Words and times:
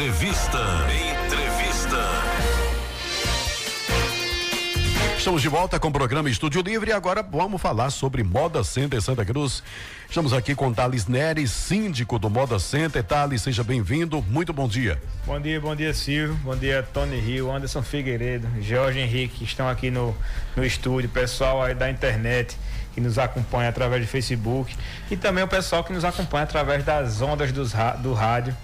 Entrevista. 0.00 0.58
Entrevista. 1.26 1.98
Estamos 5.18 5.42
de 5.42 5.48
volta 5.50 5.78
com 5.78 5.88
o 5.88 5.92
programa 5.92 6.30
Estúdio 6.30 6.62
Livre 6.62 6.88
e 6.88 6.92
agora 6.94 7.22
vamos 7.22 7.60
falar 7.60 7.90
sobre 7.90 8.24
Moda 8.24 8.64
Center 8.64 9.02
Santa 9.02 9.26
Cruz. 9.26 9.62
Estamos 10.08 10.32
aqui 10.32 10.54
com 10.54 10.72
Thales 10.72 11.06
Neres, 11.06 11.50
síndico 11.50 12.18
do 12.18 12.30
Moda 12.30 12.58
Center. 12.58 13.04
Thales, 13.04 13.42
seja 13.42 13.62
bem-vindo. 13.62 14.22
Muito 14.22 14.54
bom 14.54 14.66
dia. 14.66 14.98
Bom 15.26 15.38
dia, 15.38 15.60
bom 15.60 15.76
dia, 15.76 15.92
Silvio. 15.92 16.34
Bom 16.36 16.56
dia, 16.56 16.82
Tony 16.82 17.20
Rio, 17.20 17.52
Anderson 17.52 17.82
Figueiredo, 17.82 18.48
Jorge 18.62 19.00
Henrique, 19.00 19.40
que 19.40 19.44
estão 19.44 19.68
aqui 19.68 19.90
no, 19.90 20.16
no 20.56 20.64
estúdio, 20.64 21.10
pessoal 21.10 21.62
aí 21.62 21.74
da 21.74 21.90
internet 21.90 22.56
que 22.94 23.02
nos 23.02 23.18
acompanha 23.18 23.68
através 23.68 24.02
do 24.02 24.08
Facebook 24.08 24.74
e 25.10 25.16
também 25.16 25.44
o 25.44 25.48
pessoal 25.48 25.84
que 25.84 25.92
nos 25.92 26.06
acompanha 26.06 26.44
através 26.44 26.82
das 26.82 27.20
ondas 27.20 27.52
dos, 27.52 27.74
do 27.98 28.14
rádio, 28.14 28.56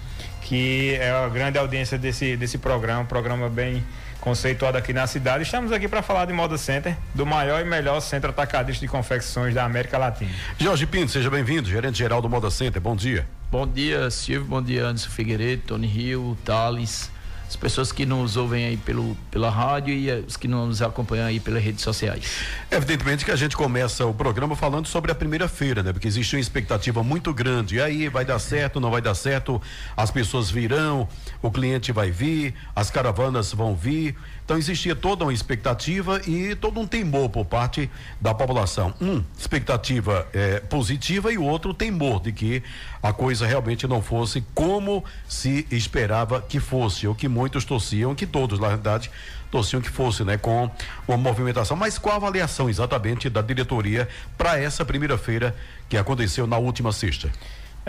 que 0.47 0.95
é 0.95 1.11
a 1.11 1.27
grande 1.27 1.57
audiência 1.57 1.97
desse, 1.97 2.37
desse 2.37 2.57
programa, 2.57 3.01
um 3.01 3.05
programa 3.05 3.49
bem 3.49 3.83
conceituado 4.21 4.77
aqui 4.77 4.93
na 4.93 5.05
cidade. 5.05 5.43
Estamos 5.43 5.73
aqui 5.73 5.89
para 5.89 6.01
falar 6.01 6.23
de 6.23 6.31
Moda 6.31 6.57
Center, 6.57 6.95
do 7.13 7.25
maior 7.25 7.59
e 7.59 7.65
melhor 7.65 7.99
centro 7.99 8.29
atacadista 8.29 8.79
de 8.79 8.89
confecções 8.89 9.53
da 9.53 9.65
América 9.65 9.97
Latina. 9.97 10.31
Jorge 10.57 10.85
Pinto, 10.85 11.11
seja 11.11 11.29
bem-vindo, 11.29 11.67
gerente 11.67 11.97
geral 11.97 12.21
do 12.21 12.29
Moda 12.29 12.49
Center. 12.49 12.81
Bom 12.81 12.95
dia. 12.95 13.27
Bom 13.51 13.67
dia, 13.67 14.09
Silvio. 14.09 14.47
Bom 14.47 14.61
dia, 14.61 14.85
Anderson 14.85 15.09
Figueiredo, 15.09 15.63
Tony 15.67 15.85
Rio, 15.85 16.37
Thales 16.45 17.11
as 17.47 17.55
pessoas 17.55 17.91
que 17.91 18.05
nos 18.05 18.35
ouvem 18.35 18.65
aí 18.65 18.77
pelo, 18.77 19.15
pela 19.31 19.49
rádio 19.49 19.93
e 19.93 20.11
os 20.11 20.35
que 20.35 20.47
nos 20.47 20.81
acompanham 20.81 21.25
aí 21.25 21.39
pelas 21.39 21.63
redes 21.63 21.81
sociais. 21.81 22.41
Evidentemente 22.69 23.23
que 23.23 23.31
a 23.31 23.35
gente 23.35 23.55
começa 23.55 24.05
o 24.05 24.13
programa 24.13 24.55
falando 24.55 24.87
sobre 24.87 25.11
a 25.11 25.15
primeira 25.15 25.47
feira, 25.47 25.81
né? 25.81 25.93
Porque 25.93 26.07
existe 26.07 26.35
uma 26.35 26.41
expectativa 26.41 27.01
muito 27.03 27.33
grande. 27.33 27.75
E 27.75 27.81
aí, 27.81 28.09
vai 28.09 28.25
dar 28.25 28.39
certo, 28.39 28.79
não 28.79 28.91
vai 28.91 29.01
dar 29.01 29.15
certo? 29.15 29.61
As 29.95 30.11
pessoas 30.11 30.51
virão, 30.51 31.07
o 31.41 31.49
cliente 31.49 31.91
vai 31.91 32.11
vir, 32.11 32.53
as 32.75 32.91
caravanas 32.91 33.53
vão 33.53 33.75
vir. 33.75 34.15
Então 34.47 34.57
existia 34.57 34.95
toda 34.95 35.25
uma 35.25 35.33
expectativa 35.33 36.21
e 36.25 36.55
todo 36.55 36.79
um 36.79 36.87
temor 36.87 37.27
por 37.29 37.43
parte 37.43 37.91
da 38.21 38.33
população. 38.33 38.93
Um, 39.01 39.21
expectativa 39.37 40.25
é, 40.31 40.61
positiva 40.61 41.33
e 41.33 41.37
o 41.37 41.43
outro 41.43 41.73
temor 41.73 42.21
de 42.21 42.31
que 42.31 42.63
a 43.03 43.11
coisa 43.11 43.45
realmente 43.45 43.85
não 43.85 44.01
fosse 44.01 44.41
como 44.55 45.03
se 45.27 45.67
esperava 45.69 46.41
que 46.41 46.61
fosse, 46.61 47.05
ou 47.05 47.13
que 47.13 47.27
muitos 47.27 47.65
torciam, 47.65 48.15
que 48.15 48.25
todos, 48.25 48.57
na 48.57 48.69
verdade, 48.69 49.11
torciam 49.51 49.81
que 49.81 49.89
fosse, 49.89 50.23
né, 50.23 50.37
com 50.37 50.71
uma 51.05 51.17
movimentação. 51.17 51.75
Mas 51.75 51.97
qual 51.97 52.13
a 52.13 52.15
avaliação 52.15 52.69
exatamente 52.69 53.29
da 53.29 53.41
diretoria 53.41 54.07
para 54.37 54.57
essa 54.57 54.85
primeira 54.85 55.17
feira 55.17 55.53
que 55.89 55.97
aconteceu 55.97 56.47
na 56.47 56.57
última 56.57 56.93
sexta? 56.93 57.29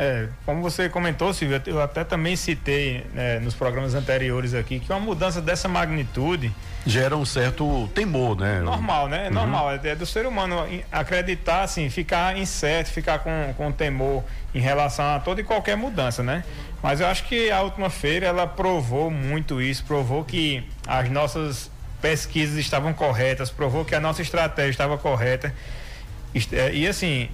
É, 0.00 0.28
como 0.46 0.62
você 0.62 0.88
comentou, 0.88 1.34
Silvio, 1.34 1.60
eu 1.66 1.82
até 1.82 2.04
também 2.04 2.36
citei 2.36 3.04
né, 3.12 3.40
nos 3.40 3.52
programas 3.52 3.96
anteriores 3.96 4.54
aqui 4.54 4.78
que 4.78 4.92
uma 4.92 5.00
mudança 5.00 5.42
dessa 5.42 5.66
magnitude 5.66 6.54
gera 6.86 7.16
um 7.16 7.24
certo 7.24 7.88
temor, 7.92 8.38
né? 8.38 8.60
Normal, 8.60 9.08
né? 9.08 9.24
É 9.24 9.26
uhum. 9.26 9.34
Normal, 9.34 9.72
é 9.72 9.96
do 9.96 10.06
ser 10.06 10.24
humano 10.24 10.64
acreditar, 10.92 11.62
assim, 11.62 11.90
ficar 11.90 12.38
incerto, 12.38 12.90
ficar 12.90 13.18
com, 13.18 13.52
com 13.56 13.72
temor 13.72 14.22
em 14.54 14.60
relação 14.60 15.04
a 15.16 15.18
toda 15.18 15.40
e 15.40 15.44
qualquer 15.44 15.76
mudança, 15.76 16.22
né? 16.22 16.44
Mas 16.80 17.00
eu 17.00 17.08
acho 17.08 17.24
que 17.24 17.50
a 17.50 17.60
última 17.62 17.90
feira 17.90 18.26
ela 18.26 18.46
provou 18.46 19.10
muito 19.10 19.60
isso, 19.60 19.84
provou 19.84 20.24
que 20.24 20.64
as 20.86 21.10
nossas 21.10 21.72
pesquisas 22.00 22.56
estavam 22.56 22.92
corretas, 22.92 23.50
provou 23.50 23.84
que 23.84 23.96
a 23.96 24.00
nossa 24.00 24.22
estratégia 24.22 24.70
estava 24.70 24.96
correta. 24.96 25.52
É, 26.52 26.72
e 26.72 26.86
assim, 26.86 27.28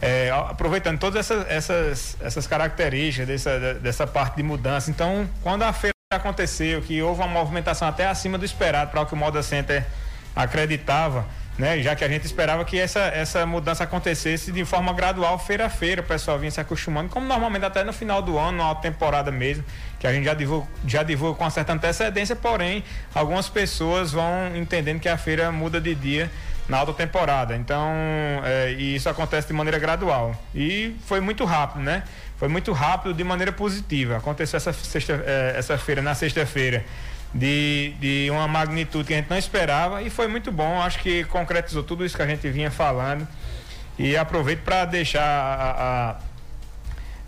é, 0.00 0.30
aproveitando 0.30 0.98
todas 0.98 1.30
essas, 1.30 1.50
essas, 1.50 2.16
essas 2.20 2.46
características 2.46 3.26
dessa, 3.26 3.74
dessa 3.74 4.06
parte 4.06 4.36
de 4.36 4.42
mudança. 4.42 4.90
Então, 4.90 5.28
quando 5.42 5.62
a 5.62 5.72
feira 5.72 5.94
aconteceu, 6.12 6.80
que 6.80 7.00
houve 7.02 7.20
uma 7.20 7.28
movimentação 7.28 7.86
até 7.86 8.06
acima 8.06 8.38
do 8.38 8.44
esperado 8.44 8.90
para 8.90 9.02
o 9.02 9.06
que 9.06 9.14
o 9.14 9.16
Moda 9.16 9.42
Center 9.42 9.86
acreditava, 10.34 11.26
né? 11.58 11.82
Já 11.82 11.94
que 11.94 12.02
a 12.02 12.08
gente 12.08 12.24
esperava 12.24 12.64
que 12.64 12.78
essa, 12.78 13.00
essa 13.00 13.44
mudança 13.44 13.84
acontecesse 13.84 14.50
de 14.50 14.64
forma 14.64 14.92
gradual, 14.94 15.38
feira 15.38 15.66
a 15.66 15.68
feira, 15.68 16.00
o 16.00 16.04
pessoal 16.04 16.38
vinha 16.38 16.50
se 16.50 16.60
acostumando, 16.60 17.10
como 17.10 17.26
normalmente 17.26 17.64
até 17.66 17.84
no 17.84 17.92
final 17.92 18.22
do 18.22 18.38
ano, 18.38 18.58
na 18.58 18.74
temporada 18.74 19.30
mesmo, 19.30 19.62
que 19.98 20.06
a 20.06 20.12
gente 20.12 20.24
já 20.24 20.32
divulga, 20.32 20.66
já 20.86 21.02
divulga 21.02 21.38
com 21.38 21.50
certa 21.50 21.74
antecedência, 21.74 22.34
porém, 22.34 22.82
algumas 23.14 23.48
pessoas 23.48 24.12
vão 24.12 24.56
entendendo 24.56 24.98
que 24.98 25.08
a 25.08 25.18
feira 25.18 25.52
muda 25.52 25.78
de 25.80 25.94
dia 25.94 26.30
na 26.70 26.78
alta 26.78 26.92
temporada. 26.92 27.56
Então, 27.56 27.84
é, 28.44 28.72
e 28.72 28.94
isso 28.94 29.08
acontece 29.08 29.48
de 29.48 29.52
maneira 29.52 29.78
gradual. 29.78 30.40
E 30.54 30.94
foi 31.04 31.20
muito 31.20 31.44
rápido, 31.44 31.82
né? 31.82 32.04
Foi 32.36 32.48
muito 32.48 32.72
rápido 32.72 33.12
de 33.12 33.24
maneira 33.24 33.50
positiva. 33.50 34.16
Aconteceu 34.16 34.56
essa, 34.56 34.72
sexta, 34.72 35.22
é, 35.26 35.54
essa 35.58 35.76
feira, 35.76 36.00
na 36.00 36.14
sexta-feira, 36.14 36.84
de, 37.34 37.92
de 38.00 38.28
uma 38.30 38.46
magnitude 38.46 39.04
que 39.04 39.12
a 39.12 39.16
gente 39.16 39.28
não 39.28 39.36
esperava 39.36 40.00
e 40.00 40.08
foi 40.08 40.28
muito 40.28 40.52
bom. 40.52 40.80
Acho 40.80 41.00
que 41.00 41.24
concretizou 41.24 41.82
tudo 41.82 42.04
isso 42.04 42.16
que 42.16 42.22
a 42.22 42.26
gente 42.26 42.48
vinha 42.48 42.70
falando. 42.70 43.26
E 43.98 44.16
aproveito 44.16 44.60
para 44.60 44.84
deixar 44.84 45.22
a, 45.22 46.10
a, 46.12 46.16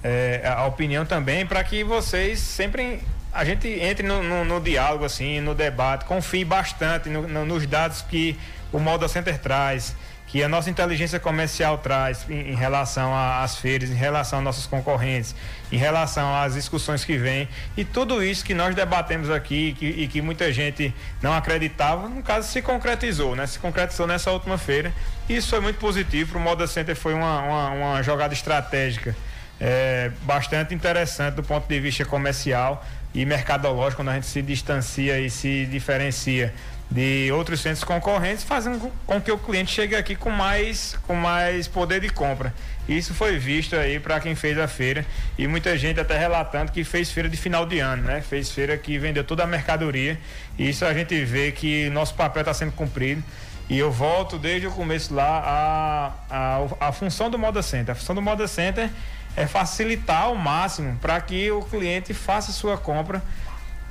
é, 0.05 0.43
a 0.57 0.65
opinião 0.67 1.05
também 1.05 1.45
para 1.45 1.63
que 1.65 1.83
vocês 1.83 2.39
sempre 2.39 3.01
a 3.33 3.45
gente 3.45 3.69
entre 3.69 4.07
no, 4.07 4.23
no, 4.23 4.45
no, 4.45 4.61
diálogo, 4.61 5.05
assim, 5.05 5.41
no 5.41 5.55
debate, 5.55 6.05
confie 6.05 6.45
bastante 6.45 7.09
no, 7.09 7.45
nos 7.47 7.67
dados 7.67 8.03
que 8.03 8.39
o 8.71 8.79
Moda 8.79 9.09
Center 9.09 9.39
traz, 9.39 9.95
que 10.27 10.43
a 10.43 10.49
nossa 10.49 10.71
inteligência 10.71 11.19
comercial 11.19 11.79
traz 11.79 12.27
em, 12.29 12.53
em 12.53 12.55
relação 12.55 13.15
às 13.15 13.57
feiras, 13.57 13.91
em 13.91 13.95
relação 13.95 14.39
aos 14.39 14.45
nossos 14.45 14.67
concorrentes, 14.67 15.35
em 15.71 15.77
relação 15.77 16.35
às 16.35 16.55
discussões 16.55 17.05
que 17.05 17.17
vêm 17.17 17.49
e 17.77 17.85
tudo 17.85 18.23
isso 18.23 18.45
que 18.45 18.55
nós 18.55 18.75
debatemos 18.75 19.31
aqui 19.31 19.75
que, 19.79 19.87
e 19.87 20.09
que 20.09 20.21
muita 20.23 20.53
gente 20.53 20.95
não 21.21 21.35
acreditava, 21.35 22.09
no 22.09 22.23
caso 22.23 22.49
se 22.49 22.61
concretizou, 22.63 23.35
né? 23.35 23.47
Se 23.47 23.59
concretizou 23.59 24.07
nessa 24.07 24.31
última 24.31 24.57
feira. 24.57 24.93
Isso 25.29 25.51
foi 25.51 25.61
muito 25.61 25.79
positivo. 25.79 26.39
O 26.39 26.41
Moda 26.41 26.67
Center 26.67 26.97
foi 26.97 27.15
uma, 27.15 27.41
uma, 27.41 27.71
uma 27.71 28.03
jogada 28.03 28.33
estratégica 28.35 29.15
é, 29.61 30.11
bastante 30.23 30.75
interessante 30.75 31.35
do 31.35 31.43
ponto 31.43 31.69
de 31.69 31.79
vista 31.79 32.05
comercial 32.05 32.85
e 33.15 33.25
mercadológico, 33.25 34.03
quando 34.03 34.11
a 34.11 34.15
gente 34.15 34.27
se 34.27 34.41
distancia 34.43 35.19
e 35.21 35.29
se 35.29 35.67
diferencia 35.67 36.53
de 36.91 37.31
outros 37.33 37.61
centros 37.61 37.85
concorrentes, 37.85 38.45
fazendo 38.45 38.93
com 39.07 39.21
que 39.21 39.33
o 39.33 39.39
cliente 39.39 39.73
chegue 39.73 39.97
aqui 39.97 40.15
com 40.15 40.31
mais, 40.31 40.97
com 41.07 41.15
mais 41.15 41.67
poder 41.67 42.01
de 42.01 42.11
compra. 42.11 42.53
Isso 42.89 43.15
foi 43.15 43.39
visto 43.39 43.75
aí 43.77 43.99
para 43.99 44.21
quem 44.21 44.35
fez 44.35 44.59
a 44.59 44.69
feira 44.69 45.07
e 45.39 45.47
muita 45.47 45.77
gente 45.79 45.99
até 45.99 46.19
relatando 46.19 46.71
que 46.71 46.85
fez 46.85 47.11
feira 47.11 47.29
de 47.29 47.37
final 47.37 47.65
de 47.65 47.79
ano, 47.79 48.03
né? 48.03 48.21
Fez 48.21 48.51
feira 48.51 48.77
que 48.77 48.99
vendeu 48.99 49.25
toda 49.25 49.45
a 49.45 49.47
mercadoria. 49.47 50.19
E 50.59 50.69
isso 50.69 50.85
a 50.85 50.93
gente 50.93 51.25
vê 51.25 51.53
que 51.53 51.89
nosso 51.91 52.15
papel 52.15 52.43
está 52.43 52.53
sendo 52.53 52.73
cumprido. 52.73 53.23
E 53.71 53.79
eu 53.79 53.91
volto 53.91 54.39
desde 54.39 54.67
o 54.67 54.71
começo 54.71 55.15
lá 55.15 56.13
a, 56.31 56.59
a, 56.81 56.89
a 56.89 56.93
função 56.93 57.31
do 57.31 57.39
Moda 57.39 57.63
Center. 57.63 57.93
A 57.93 57.95
função 57.95 58.15
do 58.15 58.21
Moda 58.21 58.47
Center 58.47 58.91
é 59.37 59.47
facilitar 59.47 60.25
ao 60.25 60.35
máximo 60.35 60.97
para 61.01 61.21
que 61.21 61.51
o 61.51 61.63
cliente 61.63 62.13
faça 62.13 62.53
sua 62.53 62.77
compra 62.77 63.23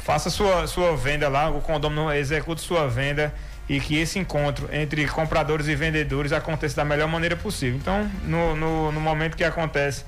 faça 0.04 0.30
sua, 0.30 0.68
sua 0.68 0.96
venda 0.96 1.30
lá, 1.30 1.50
o 1.50 1.62
condomínio 1.62 2.12
execute 2.12 2.62
sua 2.62 2.88
venda 2.88 3.34
e 3.70 3.80
que 3.80 3.98
esse 3.98 4.20
encontro 4.20 4.68
entre 4.72 5.08
compradores 5.08 5.68
e 5.68 5.76
vendedores 5.76 6.32
aconteça 6.32 6.76
da 6.76 6.84
melhor 6.84 7.08
maneira 7.08 7.36
possível. 7.36 7.78
Então, 7.80 8.10
no, 8.24 8.56
no, 8.56 8.92
no 8.92 9.00
momento 9.00 9.38
que 9.38 9.44
acontece 9.44 10.04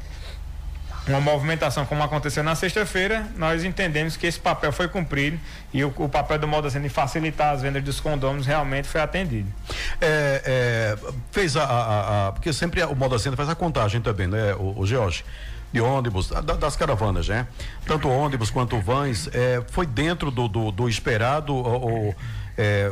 uma 1.08 1.20
movimentação 1.20 1.86
como 1.86 2.02
aconteceu 2.02 2.44
na 2.44 2.56
sexta-feira, 2.56 3.28
nós 3.36 3.64
entendemos 3.64 4.16
que 4.16 4.26
esse 4.26 4.40
papel 4.40 4.72
foi 4.72 4.88
cumprido 4.88 5.40
e 5.74 5.84
o, 5.84 5.94
o 5.98 6.08
papel 6.08 6.40
do 6.40 6.48
modo 6.48 6.68
assim 6.68 6.82
de 6.82 6.90
facilitar 6.90 7.54
as 7.54 7.62
vendas 7.62 7.84
dos 7.84 8.00
condôminos 8.00 8.46
realmente 8.46 8.88
foi 8.88 9.02
atendido. 9.02 9.50
É, 10.00 10.42
é, 10.46 10.98
fez 11.32 11.58
a, 11.58 11.64
a, 11.64 12.28
a, 12.28 12.32
porque 12.32 12.54
sempre 12.54 12.82
o 12.84 12.96
modo 12.96 13.16
assim 13.16 13.36
faz 13.36 13.50
a 13.50 13.56
contagem 13.56 14.02
também, 14.02 14.28
né, 14.28 14.54
o, 14.56 14.80
o 14.80 14.86
George? 14.86 15.24
de 15.74 15.82
ônibus, 15.82 16.30
das 16.60 16.76
caravanas, 16.76 17.28
né? 17.28 17.48
Tanto 17.88 18.08
ônibus 18.08 18.52
quanto 18.52 18.80
vans, 18.80 19.28
é, 19.34 19.60
foi 19.72 19.88
dentro 19.88 20.30
do, 20.30 20.48
do, 20.48 20.72
do 20.72 20.88
esperado 20.88 21.56
ou, 21.56 22.16
é, 22.56 22.92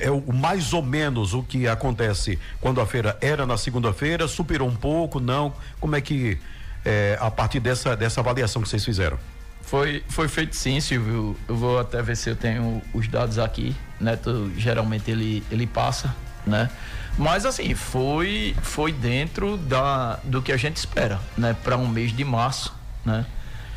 é 0.00 0.10
o 0.10 0.32
mais 0.32 0.72
ou 0.72 0.82
menos 0.82 1.34
o 1.34 1.42
que 1.42 1.68
acontece 1.68 2.38
quando 2.58 2.80
a 2.80 2.86
feira 2.86 3.18
era 3.20 3.44
na 3.44 3.58
segunda-feira, 3.58 4.26
superou 4.26 4.66
um 4.66 4.74
pouco, 4.74 5.20
não? 5.20 5.52
Como 5.78 5.94
é 5.94 6.00
que 6.00 6.38
é, 6.84 7.16
a 7.20 7.30
partir 7.30 7.60
dessa, 7.60 7.96
dessa 7.96 8.20
avaliação 8.20 8.62
que 8.62 8.68
vocês 8.68 8.84
fizeram? 8.84 9.18
Foi, 9.62 10.02
foi 10.08 10.28
feito 10.28 10.54
sim, 10.56 10.80
Silvio. 10.80 11.36
Eu 11.48 11.56
vou 11.56 11.78
até 11.78 12.02
ver 12.02 12.16
se 12.16 12.28
eu 12.28 12.36
tenho 12.36 12.82
os 12.92 13.08
dados 13.08 13.38
aqui. 13.38 13.74
Neto 14.00 14.50
geralmente 14.56 15.10
ele, 15.10 15.42
ele 15.50 15.66
passa, 15.66 16.14
né? 16.46 16.68
Mas 17.16 17.46
assim, 17.46 17.74
foi 17.74 18.56
foi 18.62 18.92
dentro 18.92 19.56
da 19.56 20.18
do 20.24 20.42
que 20.42 20.50
a 20.50 20.56
gente 20.56 20.76
espera, 20.76 21.20
né, 21.36 21.54
para 21.62 21.76
um 21.76 21.86
mês 21.86 22.12
de 22.12 22.24
março, 22.24 22.74
né? 23.04 23.24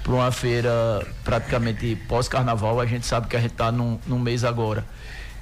Para 0.03 0.13
uma 0.13 0.31
feira 0.31 1.05
praticamente 1.23 1.95
pós-carnaval, 2.07 2.79
a 2.79 2.85
gente 2.85 3.05
sabe 3.05 3.27
que 3.27 3.35
a 3.35 3.39
gente 3.39 3.51
está 3.51 3.71
num, 3.71 3.99
num 4.05 4.19
mês 4.19 4.43
agora, 4.43 4.85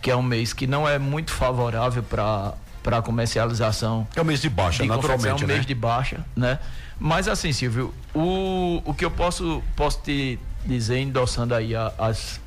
que 0.01 0.09
é 0.09 0.15
um 0.15 0.23
mês 0.23 0.53
que 0.53 0.65
não 0.65 0.87
é 0.87 0.97
muito 0.99 1.31
favorável 1.31 2.03
para 2.03 2.53
para 2.81 3.01
comercialização. 3.01 4.05
É 4.13 4.21
um 4.21 4.25
mês 4.25 4.41
de 4.41 4.49
baixa, 4.49 4.83
de 4.83 4.89
naturalmente, 4.89 5.41
É 5.41 5.45
um 5.45 5.47
né? 5.47 5.53
mês 5.53 5.65
de 5.65 5.73
baixa, 5.73 6.19
né? 6.35 6.59
Mas 7.03 7.27
assim, 7.27 7.51
Silvio, 7.51 7.93
o, 8.15 8.81
o 8.85 8.93
que 8.93 9.03
eu 9.03 9.11
posso 9.11 9.61
posso 9.75 9.99
te 10.03 10.39
dizer, 10.65 10.99
endossando 10.99 11.53
aí 11.53 11.75
a, 11.75 11.91
as 11.97 12.39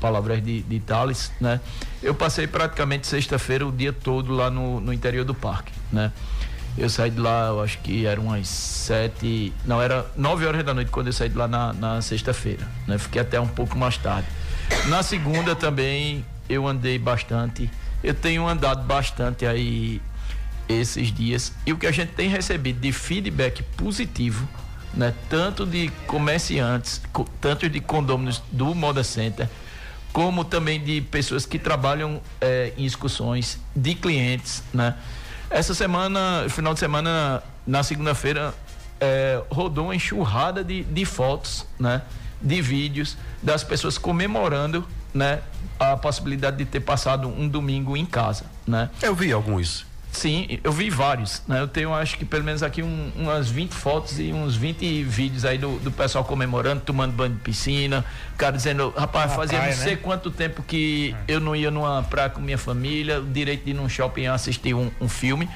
palavras 0.00 0.42
de, 0.42 0.60
de 0.62 0.80
Thales, 0.80 1.30
né? 1.40 1.60
Eu 2.02 2.12
passei 2.12 2.48
praticamente 2.48 3.06
sexta-feira 3.06 3.64
o 3.64 3.70
dia 3.70 3.92
todo 3.92 4.32
lá 4.32 4.50
no, 4.50 4.80
no 4.80 4.92
interior 4.92 5.24
do 5.24 5.32
parque, 5.32 5.72
né? 5.92 6.10
Eu 6.76 6.90
saí 6.90 7.12
de 7.12 7.20
lá, 7.20 7.46
eu 7.50 7.62
acho 7.62 7.78
que 7.78 8.04
eram 8.04 8.24
umas 8.24 8.48
sete, 8.48 9.52
não, 9.64 9.80
era 9.80 10.04
nove 10.16 10.44
horas 10.46 10.64
da 10.64 10.74
noite 10.74 10.90
quando 10.90 11.06
eu 11.06 11.12
saí 11.12 11.28
de 11.28 11.36
lá 11.36 11.46
na, 11.46 11.72
na 11.72 12.02
sexta-feira, 12.02 12.66
né? 12.88 12.98
Fiquei 12.98 13.22
até 13.22 13.38
um 13.38 13.46
pouco 13.46 13.78
mais 13.78 13.96
tarde. 13.98 14.26
Na 14.88 15.04
segunda 15.04 15.54
também 15.54 16.26
eu 16.48 16.66
andei 16.66 16.98
bastante, 16.98 17.70
eu 18.02 18.14
tenho 18.14 18.48
andado 18.48 18.82
bastante 18.82 19.46
aí 19.46 20.02
esses 20.68 21.12
dias 21.12 21.52
e 21.66 21.72
o 21.72 21.78
que 21.78 21.86
a 21.86 21.92
gente 21.92 22.12
tem 22.12 22.28
recebido 22.28 22.80
de 22.80 22.92
feedback 22.92 23.62
positivo, 23.76 24.48
né? 24.94 25.14
Tanto 25.28 25.66
de 25.66 25.90
comerciantes, 26.06 27.00
tanto 27.40 27.68
de 27.68 27.80
condôminos 27.80 28.42
do 28.50 28.74
Moda 28.74 29.02
Center, 29.02 29.48
como 30.12 30.44
também 30.44 30.82
de 30.82 31.00
pessoas 31.00 31.46
que 31.46 31.58
trabalham 31.58 32.20
é, 32.40 32.72
em 32.76 32.84
excursões, 32.84 33.58
de 33.74 33.94
clientes, 33.94 34.62
né? 34.72 34.94
Essa 35.48 35.74
semana, 35.74 36.46
final 36.48 36.72
de 36.72 36.80
semana, 36.80 37.42
na 37.66 37.82
segunda-feira, 37.82 38.54
é, 39.00 39.42
rodou 39.50 39.86
uma 39.86 39.96
enxurrada 39.96 40.62
de, 40.62 40.82
de 40.84 41.04
fotos, 41.04 41.66
né? 41.78 42.02
De 42.40 42.60
vídeos 42.60 43.16
das 43.42 43.64
pessoas 43.64 43.98
comemorando, 43.98 44.86
né? 45.12 45.40
A 45.78 45.96
possibilidade 45.96 46.58
de 46.58 46.64
ter 46.64 46.80
passado 46.80 47.28
um 47.28 47.48
domingo 47.48 47.96
em 47.96 48.06
casa, 48.06 48.44
né? 48.66 48.90
Eu 49.00 49.14
vi 49.14 49.32
alguns. 49.32 49.86
Sim, 50.12 50.60
eu 50.62 50.70
vi 50.70 50.90
vários, 50.90 51.42
né? 51.48 51.58
Eu 51.58 51.66
tenho 51.66 51.92
acho 51.94 52.18
que 52.18 52.24
pelo 52.26 52.44
menos 52.44 52.62
aqui 52.62 52.82
um, 52.82 53.10
umas 53.16 53.48
20 53.48 53.72
fotos 53.72 54.20
e 54.20 54.30
uns 54.30 54.54
20 54.54 55.02
vídeos 55.04 55.46
aí 55.46 55.56
do, 55.56 55.78
do 55.78 55.90
pessoal 55.90 56.22
comemorando, 56.22 56.82
tomando 56.82 57.12
banho 57.12 57.32
de 57.32 57.40
piscina, 57.40 58.04
o 58.34 58.36
cara 58.36 58.54
dizendo, 58.54 58.92
rapaz, 58.94 59.30
Na 59.30 59.36
fazia 59.36 59.58
praia, 59.58 59.74
não 59.74 59.82
sei 59.82 59.94
né? 59.94 60.00
quanto 60.02 60.30
tempo 60.30 60.62
que 60.62 61.16
é. 61.26 61.34
eu 61.34 61.40
não 61.40 61.56
ia 61.56 61.70
numa 61.70 62.02
praia 62.02 62.28
com 62.28 62.42
minha 62.42 62.58
família, 62.58 63.20
o 63.20 63.24
direito 63.24 63.64
de 63.64 63.70
ir 63.70 63.74
num 63.74 63.88
shopping 63.88 64.26
assistir 64.26 64.74
um, 64.74 64.90
um 65.00 65.08
filme. 65.08 65.48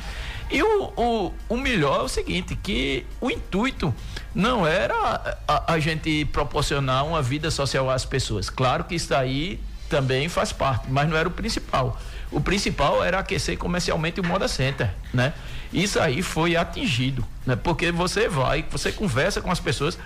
E 0.51 0.63
o, 0.63 0.93
o, 0.97 1.35
o 1.51 1.57
melhor 1.59 2.01
é 2.01 2.03
o 2.05 2.09
seguinte, 2.09 2.57
que 2.57 3.05
o 3.21 3.31
intuito 3.31 3.95
não 4.35 4.67
era 4.67 5.37
a, 5.47 5.75
a 5.75 5.79
gente 5.79 6.25
proporcionar 6.27 7.05
uma 7.05 7.21
vida 7.21 7.51
social 7.51 7.91
às 7.91 8.07
pessoas. 8.07 8.49
Claro 8.49 8.85
que 8.85 8.95
isso 8.95 9.15
aí 9.15 9.61
também 9.91 10.29
faz 10.31 10.51
parte, 10.51 10.87
mas 10.89 11.09
não 11.09 11.17
era 11.17 11.29
o 11.29 11.33
principal. 11.33 12.01
O 12.31 12.41
principal 12.41 13.03
era 13.05 13.19
aquecer 13.19 13.57
comercialmente 13.57 14.21
o 14.21 14.25
Moda 14.25 14.49
Center, 14.49 14.91
né? 15.13 15.33
Isso 15.73 16.01
aí 16.01 16.23
foi 16.23 16.57
atingido, 16.57 17.25
né? 17.45 17.57
Porque 17.57 17.93
você 17.93 18.29
vai, 18.29 18.65
você 18.71 18.93
conversa 18.93 19.41
com 19.41 19.51
as 19.51 19.61
pessoas. 19.61 19.99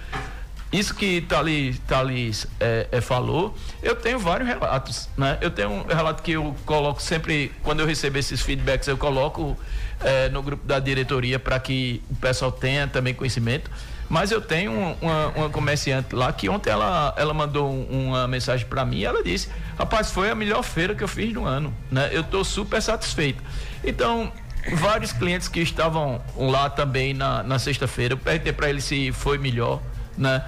Isso 0.73 0.95
que 0.95 1.21
Thalis 1.23 2.47
é, 2.61 2.87
é, 2.93 3.01
falou, 3.01 3.57
eu 3.83 3.97
tenho 3.97 4.21
vários 4.21 4.49
relatos, 4.49 5.09
né? 5.17 5.37
Eu 5.41 5.51
tenho 5.51 5.71
um 5.71 5.83
relato 5.83 6.23
que 6.23 6.33
eu 6.33 6.55
coloco 6.65 7.03
sempre, 7.03 7.51
quando 7.65 7.81
eu 7.81 7.87
recebo 7.87 8.19
esses 8.19 8.41
feedbacks, 8.41 8.87
eu 8.87 8.97
coloco 8.97 9.59
é, 10.01 10.29
no 10.29 10.41
grupo 10.43 10.65
da 10.65 10.79
diretoria 10.79 11.41
para 11.41 11.59
que 11.59 12.01
o 12.09 12.15
pessoal 12.15 12.53
tenha 12.53 12.87
também 12.87 13.13
conhecimento. 13.13 13.69
Mas 14.11 14.33
eu 14.33 14.41
tenho 14.41 14.73
uma, 15.01 15.29
uma 15.29 15.49
comerciante 15.49 16.17
lá 16.17 16.33
que 16.33 16.49
ontem 16.49 16.69
ela, 16.69 17.15
ela 17.17 17.33
mandou 17.33 17.73
uma 17.89 18.27
mensagem 18.27 18.67
para 18.67 18.85
mim 18.85 18.99
e 18.99 19.05
ela 19.05 19.23
disse: 19.23 19.49
Rapaz, 19.79 20.11
foi 20.11 20.29
a 20.29 20.35
melhor 20.35 20.65
feira 20.65 20.97
que 20.97 21.05
eu 21.05 21.09
fiz 21.09 21.33
no 21.33 21.47
ano. 21.47 21.73
Né? 21.89 22.11
Eu 22.11 22.23
estou 22.23 22.43
super 22.43 22.83
satisfeito. 22.83 23.41
Então, 23.85 24.33
vários 24.75 25.13
clientes 25.13 25.47
que 25.47 25.61
estavam 25.61 26.21
lá 26.37 26.69
também 26.69 27.15
na, 27.15 27.45
na 27.45 27.61
sexta-feira, 27.61 28.15
eu 28.15 28.19
perguntei 28.19 28.53
para 28.53 28.69
eles 28.69 28.83
se 28.83 29.13
foi 29.13 29.39
melhor. 29.39 29.81
Né? 30.19 30.43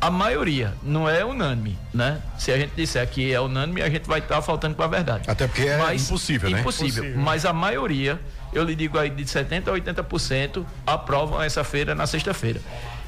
A 0.00 0.10
maioria, 0.10 0.72
não 0.82 1.08
é 1.08 1.22
unânime, 1.22 1.78
né? 1.94 2.20
Se 2.36 2.50
a 2.50 2.58
gente 2.58 2.72
disser 2.74 3.06
que 3.06 3.32
é 3.32 3.40
unânime, 3.40 3.82
a 3.82 3.90
gente 3.90 4.08
vai 4.08 4.20
estar 4.20 4.36
tá 4.36 4.42
faltando 4.42 4.74
com 4.74 4.82
a 4.82 4.88
verdade. 4.88 5.30
Até 5.30 5.46
porque 5.46 5.68
é 5.68 5.76
Mas, 5.76 6.08
impossível, 6.08 6.50
né? 6.50 6.60
Impossível. 6.60 7.04
impossível. 7.04 7.24
Mas 7.24 7.44
a 7.44 7.52
maioria, 7.52 8.18
eu 8.52 8.64
lhe 8.64 8.74
digo 8.74 8.98
aí, 8.98 9.10
de 9.10 9.22
70% 9.22 9.68
a 9.68 10.02
80% 10.02 10.64
aprovam 10.84 11.40
essa 11.40 11.62
feira 11.62 11.94
na 11.94 12.06
sexta-feira. 12.06 12.60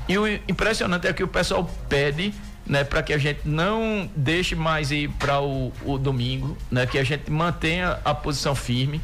E 0.09 0.19
o 0.19 0.27
impressionante 0.27 1.07
é 1.07 1.13
que 1.13 1.23
o 1.23 1.29
pessoal 1.29 1.69
pede 1.89 2.35
né, 2.67 2.83
para 2.85 3.03
que 3.03 3.13
a 3.13 3.19
gente 3.19 3.41
não 3.45 4.09
deixe 4.17 4.55
mais 4.55 4.91
ir 4.91 5.09
para 5.11 5.41
o, 5.41 5.73
o, 5.85 5.99
domingo, 5.99 6.57
né, 6.71 6.87
que 6.87 6.99
a 6.99 7.05
gente 7.05 7.31
mantenha 7.31 7.99
a 8.05 8.15
posição 8.15 8.55
firme, 8.55 9.01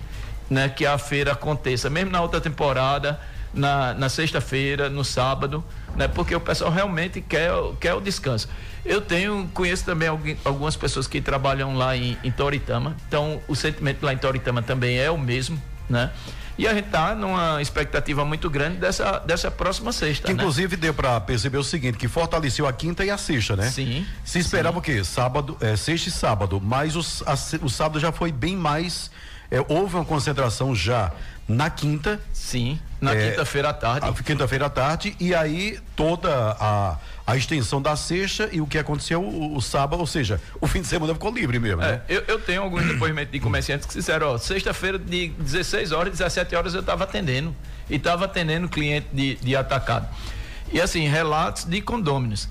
né, 0.49 0.69
que 0.69 0.87
a 0.87 0.97
feira 0.97 1.33
aconteça, 1.33 1.91
mesmo 1.91 2.11
na 2.11 2.21
outra 2.21 2.41
temporada, 2.41 3.21
na, 3.53 3.93
na 3.95 4.09
sexta-feira, 4.09 4.89
no 4.89 5.05
sábado, 5.05 5.63
né, 5.95 6.09
porque 6.09 6.35
o 6.35 6.41
pessoal 6.41 6.71
realmente 6.71 7.21
quer, 7.21 7.51
quer 7.79 7.95
o 7.95 8.01
descanso. 8.01 8.49
Eu 8.85 9.01
tenho, 9.01 9.49
conheço 9.53 9.85
também 9.85 10.09
algumas 10.45 10.75
pessoas 10.75 11.07
que 11.07 11.21
trabalham 11.21 11.77
lá 11.77 11.95
em, 11.95 12.17
em 12.25 12.31
Toritama, 12.31 12.97
então 13.07 13.43
o 13.47 13.55
sentimento 13.55 14.03
lá 14.05 14.13
em 14.13 14.19
Toritama 14.19 14.63
também 14.63 14.99
é 14.99 15.11
o 15.11 15.19
mesmo, 15.19 15.61
né? 15.89 16.11
E 16.61 16.69
a 16.69 16.75
gente 16.75 16.89
está 16.89 17.15
numa 17.15 17.63
expectativa 17.63 18.23
muito 18.23 18.51
grande 18.51 18.77
dessa, 18.77 19.19
dessa 19.21 19.51
próxima 19.51 19.93
sexta. 19.93 20.27
Que, 20.27 20.35
né? 20.35 20.43
inclusive 20.43 20.77
deu 20.77 20.93
para 20.93 21.19
perceber 21.19 21.57
o 21.57 21.65
seguinte, 21.65 21.97
que 21.97 22.07
fortaleceu 22.07 22.67
a 22.67 22.73
quinta 22.73 23.03
e 23.03 23.09
a 23.09 23.17
sexta, 23.17 23.57
né? 23.57 23.71
Sim. 23.71 24.07
Se 24.23 24.41
esperava 24.41 24.75
sim. 24.75 24.79
o 24.79 24.83
quê? 24.83 25.03
Sábado, 25.03 25.57
é, 25.59 25.75
sexta 25.75 26.11
e 26.11 26.13
sábado, 26.13 26.61
mas 26.63 26.97
os, 26.97 27.23
a, 27.23 27.33
o 27.65 27.71
sábado 27.71 27.99
já 27.99 28.13
foi 28.13 28.31
bem 28.31 28.59
mais. 28.59 29.11
É, 29.51 29.65
houve 29.69 29.97
uma 29.97 30.05
concentração 30.05 30.75
já 30.75 31.13
na 31.49 31.69
quinta. 31.69 32.21
Sim, 32.33 32.79
na 33.01 33.15
é, 33.15 33.31
quinta-feira 33.31 33.71
à 33.71 33.73
tarde. 33.73 34.23
Quinta-feira 34.23 34.67
à 34.67 34.71
tarde, 34.71 35.17
e 35.19 35.35
aí 35.35 35.79
toda 35.97 36.57
a 36.59 36.99
a 37.31 37.37
extensão 37.37 37.81
da 37.81 37.95
sexta 37.95 38.49
e 38.51 38.61
o 38.61 38.67
que 38.67 38.77
aconteceu 38.77 39.23
o, 39.23 39.57
o 39.57 39.63
sábado, 39.63 40.01
ou 40.01 40.07
seja, 40.07 40.41
o 40.61 40.67
fim 40.67 40.81
de 40.81 40.89
semana 40.89 41.15
ficou 41.15 41.33
livre 41.33 41.61
mesmo, 41.61 41.81
é, 41.81 41.93
né? 41.93 42.03
Eu, 42.09 42.25
eu, 42.27 42.41
tenho 42.41 42.61
alguns 42.61 42.85
depoimentos 42.85 43.31
de 43.31 43.39
comerciantes 43.39 43.87
que 43.87 43.95
disseram, 43.95 44.35
ó, 44.35 44.39
sexta-feira 44.39 44.99
de 44.99 45.29
16 45.29 45.93
horas, 45.93 46.19
17 46.19 46.57
horas 46.57 46.75
eu 46.75 46.81
estava 46.81 47.05
atendendo. 47.05 47.55
E 47.89 47.97
estava 47.97 48.25
atendendo 48.25 48.69
cliente 48.69 49.07
de, 49.13 49.37
de 49.37 49.55
atacado. 49.55 50.09
E 50.73 50.81
assim, 50.81 51.07
relatos 51.07 51.65
de 51.65 51.81
condôminos. 51.81 52.49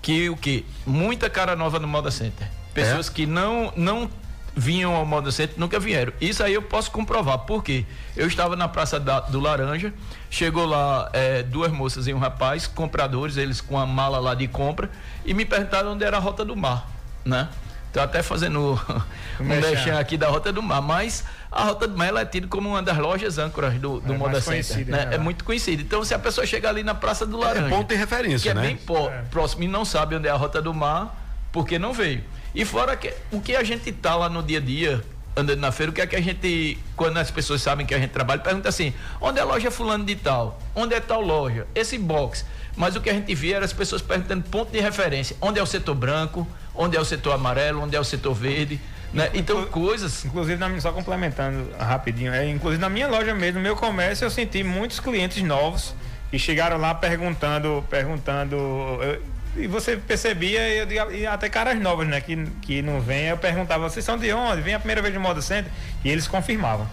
Que 0.00 0.28
o 0.28 0.36
que? 0.36 0.66
Muita 0.84 1.30
cara 1.30 1.54
nova 1.54 1.78
no 1.78 1.86
Moda 1.86 2.10
Center. 2.10 2.48
Pessoas 2.74 3.08
é? 3.08 3.12
que 3.12 3.24
não, 3.24 3.72
não 3.76 4.10
vinham 4.54 4.94
ao 4.94 5.04
Moda 5.04 5.30
Center, 5.30 5.54
nunca 5.58 5.78
vieram. 5.78 6.12
Isso 6.20 6.42
aí 6.42 6.54
eu 6.54 6.62
posso 6.62 6.90
comprovar, 6.90 7.38
porque 7.40 7.84
eu 8.16 8.26
estava 8.26 8.54
na 8.56 8.68
Praça 8.68 9.00
da, 9.00 9.20
do 9.20 9.40
Laranja, 9.40 9.92
chegou 10.30 10.66
lá 10.66 11.10
é, 11.12 11.42
duas 11.42 11.72
moças 11.72 12.06
e 12.06 12.14
um 12.14 12.18
rapaz, 12.18 12.66
compradores, 12.66 13.36
eles 13.36 13.60
com 13.60 13.78
a 13.78 13.86
mala 13.86 14.18
lá 14.18 14.34
de 14.34 14.46
compra, 14.48 14.90
e 15.24 15.32
me 15.34 15.44
perguntaram 15.44 15.92
onde 15.92 16.04
era 16.04 16.16
a 16.16 16.20
Rota 16.20 16.44
do 16.44 16.56
Mar, 16.56 16.86
né? 17.24 17.48
Estou 17.92 18.02
até 18.02 18.22
fazendo 18.22 18.80
um 19.38 19.44
mexão 19.44 19.98
aqui 19.98 20.16
da 20.16 20.26
Rota 20.26 20.50
do 20.50 20.62
Mar, 20.62 20.80
mas 20.80 21.24
a 21.50 21.64
Rota 21.64 21.86
do 21.86 21.96
Mar 21.96 22.08
ela 22.08 22.22
é 22.22 22.24
tida 22.24 22.46
como 22.46 22.70
uma 22.70 22.82
das 22.82 22.96
lojas 22.96 23.36
âncoras 23.36 23.74
do, 23.74 24.00
do 24.00 24.14
é 24.14 24.16
Moda 24.16 24.40
Center. 24.40 24.86
Né? 24.86 25.08
É 25.12 25.18
muito 25.18 25.44
conhecida. 25.44 25.82
Então, 25.82 26.02
se 26.02 26.14
a 26.14 26.18
pessoa 26.18 26.46
chegar 26.46 26.70
ali 26.70 26.82
na 26.82 26.94
Praça 26.94 27.26
do 27.26 27.36
é 27.36 27.44
Laranja. 27.44 27.66
É 27.66 27.68
ponto 27.68 27.88
de 27.88 27.94
referência, 27.94 28.50
que 28.50 28.58
né? 28.58 28.64
é 28.64 28.66
bem 28.68 28.78
é. 29.08 29.22
próximo 29.30 29.64
e 29.64 29.68
não 29.68 29.84
sabe 29.84 30.16
onde 30.16 30.26
é 30.26 30.30
a 30.30 30.36
Rota 30.36 30.62
do 30.62 30.72
Mar, 30.72 31.14
porque 31.52 31.78
não 31.78 31.92
veio. 31.92 32.24
E 32.54 32.64
fora 32.64 32.96
que 32.96 33.12
o 33.30 33.40
que 33.40 33.56
a 33.56 33.64
gente 33.64 33.90
tá 33.92 34.14
lá 34.14 34.28
no 34.28 34.42
dia 34.42 34.58
a 34.58 34.60
dia, 34.60 35.02
andando 35.36 35.60
na 35.60 35.72
feira, 35.72 35.90
o 35.90 35.94
que 35.94 36.00
é 36.00 36.06
que 36.06 36.16
a 36.16 36.20
gente, 36.20 36.78
quando 36.96 37.16
as 37.18 37.30
pessoas 37.30 37.62
sabem 37.62 37.86
que 37.86 37.94
a 37.94 37.98
gente 37.98 38.10
trabalha, 38.10 38.40
pergunta 38.40 38.68
assim: 38.68 38.92
onde 39.20 39.38
é 39.38 39.42
a 39.42 39.44
loja 39.44 39.70
fulano 39.70 40.04
de 40.04 40.16
tal? 40.16 40.60
Onde 40.74 40.94
é 40.94 41.00
tal 41.00 41.20
loja? 41.20 41.66
Esse 41.74 41.98
box. 41.98 42.44
Mas 42.76 42.96
o 42.96 43.00
que 43.00 43.10
a 43.10 43.12
gente 43.12 43.34
via 43.34 43.56
era 43.56 43.64
as 43.64 43.72
pessoas 43.72 44.00
perguntando 44.02 44.44
ponto 44.44 44.70
de 44.70 44.80
referência: 44.80 45.36
onde 45.40 45.58
é 45.58 45.62
o 45.62 45.66
setor 45.66 45.94
branco? 45.94 46.46
Onde 46.74 46.96
é 46.96 47.00
o 47.00 47.04
setor 47.04 47.32
amarelo? 47.32 47.82
Onde 47.82 47.96
é 47.96 48.00
o 48.00 48.04
setor 48.04 48.34
verde? 48.34 48.80
Né? 49.12 49.30
Então, 49.34 49.64
coisas. 49.66 50.24
Inclusive, 50.24 50.58
na, 50.58 50.80
só 50.80 50.92
complementando 50.92 51.70
rapidinho, 51.78 52.32
é, 52.32 52.48
inclusive 52.48 52.80
na 52.80 52.88
minha 52.88 53.08
loja 53.08 53.34
mesmo, 53.34 53.58
no 53.58 53.62
meu 53.62 53.76
comércio, 53.76 54.24
eu 54.24 54.30
senti 54.30 54.62
muitos 54.62 55.00
clientes 55.00 55.42
novos 55.42 55.94
que 56.30 56.38
chegaram 56.38 56.78
lá 56.78 56.94
perguntando, 56.94 57.84
perguntando. 57.90 58.56
Eu, 58.56 59.22
e 59.56 59.66
você 59.66 59.96
percebia, 59.96 60.84
e, 60.84 61.20
e, 61.20 61.26
até 61.26 61.48
caras 61.48 61.78
novas, 61.78 62.08
né? 62.08 62.20
Que, 62.20 62.46
que 62.62 62.82
não 62.82 63.00
vêm, 63.00 63.26
eu 63.26 63.36
perguntava, 63.36 63.88
vocês 63.88 64.04
são 64.04 64.16
de 64.16 64.32
onde? 64.32 64.62
Vem 64.62 64.74
a 64.74 64.78
primeira 64.78 65.02
vez 65.02 65.14
no 65.14 65.20
Moda 65.20 65.42
Center? 65.42 65.70
E 66.04 66.08
eles 66.08 66.26
confirmavam. 66.26 66.88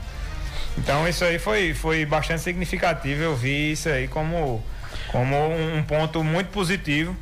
Então 0.77 1.07
isso 1.07 1.23
aí 1.23 1.39
foi, 1.39 1.73
foi 1.73 2.05
bastante 2.05 2.41
significativo, 2.41 3.21
eu 3.21 3.35
vi 3.35 3.71
isso 3.71 3.89
aí 3.89 4.07
como, 4.07 4.63
como 5.11 5.35
um 5.49 5.83
ponto 5.83 6.23
muito 6.23 6.47
positivo. 6.47 7.15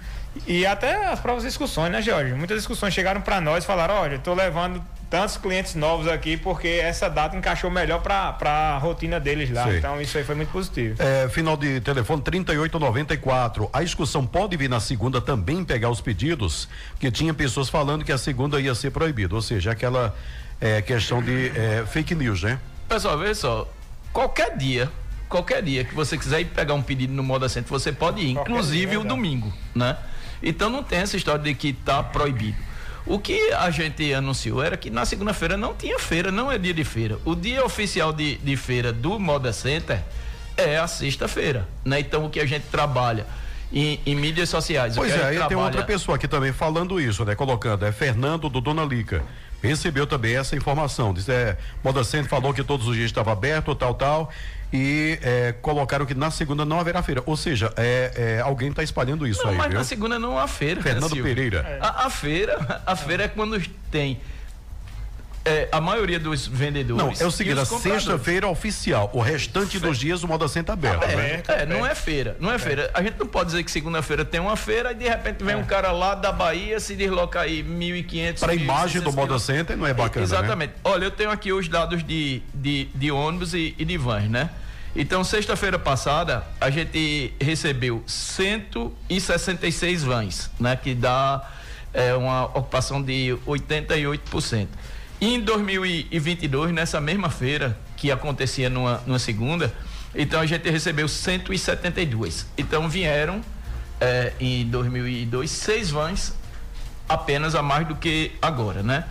E 0.45 0.65
até 0.65 1.07
as 1.07 1.19
próprias 1.19 1.45
discussões, 1.45 1.91
né, 1.91 2.01
Jorge? 2.01 2.33
Muitas 2.33 2.57
discussões 2.57 2.93
chegaram 2.93 3.21
para 3.21 3.41
nós 3.41 3.63
e 3.63 3.67
falaram, 3.67 3.95
olha, 3.95 4.15
estou 4.15 4.35
levando 4.35 4.83
tantos 5.09 5.37
clientes 5.37 5.75
novos 5.75 6.07
aqui 6.07 6.37
porque 6.37 6.67
essa 6.67 7.09
data 7.09 7.35
encaixou 7.35 7.71
melhor 7.71 8.01
para 8.01 8.37
a 8.41 8.77
rotina 8.77 9.19
deles 9.19 9.49
lá. 9.49 9.63
Sim. 9.63 9.77
Então 9.77 10.01
isso 10.01 10.17
aí 10.17 10.23
foi 10.23 10.35
muito 10.35 10.51
positivo. 10.51 11.01
É, 11.01 11.29
final 11.29 11.55
de 11.55 11.79
telefone 11.81 12.21
3894. 12.21 13.69
A 13.71 13.83
excursão 13.83 14.25
pode 14.25 14.57
vir 14.57 14.69
na 14.69 14.79
segunda 14.79 15.21
também 15.21 15.63
pegar 15.63 15.89
os 15.89 16.01
pedidos, 16.01 16.67
porque 16.91 17.09
tinha 17.09 17.33
pessoas 17.33 17.69
falando 17.69 18.03
que 18.03 18.11
a 18.11 18.17
segunda 18.17 18.59
ia 18.59 18.75
ser 18.75 18.91
proibida, 18.91 19.35
ou 19.35 19.41
seja, 19.41 19.71
aquela 19.71 20.15
é, 20.59 20.81
questão 20.81 21.21
de 21.21 21.51
é, 21.55 21.85
fake 21.85 22.13
news, 22.15 22.43
né? 22.43 22.59
Pessoal, 22.87 23.17
vê 23.17 23.33
só, 23.33 23.69
qualquer 24.11 24.57
dia, 24.57 24.89
qualquer 25.29 25.61
dia 25.61 25.83
que 25.83 25.93
você 25.93 26.17
quiser 26.17 26.41
ir 26.41 26.45
pegar 26.45 26.73
um 26.73 26.81
pedido 26.81 27.13
no 27.13 27.23
Moda 27.23 27.49
Center, 27.49 27.69
você 27.69 27.91
pode 27.91 28.21
ir, 28.21 28.33
qualquer 28.33 28.51
inclusive 28.51 28.91
dia, 28.91 28.99
o 28.99 29.03
domingo, 29.03 29.53
né? 29.75 29.97
Então 30.41 30.69
não 30.69 30.83
tem 30.83 30.99
essa 30.99 31.17
história 31.17 31.43
de 31.43 31.53
que 31.53 31.69
está 31.69 32.03
proibido. 32.03 32.57
O 33.07 33.19
que 33.19 33.51
a 33.53 33.69
gente 33.69 34.13
anunciou 34.13 34.61
era 34.61 34.75
que 34.75 34.89
na 34.89 35.05
segunda-feira 35.05 35.55
não 35.55 35.73
tinha 35.73 35.97
feira, 35.97 36.31
não 36.31 36.51
é 36.51 36.57
dia 36.57 36.73
de 36.73 36.83
feira. 36.83 37.17
O 37.23 37.35
dia 37.35 37.63
oficial 37.63 38.11
de, 38.11 38.35
de 38.37 38.57
feira 38.57 38.91
do 38.91 39.17
Moda 39.17 39.53
Center 39.53 39.99
é 40.57 40.77
a 40.77 40.87
sexta-feira, 40.87 41.67
né? 41.85 42.01
Então 42.01 42.25
o 42.25 42.29
que 42.29 42.39
a 42.39 42.45
gente 42.45 42.65
trabalha 42.69 43.25
em, 43.71 43.99
em 44.05 44.15
mídias 44.15 44.49
sociais. 44.49 44.95
Pois 44.95 45.11
é, 45.11 45.15
aí 45.15 45.37
trabalha... 45.37 45.47
tem 45.47 45.57
outra 45.57 45.83
pessoa 45.83 46.17
aqui 46.17 46.27
também 46.27 46.51
falando 46.51 46.99
isso, 46.99 47.23
né? 47.23 47.33
Colocando, 47.33 47.85
é 47.85 47.91
Fernando 47.91 48.49
do 48.49 48.59
Dona 48.59 48.83
Lica. 48.83 49.23
Recebeu 49.63 50.05
também 50.05 50.35
essa 50.35 50.55
informação. 50.55 51.13
Diz, 51.13 51.27
é, 51.29 51.57
Moda 51.83 52.03
Center 52.03 52.29
falou 52.29 52.53
que 52.53 52.63
todos 52.63 52.87
os 52.87 52.95
dias 52.95 53.07
estava 53.07 53.31
aberto, 53.31 53.73
tal, 53.73 53.93
tal 53.93 54.31
e 54.71 55.17
é, 55.21 55.53
colocaram 55.61 56.05
que 56.05 56.13
na 56.13 56.29
segunda 56.29 56.65
não 56.65 56.79
haverá 56.79 57.01
feira. 57.01 57.23
Ou 57.25 57.37
seja, 57.37 57.71
é, 57.77 58.11
é 58.15 58.41
alguém 58.41 58.69
está 58.69 58.83
espalhando 58.83 59.25
isso 59.27 59.43
não, 59.43 59.51
aí. 59.51 59.57
Mas 59.57 59.67
viu? 59.67 59.77
na 59.77 59.83
segunda 59.83 60.19
não 60.19 60.37
há 60.37 60.47
feira. 60.47 60.81
Fernando 60.81 61.15
né, 61.15 61.21
Pereira. 61.21 61.79
A, 61.81 62.05
a, 62.05 62.09
feira, 62.09 62.81
a 62.85 62.95
feira 62.95 63.23
é 63.23 63.27
quando 63.27 63.59
tem 63.89 64.19
é, 65.47 65.69
a 65.71 65.79
maioria 65.79 66.19
dos 66.19 66.45
vendedores. 66.45 67.19
Não, 67.19 67.25
é 67.25 67.27
o 67.27 67.31
seguinte, 67.31 67.59
a 67.59 67.65
sexta-feira 67.65 68.47
oficial, 68.47 69.09
o 69.13 69.21
restante 69.21 69.79
dos 69.79 69.97
dias 69.97 70.23
o 70.23 70.27
Moda 70.27 70.47
Center 70.47 70.73
aberto. 70.73 71.03
É, 71.03 71.15
né? 71.15 71.43
é, 71.47 71.65
não 71.65 71.85
é 71.85 71.95
feira, 71.95 72.35
não 72.39 72.51
é, 72.51 72.55
é, 72.55 72.59
feira. 72.59 72.91
A 72.93 73.01
gente 73.01 73.17
não 73.17 73.27
pode 73.27 73.47
dizer 73.47 73.63
que 73.63 73.71
segunda-feira 73.71 74.25
tem 74.25 74.39
uma 74.39 74.57
feira 74.57 74.91
e 74.91 74.95
de 74.95 75.07
repente 75.07 75.43
vem 75.43 75.55
um 75.55 75.63
cara 75.63 75.91
lá 75.91 76.13
da 76.15 76.31
Bahia 76.31 76.79
se 76.79 76.95
desloca 76.95 77.39
aí 77.39 77.63
1.500 77.63 78.39
Para 78.39 78.51
a 78.51 78.55
imagem 78.55 79.01
do 79.01 79.13
Moda 79.13 79.39
Center 79.39 79.77
não 79.77 79.87
é 79.87 79.93
bacana. 79.93 80.25
Né? 80.25 80.33
Exatamente. 80.35 80.69
Né? 80.71 80.75
Olha, 80.83 81.05
eu 81.05 81.11
tenho 81.11 81.31
aqui 81.31 81.53
os 81.53 81.67
dados 81.69 82.03
de, 82.03 82.41
de, 82.53 82.85
de 82.93 83.11
ônibus 83.11 83.53
e, 83.53 83.73
e 83.77 83.85
de 83.85 83.97
vans, 83.97 84.29
né? 84.29 84.49
Então, 84.95 85.23
sexta-feira 85.23 85.77
passada, 85.77 86.43
a 86.59 86.71
gente 86.71 87.33
recebeu 87.39 88.03
166 88.07 90.03
vans, 90.03 90.49
né? 90.59 90.75
Que 90.75 90.95
dá 90.95 91.47
é, 91.93 92.15
uma 92.15 92.45
ocupação 92.45 93.01
de 93.01 93.37
88%. 93.45 94.67
Em 95.19 95.41
2022, 95.41 96.71
nessa 96.71 97.01
mesma 97.01 97.27
feira, 97.29 97.75
que 97.95 98.11
acontecia 98.11 98.69
numa, 98.69 99.01
numa 99.05 99.17
segunda, 99.17 99.73
então 100.13 100.39
a 100.39 100.45
gente 100.45 100.69
recebeu 100.69 101.07
172. 101.07 102.45
Então 102.55 102.87
vieram 102.87 103.41
é, 103.99 104.33
em 104.39 104.63
2002 104.67 105.49
seis 105.49 105.89
vans 105.89 106.35
apenas 107.09 107.55
a 107.55 107.63
mais 107.63 107.87
do 107.87 107.95
que 107.95 108.33
agora, 108.41 108.83
né? 108.83 109.05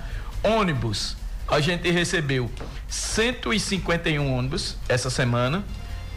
Ônibus, 0.45 1.17
a 1.49 1.59
gente 1.61 1.91
recebeu 1.91 2.51
151 2.89 4.33
ônibus 4.33 4.77
essa 4.89 5.11
semana 5.11 5.65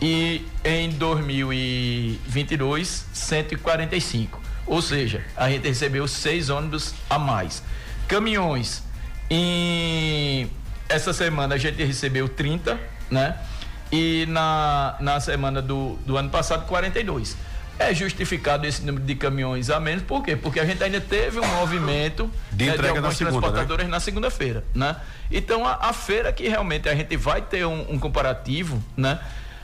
e 0.01 0.45
em 0.63 0.89
2022 0.89 3.05
145. 3.11 4.39
Ou 4.67 4.83
seja, 4.83 5.25
a 5.35 5.49
gente 5.49 5.67
recebeu 5.67 6.07
seis 6.07 6.49
ônibus 6.49 6.93
a 7.09 7.17
mais. 7.17 7.63
Caminhões, 8.07 8.83
em 9.29 10.49
essa 10.89 11.13
semana 11.13 11.55
a 11.55 11.57
gente 11.57 11.83
recebeu 11.83 12.27
30, 12.27 12.79
né? 13.11 13.37
E 13.91 14.25
na, 14.27 14.95
na 14.99 15.19
semana 15.19 15.61
do, 15.61 15.97
do 16.05 16.17
ano 16.17 16.29
passado, 16.29 16.65
42. 16.65 17.37
É 17.77 17.93
justificado 17.93 18.67
esse 18.67 18.81
número 18.81 19.05
de 19.05 19.15
caminhões 19.15 19.69
a 19.69 19.79
menos, 19.79 20.03
por 20.03 20.21
quê? 20.21 20.35
Porque 20.35 20.59
a 20.59 20.65
gente 20.65 20.83
ainda 20.83 20.99
teve 20.99 21.39
um 21.39 21.47
movimento 21.47 22.29
de 22.51 22.65
né, 22.65 22.73
de 22.73 22.81
na 22.81 23.11
segunda, 23.11 23.15
transportadoras 23.15 23.85
né? 23.85 23.91
na 23.91 23.99
segunda-feira, 24.01 24.65
né? 24.75 24.97
Então 25.31 25.65
a, 25.65 25.75
a, 25.87 25.93
feira 25.93 26.33
que 26.33 26.49
realmente 26.49 26.89
a 26.89 26.95
gente 26.95 27.15
vai 27.15 27.41
ter 27.41 27.65
um, 27.65 27.93
um 27.93 27.97
comparativo, 27.97 28.83
né? 28.97 29.17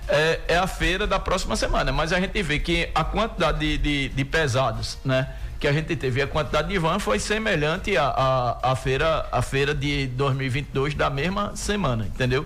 É, 0.08 0.40
é, 0.50 0.58
a 0.58 0.68
feira 0.68 1.08
da 1.08 1.20
próxima 1.20 1.56
semana, 1.56 1.92
mas 1.92 2.14
a 2.14 2.20
gente 2.20 2.42
vê 2.44 2.60
que 2.60 2.90
a 2.94 3.04
quantidade 3.04 3.60
de, 3.60 3.78
de, 3.78 4.10
de 4.10 4.26
pesados, 4.26 5.00
né? 5.04 5.28
que 5.60 5.68
a 5.68 5.74
gente 5.74 5.96
teve. 5.96 6.22
A 6.22 6.28
quantidade 6.28 6.68
de 6.68 6.78
van 6.78 7.00
foi 7.00 7.20
semelhante 7.20 7.98
à, 7.98 8.08
à, 8.08 8.72
à, 8.72 8.76
feira, 8.76 9.28
à 9.32 9.42
feira 9.42 9.74
de 9.74 10.08
2022 10.08 10.94
da 10.94 11.10
mesma 11.10 11.56
semana, 11.56 12.06
entendeu? 12.06 12.46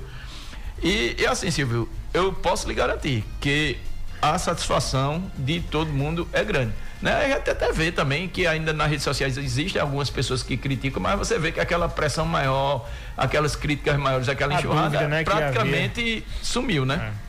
E, 0.81 1.15
e 1.19 1.27
assim, 1.27 1.51
Silvio, 1.51 1.89
eu 2.13 2.31
posso 2.31 2.67
lhe 2.67 2.73
garantir 2.73 3.25
que 3.41 3.77
a 4.21 4.37
satisfação 4.37 5.29
de 5.37 5.59
todo 5.59 5.91
mundo 5.91 6.27
é 6.31 6.43
grande. 6.43 6.73
Né? 7.01 7.13
A 7.13 7.37
gente 7.37 7.49
até 7.49 7.71
vê 7.71 7.91
também 7.91 8.27
que 8.27 8.45
ainda 8.45 8.73
nas 8.73 8.89
redes 8.89 9.03
sociais 9.03 9.37
existem 9.37 9.81
algumas 9.81 10.09
pessoas 10.09 10.43
que 10.43 10.57
criticam, 10.57 11.01
mas 11.01 11.17
você 11.17 11.39
vê 11.39 11.51
que 11.51 11.59
aquela 11.59 11.87
pressão 11.87 12.25
maior, 12.25 12.87
aquelas 13.15 13.55
críticas 13.55 13.97
maiores, 13.97 14.27
aquela 14.27 14.53
enxurrada 14.53 14.89
dúvida, 14.89 15.07
né, 15.07 15.23
praticamente 15.23 16.25
sumiu, 16.41 16.85
né? 16.85 17.13
É. 17.25 17.28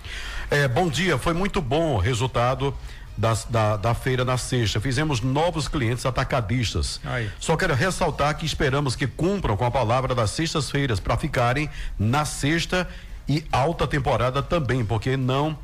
É, 0.51 0.67
bom 0.67 0.89
dia, 0.89 1.17
foi 1.17 1.33
muito 1.33 1.63
bom 1.63 1.95
o 1.95 1.99
resultado 1.99 2.77
da, 3.17 3.35
da, 3.49 3.77
da, 3.77 3.95
feira 3.95 4.25
na 4.25 4.37
sexta. 4.37 4.81
Fizemos 4.81 5.21
novos 5.21 5.69
clientes 5.69 6.05
atacadistas. 6.05 7.01
Aí. 7.05 7.31
Só 7.39 7.57
quero 7.57 7.73
ressaltar 7.73 8.37
que 8.37 8.45
esperamos 8.45 8.97
que 8.97 9.07
cumpram 9.07 9.57
com 9.57 9.65
a 9.65 9.71
palavra 9.71 10.13
das 10.13 10.31
sextas-feiras 10.31 10.99
para 10.99 11.17
ficarem 11.17 11.71
na 11.97 12.25
sexta 12.25 12.89
e 13.29 13.45
alta 13.53 13.87
temporada 13.87 14.43
também, 14.43 14.85
porque 14.85 15.17
não. 15.17 15.57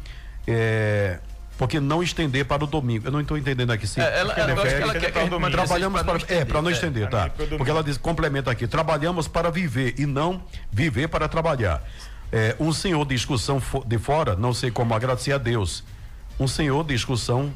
É, 0.46 1.18
porque 1.58 1.80
não 1.80 2.02
estender 2.02 2.44
para 2.44 2.62
o 2.62 2.66
domingo. 2.66 3.08
Eu 3.08 3.10
não 3.10 3.20
estou 3.20 3.36
entendendo 3.36 3.72
aqui 3.72 3.88
sim. 3.88 4.00
É, 4.00 4.20
ela, 4.20 4.34
ela, 4.34 4.50
ela, 4.52 4.68
ela 4.68 4.94
quer 4.94 5.10
que 5.10 5.28
domingo, 5.28 5.50
trabalhamos 5.50 6.02
para, 6.02 6.18
para 6.20 6.34
é 6.34 6.44
para 6.44 6.62
não 6.62 6.70
estender, 6.70 7.04
é, 7.04 7.06
tá? 7.06 7.30
Porque 7.56 7.70
ela 7.70 7.82
diz, 7.82 7.96
complementa 7.96 8.52
aqui, 8.52 8.68
trabalhamos 8.68 9.26
para 9.26 9.50
viver 9.50 9.94
e 9.98 10.06
não 10.06 10.42
viver 10.70 11.08
para 11.08 11.26
trabalhar. 11.26 11.82
É, 12.32 12.56
um 12.58 12.72
senhor 12.72 13.04
de 13.06 13.14
discussão 13.14 13.62
de 13.86 13.98
fora, 13.98 14.34
não 14.34 14.52
sei 14.52 14.70
como 14.70 14.94
agradecer 14.94 15.32
a 15.32 15.38
Deus 15.38 15.84
um 16.38 16.46
senhor 16.46 16.84
de 16.84 16.94
discussão 16.94 17.52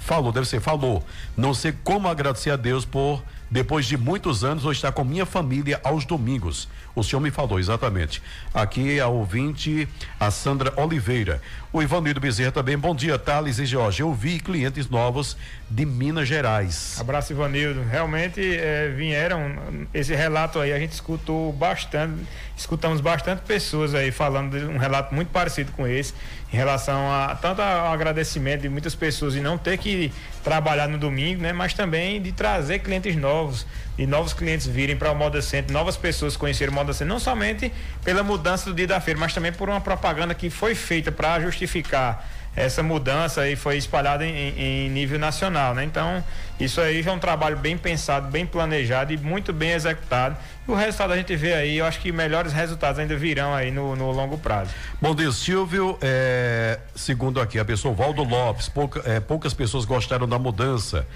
falou, 0.00 0.32
deve 0.32 0.46
ser, 0.46 0.60
falou. 0.60 1.04
Não 1.36 1.54
sei 1.54 1.72
como 1.72 2.08
agradecer 2.08 2.50
a 2.50 2.56
Deus 2.56 2.84
por, 2.84 3.22
depois 3.50 3.86
de 3.86 3.96
muitos 3.96 4.42
anos, 4.42 4.64
eu 4.64 4.72
estar 4.72 4.90
com 4.92 5.04
minha 5.04 5.24
família 5.24 5.80
aos 5.84 6.04
domingos. 6.04 6.68
O 6.96 7.04
senhor 7.04 7.20
me 7.20 7.30
falou, 7.30 7.60
exatamente. 7.60 8.22
Aqui 8.52 8.98
a 8.98 9.06
ouvinte, 9.06 9.86
a 10.18 10.30
Sandra 10.30 10.72
Oliveira. 10.76 11.40
O 11.72 11.82
Ivanildo 11.82 12.18
Bezerra 12.18 12.50
também. 12.50 12.76
Bom 12.76 12.94
dia, 12.94 13.18
Thales 13.18 13.58
e 13.58 13.66
Jorge. 13.66 14.00
Eu 14.00 14.14
vi 14.14 14.40
clientes 14.40 14.88
novos 14.88 15.36
de 15.70 15.84
Minas 15.84 16.26
Gerais. 16.26 16.96
Abraço, 16.98 17.32
Ivanildo. 17.32 17.82
Realmente 17.82 18.40
é, 18.40 18.88
vieram, 18.88 19.86
esse 19.92 20.14
relato 20.14 20.58
aí 20.58 20.72
a 20.72 20.78
gente 20.78 20.92
escutou 20.92 21.52
bastante, 21.52 22.24
escutamos 22.56 23.00
bastante 23.02 23.42
pessoas 23.42 23.94
aí 23.94 24.10
falando 24.10 24.58
de 24.58 24.64
um 24.64 24.78
relato 24.78 25.14
muito 25.14 25.28
parecido 25.28 25.70
com 25.72 25.86
esse, 25.86 26.14
em 26.50 26.56
relação 26.56 27.12
a 27.12 27.36
tanto 27.36 27.60
ao 27.60 27.92
agradecimento 27.92 28.62
de 28.62 28.70
muitas 28.70 28.94
pessoas 28.94 29.34
e 29.34 29.40
não 29.40 29.58
ter 29.58 29.76
que 29.76 30.10
trabalhar 30.46 30.86
no 30.86 30.96
domingo, 30.96 31.42
né? 31.42 31.52
Mas 31.52 31.74
também 31.74 32.22
de 32.22 32.30
trazer 32.30 32.78
clientes 32.78 33.16
novos, 33.16 33.66
de 33.96 34.06
novos 34.06 34.32
clientes 34.32 34.64
virem 34.64 34.96
para 34.96 35.10
o 35.10 35.14
Moda 35.14 35.42
Center, 35.42 35.72
novas 35.72 35.96
pessoas 35.96 36.36
conhecerem 36.36 36.72
o 36.72 36.74
Moda 36.76 36.92
Center, 36.92 37.08
não 37.08 37.18
somente 37.18 37.72
pela 38.04 38.22
mudança 38.22 38.70
do 38.70 38.76
dia 38.76 38.86
da 38.86 39.00
feira, 39.00 39.18
mas 39.18 39.34
também 39.34 39.52
por 39.52 39.68
uma 39.68 39.80
propaganda 39.80 40.36
que 40.36 40.48
foi 40.48 40.76
feita 40.76 41.10
para 41.10 41.40
justificar 41.40 42.24
essa 42.56 42.82
mudança 42.82 43.42
aí 43.42 43.54
foi 43.54 43.76
espalhada 43.76 44.26
em, 44.26 44.58
em, 44.58 44.88
nível 44.88 45.18
nacional, 45.18 45.74
né? 45.74 45.84
Então, 45.84 46.24
isso 46.58 46.80
aí 46.80 47.06
é 47.06 47.12
um 47.12 47.18
trabalho 47.18 47.58
bem 47.58 47.76
pensado, 47.76 48.28
bem 48.28 48.46
planejado 48.46 49.12
e 49.12 49.18
muito 49.18 49.52
bem 49.52 49.72
executado. 49.72 50.36
E 50.66 50.70
o 50.70 50.74
resultado 50.74 51.12
a 51.12 51.16
gente 51.16 51.36
vê 51.36 51.52
aí, 51.52 51.76
eu 51.76 51.84
acho 51.84 52.00
que 52.00 52.10
melhores 52.10 52.52
resultados 52.52 52.98
ainda 52.98 53.14
virão 53.16 53.54
aí 53.54 53.70
no, 53.70 53.94
no 53.94 54.10
longo 54.10 54.38
prazo. 54.38 54.70
Bom 55.00 55.14
dia, 55.14 55.30
Silvio. 55.30 55.98
É, 56.00 56.80
segundo 56.94 57.40
aqui, 57.40 57.58
a 57.58 57.64
pessoa 57.64 57.94
Valdo 57.94 58.24
Lopes, 58.24 58.68
pouca, 58.68 59.02
é, 59.04 59.20
poucas 59.20 59.52
pessoas 59.52 59.84
gostaram 59.84 60.26
da 60.26 60.38
mudança 60.38 61.06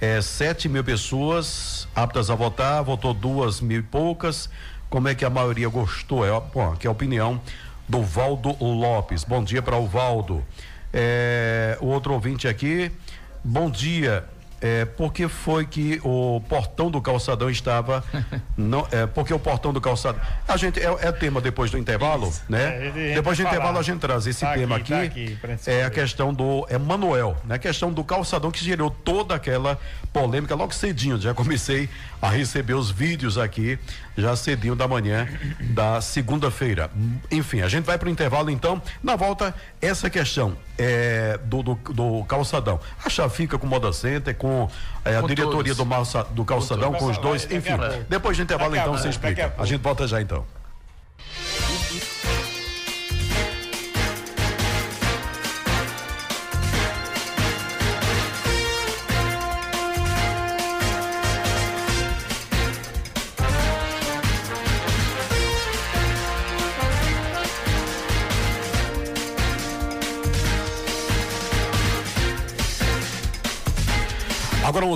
é, 0.00 0.20
7 0.20 0.68
mil 0.68 0.84
pessoas 0.84 1.88
aptas 1.94 2.30
a 2.30 2.34
votar, 2.34 2.82
votou 2.82 3.14
duas 3.14 3.60
mil 3.60 3.80
e 3.80 3.82
poucas. 3.82 4.48
Como 4.90 5.08
é 5.08 5.14
que 5.14 5.24
a 5.24 5.30
maioria 5.30 5.68
gostou? 5.68 6.26
É, 6.26 6.40
bom, 6.54 6.72
aqui 6.72 6.86
é 6.86 6.88
a 6.88 6.92
opinião 6.92 7.40
do 7.88 8.02
Valdo 8.02 8.56
Lopes. 8.62 9.24
Bom 9.24 9.42
dia 9.42 9.62
para 9.62 9.76
o 9.76 9.86
Valdo. 9.86 10.44
É, 10.98 11.76
o 11.82 11.88
outro 11.88 12.14
ouvinte 12.14 12.48
aqui, 12.48 12.90
bom 13.44 13.70
dia. 13.70 14.24
É, 14.58 14.86
porque 14.86 15.28
foi 15.28 15.66
que 15.66 16.00
o 16.02 16.40
portão 16.48 16.90
do 16.90 17.02
calçadão 17.02 17.50
estava. 17.50 18.02
não, 18.56 18.86
é, 18.90 19.06
porque 19.06 19.32
o 19.34 19.38
portão 19.38 19.70
do 19.70 19.82
calçadão. 19.82 20.18
A 20.48 20.56
gente 20.56 20.80
é, 20.80 20.86
é 20.86 21.12
tema 21.12 21.42
depois 21.42 21.70
do 21.70 21.76
intervalo, 21.76 22.30
Isso. 22.30 22.42
né? 22.48 22.86
É, 22.86 23.14
depois 23.14 23.36
do 23.36 23.44
intervalo 23.44 23.78
a 23.78 23.82
gente 23.82 24.00
traz 24.00 24.26
esse 24.26 24.40
tá 24.40 24.54
tema 24.54 24.76
aqui. 24.76 24.94
aqui, 24.94 25.36
tá 25.42 25.52
aqui 25.52 25.70
é 25.70 25.84
a 25.84 25.90
questão 25.90 26.32
do 26.32 26.66
é 26.70 26.78
Manuel, 26.78 27.36
né? 27.44 27.56
A 27.56 27.58
questão 27.58 27.92
do 27.92 28.02
calçadão 28.02 28.50
que 28.50 28.64
gerou 28.64 28.88
toda 28.90 29.34
aquela 29.34 29.78
polêmica 30.10 30.54
logo 30.54 30.72
cedinho. 30.72 31.20
Já 31.20 31.34
comecei 31.34 31.90
a 32.22 32.30
receber 32.30 32.74
os 32.74 32.90
vídeos 32.90 33.36
aqui 33.36 33.78
já 34.16 34.34
cedinho 34.34 34.74
da 34.74 34.88
manhã 34.88 35.28
da 35.60 36.00
segunda-feira. 36.00 36.90
Enfim, 37.30 37.60
a 37.60 37.68
gente 37.68 37.84
vai 37.84 37.98
para 37.98 38.08
o 38.08 38.10
intervalo 38.10 38.50
então. 38.50 38.80
Na 39.02 39.16
volta, 39.16 39.54
essa 39.80 40.08
questão 40.08 40.56
é, 40.78 41.38
do, 41.44 41.62
do, 41.62 41.74
do, 41.74 42.24
calçadão. 42.24 42.80
A 43.04 43.10
chave 43.10 43.34
fica 43.34 43.58
com 43.58 43.66
o 43.66 43.70
Moda 43.70 43.92
Center, 43.92 44.34
com 44.34 44.68
é, 45.04 45.16
a 45.16 45.20
com 45.20 45.26
diretoria 45.26 45.74
do, 45.74 45.84
malça, 45.84 46.24
do 46.24 46.44
calçadão, 46.44 46.92
com, 46.92 46.98
com 46.98 47.06
os 47.06 47.18
dois. 47.18 47.44
Enfim, 47.50 47.72
depois 48.08 48.36
do 48.36 48.42
intervalo 48.42 48.74
então 48.76 48.96
você 48.96 49.08
explica. 49.08 49.54
A 49.58 49.64
gente 49.64 49.82
volta 49.82 50.06
já 50.06 50.20
então. 50.20 50.44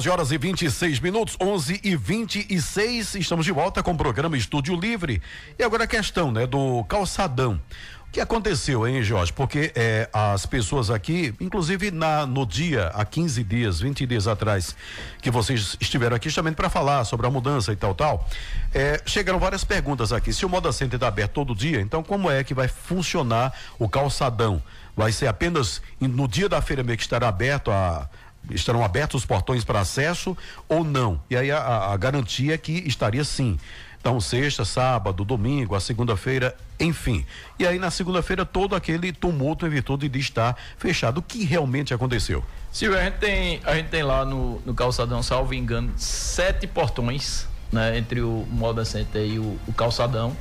11 0.01 0.09
horas 0.09 0.33
e 0.33 0.39
26 0.39 0.99
minutos, 0.99 1.37
11 1.39 1.79
e 1.85 1.95
26, 1.95 3.17
estamos 3.17 3.45
de 3.45 3.53
volta 3.53 3.83
com 3.83 3.91
o 3.91 3.97
programa 3.99 4.35
Estúdio 4.35 4.75
Livre. 4.75 5.21
E 5.59 5.63
agora 5.63 5.85
a 5.85 5.87
questão, 5.87 6.33
né, 6.33 6.47
do 6.47 6.83
calçadão. 6.85 7.61
O 8.09 8.11
que 8.11 8.19
aconteceu, 8.19 8.89
hein, 8.89 9.03
Jorge? 9.03 9.31
Porque 9.31 9.71
é, 9.75 10.09
as 10.11 10.47
pessoas 10.47 10.91
aqui, 10.91 11.35
inclusive 11.39 11.91
na, 11.91 12.25
no 12.25 12.47
dia, 12.47 12.87
há 12.95 13.05
15 13.05 13.45
dias, 13.45 13.81
20 13.81 14.07
dias 14.07 14.27
atrás, 14.27 14.75
que 15.21 15.31
vocês 15.31 15.77
estiveram 15.79 16.17
aqui 16.17 16.31
justamente 16.31 16.57
para 16.57 16.71
falar 16.71 17.05
sobre 17.05 17.27
a 17.27 17.31
mudança 17.31 17.71
e 17.71 17.77
tal, 17.77 17.95
tal, 17.95 18.27
é, 18.73 19.03
chegaram 19.05 19.39
várias 19.39 19.65
perguntas 19.65 20.15
aqui. 20.15 20.33
Se 20.33 20.47
o 20.47 20.49
Moda 20.49 20.73
Center 20.73 20.97
está 20.97 21.09
aberto 21.09 21.33
todo 21.33 21.55
dia, 21.55 21.79
então 21.79 22.03
como 22.03 22.31
é 22.31 22.43
que 22.43 22.55
vai 22.55 22.69
funcionar 22.69 23.53
o 23.79 23.87
calçadão? 23.87 24.63
Vai 24.97 25.13
ser 25.13 25.27
apenas 25.27 25.83
no 26.01 26.27
dia 26.27 26.49
da 26.49 26.63
feira 26.63 26.83
mesmo 26.83 26.97
que 26.97 27.03
estará 27.03 27.29
aberto 27.29 27.71
a 27.71 28.09
estarão 28.51 28.85
abertos 28.85 29.23
os 29.23 29.27
portões 29.27 29.65
para 29.65 29.81
acesso 29.81 30.37
ou 30.69 30.85
não? 30.85 31.21
E 31.29 31.37
aí 31.37 31.51
a, 31.51 31.93
a 31.93 31.97
garantia 31.97 32.55
é 32.55 32.59
que 32.59 32.73
estaria 32.87 33.25
sim. 33.25 33.59
Então, 34.01 34.19
sexta, 34.19 34.65
sábado, 34.65 35.27
domingo, 35.27 35.75
a 35.75 35.81
segunda-feira, 35.81 36.57
enfim. 36.79 37.27
E 37.59 37.67
aí, 37.67 37.79
na 37.79 37.91
segunda-feira, 37.91 38.47
todo 38.47 38.75
aquele 38.75 39.13
tumulto 39.13 39.67
em 39.67 39.69
virtude 39.69 40.09
de 40.09 40.19
estar 40.19 40.57
fechado. 40.79 41.19
O 41.19 41.23
que 41.23 41.45
realmente 41.45 41.93
aconteceu? 41.93 42.43
Silvio, 42.73 42.99
a 42.99 43.05
gente 43.05 43.19
tem, 43.19 43.61
a 43.63 43.75
gente 43.75 43.89
tem 43.91 44.03
lá 44.03 44.25
no, 44.25 44.59
no 44.65 44.73
calçadão, 44.73 45.23
salvo 45.23 45.53
engano, 45.53 45.93
sete 45.99 46.67
portões, 46.67 47.47
né? 47.71 47.99
Entre 47.99 48.23
o 48.23 48.47
Moda 48.51 48.87
Center 48.87 49.23
e 49.23 49.39
o, 49.39 49.59
o 49.69 49.73
calçadão. 49.75 50.35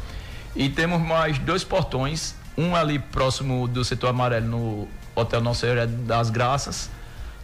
E 0.55 0.69
temos 0.69 1.01
mais 1.01 1.37
dois 1.39 1.63
portões, 1.63 2.35
um 2.57 2.73
ali 2.73 2.97
próximo 2.97 3.67
do 3.67 3.83
setor 3.83 4.07
amarelo 4.07 4.47
no 4.47 4.87
Hotel 5.13 5.41
Nossa 5.41 5.61
Senhora 5.61 5.85
das 5.85 6.29
Graças, 6.29 6.89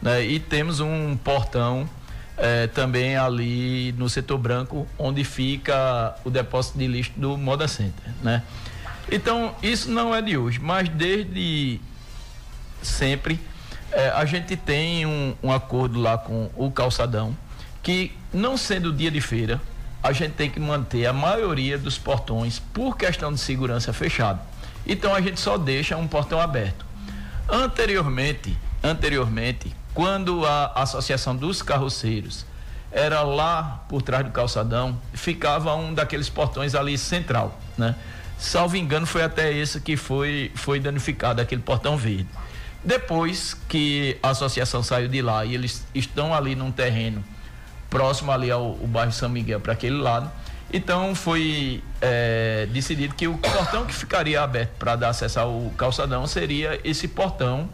né? 0.01 0.25
E 0.25 0.39
temos 0.39 0.79
um 0.79 1.17
portão 1.17 1.89
é, 2.37 2.67
também 2.67 3.15
ali 3.15 3.93
no 3.97 4.09
setor 4.09 4.37
branco, 4.37 4.87
onde 4.97 5.23
fica 5.23 6.15
o 6.23 6.29
depósito 6.29 6.77
de 6.77 6.87
lixo 6.87 7.11
do 7.15 7.37
Moda 7.37 7.67
Center, 7.67 8.11
né? 8.21 8.43
Então, 9.11 9.55
isso 9.61 9.89
não 9.89 10.15
é 10.15 10.21
de 10.21 10.37
hoje, 10.37 10.59
mas 10.59 10.89
desde 10.89 11.79
sempre 12.81 13.39
é, 13.91 14.09
a 14.09 14.25
gente 14.25 14.55
tem 14.55 15.05
um, 15.05 15.35
um, 15.43 15.51
acordo 15.51 15.99
lá 15.99 16.17
com 16.17 16.49
o 16.55 16.71
calçadão 16.71 17.35
que, 17.83 18.11
não 18.33 18.57
sendo 18.57 18.91
dia 18.91 19.11
de 19.11 19.21
feira, 19.21 19.61
a 20.01 20.11
gente 20.11 20.33
tem 20.33 20.49
que 20.49 20.59
manter 20.59 21.05
a 21.05 21.13
maioria 21.13 21.77
dos 21.77 21.97
portões, 21.97 22.59
por 22.59 22.97
questão 22.97 23.31
de 23.31 23.39
segurança, 23.39 23.93
fechado. 23.93 24.39
Então, 24.87 25.13
a 25.13 25.21
gente 25.21 25.39
só 25.39 25.57
deixa 25.57 25.95
um 25.97 26.07
portão 26.07 26.39
aberto. 26.39 26.85
Anteriormente, 27.47 28.57
anteriormente, 28.83 29.71
quando 29.95 30.45
a 30.45 30.73
Associação 30.75 31.35
dos 31.35 31.61
Carroceiros 31.61 32.45
era 32.91 33.23
lá 33.23 33.83
por 33.89 34.01
trás 34.01 34.25
do 34.25 34.31
calçadão, 34.31 34.99
ficava 35.13 35.73
um 35.73 35.93
daqueles 35.93 36.29
portões 36.29 36.75
ali 36.75 36.97
central, 36.97 37.59
né? 37.77 37.95
Salvo 38.37 38.75
engano, 38.75 39.05
foi 39.05 39.23
até 39.23 39.51
esse 39.51 39.79
que 39.79 39.95
foi, 39.95 40.51
foi 40.53 40.79
danificado, 40.79 41.41
aquele 41.41 41.61
portão 41.61 41.95
verde. 41.95 42.27
Depois 42.83 43.53
que 43.69 44.17
a 44.21 44.29
associação 44.29 44.83
saiu 44.83 45.07
de 45.07 45.21
lá 45.21 45.45
e 45.45 45.55
eles 45.55 45.85
estão 45.95 46.33
ali 46.33 46.55
num 46.55 46.71
terreno 46.71 47.23
próximo 47.89 48.31
ali 48.31 48.51
ao, 48.51 48.63
ao 48.63 48.87
bairro 48.87 49.13
São 49.13 49.29
Miguel, 49.29 49.61
para 49.61 49.71
aquele 49.73 49.97
lado, 49.97 50.29
então 50.71 51.15
foi 51.15 51.81
é, 52.01 52.67
decidido 52.71 53.15
que 53.15 53.27
o 53.27 53.37
portão 53.37 53.85
que 53.85 53.93
ficaria 53.93 54.41
aberto 54.41 54.71
para 54.77 54.97
dar 54.97 55.09
acesso 55.09 55.39
ao 55.39 55.71
calçadão 55.77 56.27
seria 56.27 56.79
esse 56.83 57.07
portão 57.07 57.69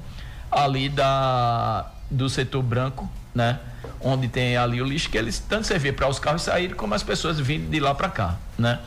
ali 0.51 0.87
da 0.87 1.91
do 2.11 2.29
setor 2.29 2.61
branco, 2.61 3.09
né? 3.33 3.59
Onde 4.01 4.27
tem 4.27 4.57
ali 4.57 4.81
o 4.81 4.85
lixo 4.85 5.09
que 5.09 5.17
eles 5.17 5.39
tanto 5.39 5.65
servia 5.65 5.93
para 5.93 6.07
os 6.07 6.19
carros 6.19 6.41
saírem 6.41 6.75
como 6.75 6.93
as 6.93 7.01
pessoas 7.01 7.39
vindo 7.39 7.71
de 7.71 7.79
lá 7.79 7.95
para 7.95 8.09
cá, 8.09 8.35
né? 8.57 8.79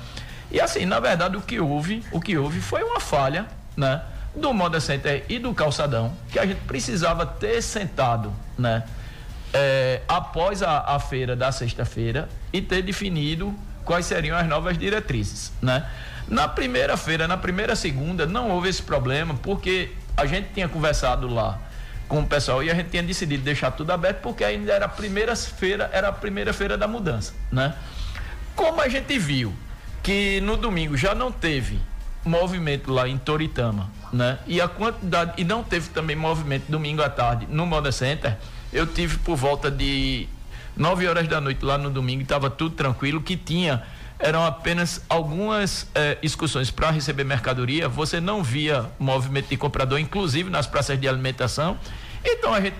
E 0.50 0.60
assim, 0.60 0.84
na 0.84 1.00
verdade, 1.00 1.36
o 1.36 1.40
que 1.40 1.58
houve, 1.58 2.04
o 2.12 2.20
que 2.20 2.36
houve 2.36 2.60
foi 2.60 2.82
uma 2.82 3.00
falha, 3.00 3.46
né? 3.76 4.02
Do 4.36 4.52
Moda 4.52 4.78
Center 4.80 5.24
e 5.28 5.38
do 5.38 5.54
calçadão, 5.54 6.12
que 6.30 6.38
a 6.38 6.44
gente 6.44 6.60
precisava 6.60 7.24
ter 7.24 7.62
sentado, 7.62 8.32
né? 8.58 8.84
É, 9.52 10.02
após 10.06 10.62
a, 10.62 10.80
a 10.80 10.98
feira 10.98 11.34
da 11.34 11.50
sexta-feira 11.50 12.28
e 12.52 12.60
ter 12.60 12.82
definido 12.82 13.54
quais 13.84 14.04
seriam 14.04 14.36
as 14.36 14.46
novas 14.46 14.76
diretrizes, 14.76 15.52
né? 15.62 15.88
Na 16.28 16.48
primeira 16.48 16.96
feira, 16.96 17.28
na 17.28 17.36
primeira 17.36 17.76
segunda, 17.76 18.26
não 18.26 18.50
houve 18.50 18.68
esse 18.68 18.82
problema, 18.82 19.34
porque 19.34 19.92
a 20.16 20.26
gente 20.26 20.48
tinha 20.52 20.68
conversado 20.68 21.28
lá 21.28 21.58
com 22.14 22.20
o 22.20 22.26
pessoal 22.26 22.62
e 22.62 22.70
a 22.70 22.74
gente 22.76 22.90
tinha 22.90 23.02
decidido 23.02 23.42
deixar 23.42 23.72
tudo 23.72 23.90
aberto 23.90 24.20
porque 24.20 24.44
ainda 24.44 24.72
era 24.72 24.86
a 24.86 24.88
primeira 24.88 25.34
feira, 25.34 25.90
era 25.92 26.08
a 26.08 26.12
primeira 26.12 26.52
feira 26.52 26.78
da 26.78 26.86
mudança, 26.86 27.34
né? 27.50 27.74
Como 28.54 28.80
a 28.80 28.88
gente 28.88 29.18
viu 29.18 29.52
que 30.00 30.40
no 30.40 30.56
domingo 30.56 30.96
já 30.96 31.12
não 31.12 31.32
teve 31.32 31.80
movimento 32.24 32.92
lá 32.92 33.08
em 33.08 33.18
Toritama, 33.18 33.90
né? 34.12 34.38
E 34.46 34.60
a 34.60 34.68
quantidade 34.68 35.32
e 35.36 35.42
não 35.42 35.64
teve 35.64 35.88
também 35.88 36.14
movimento 36.14 36.70
domingo 36.70 37.02
à 37.02 37.10
tarde 37.10 37.48
no 37.50 37.66
Moda 37.66 37.90
Center, 37.90 38.36
eu 38.72 38.86
tive 38.86 39.18
por 39.18 39.34
volta 39.34 39.68
de 39.68 40.28
9 40.76 41.08
horas 41.08 41.26
da 41.26 41.40
noite 41.40 41.64
lá 41.64 41.76
no 41.76 41.90
domingo, 41.90 42.22
estava 42.22 42.48
tudo 42.48 42.76
tranquilo, 42.76 43.20
que 43.20 43.36
tinha 43.36 43.82
eram 44.20 44.46
apenas 44.46 45.02
algumas 45.08 45.88
eh, 45.94 46.16
excursões 46.22 46.70
para 46.70 46.90
receber 46.90 47.24
mercadoria, 47.24 47.88
você 47.88 48.20
não 48.20 48.42
via 48.42 48.86
movimento 49.00 49.48
de 49.48 49.56
comprador, 49.56 49.98
inclusive 49.98 50.48
nas 50.48 50.68
praças 50.68 50.98
de 50.98 51.08
alimentação. 51.08 51.76
Então 52.24 52.54
a 52.54 52.60
gente 52.60 52.76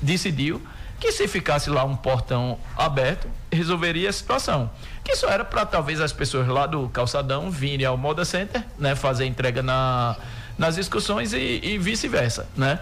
decidiu 0.00 0.60
que 0.98 1.12
se 1.12 1.28
ficasse 1.28 1.70
lá 1.70 1.84
um 1.84 1.96
portão 1.96 2.58
aberto, 2.76 3.28
resolveria 3.52 4.08
a 4.08 4.12
situação. 4.12 4.70
Que 5.04 5.14
só 5.14 5.28
era 5.28 5.44
para 5.44 5.64
talvez 5.64 6.00
as 6.00 6.12
pessoas 6.12 6.48
lá 6.48 6.66
do 6.66 6.88
calçadão 6.88 7.50
virem 7.50 7.86
ao 7.86 7.96
Moda 7.96 8.24
Center, 8.24 8.64
né, 8.78 8.96
fazer 8.96 9.24
entrega 9.24 9.62
na, 9.62 10.16
nas 10.56 10.76
excursões 10.76 11.32
e, 11.32 11.60
e 11.62 11.78
vice-versa, 11.78 12.48
né? 12.56 12.80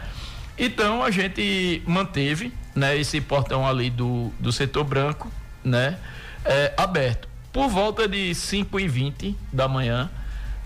Então 0.59 1.05
a 1.05 1.11
gente 1.11 1.83
manteve, 1.87 2.52
né, 2.74 2.96
esse 2.96 3.20
portão 3.20 3.66
ali 3.66 3.90
do, 3.90 4.33
do 4.40 4.50
setor 4.50 4.85
branco, 4.85 5.31
né, 5.62 5.98
é, 6.44 6.72
aberto. 6.76 7.29
Por 7.52 7.68
volta 7.68 8.09
de 8.09 8.35
5 8.35 8.81
e 8.81 8.88
20 8.88 9.37
da 9.52 9.68
manhã, 9.68 10.11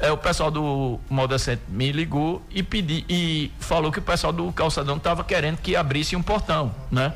é, 0.01 0.11
o 0.11 0.17
pessoal 0.17 0.51
do 0.51 0.99
Moda 1.11 1.39
Center 1.39 1.65
me 1.69 1.93
ligou 1.93 2.43
e 2.51 2.63
pedi, 2.63 3.05
e 3.09 3.53
falou 3.61 3.93
que 3.93 3.99
o 3.99 4.03
pessoal 4.03 4.33
do 4.33 4.51
calçadão 4.51 4.97
estava 4.97 5.23
querendo 5.23 5.59
que 5.59 5.77
abrisse 5.77 6.17
um 6.17 6.23
portão, 6.23 6.75
né? 6.91 7.13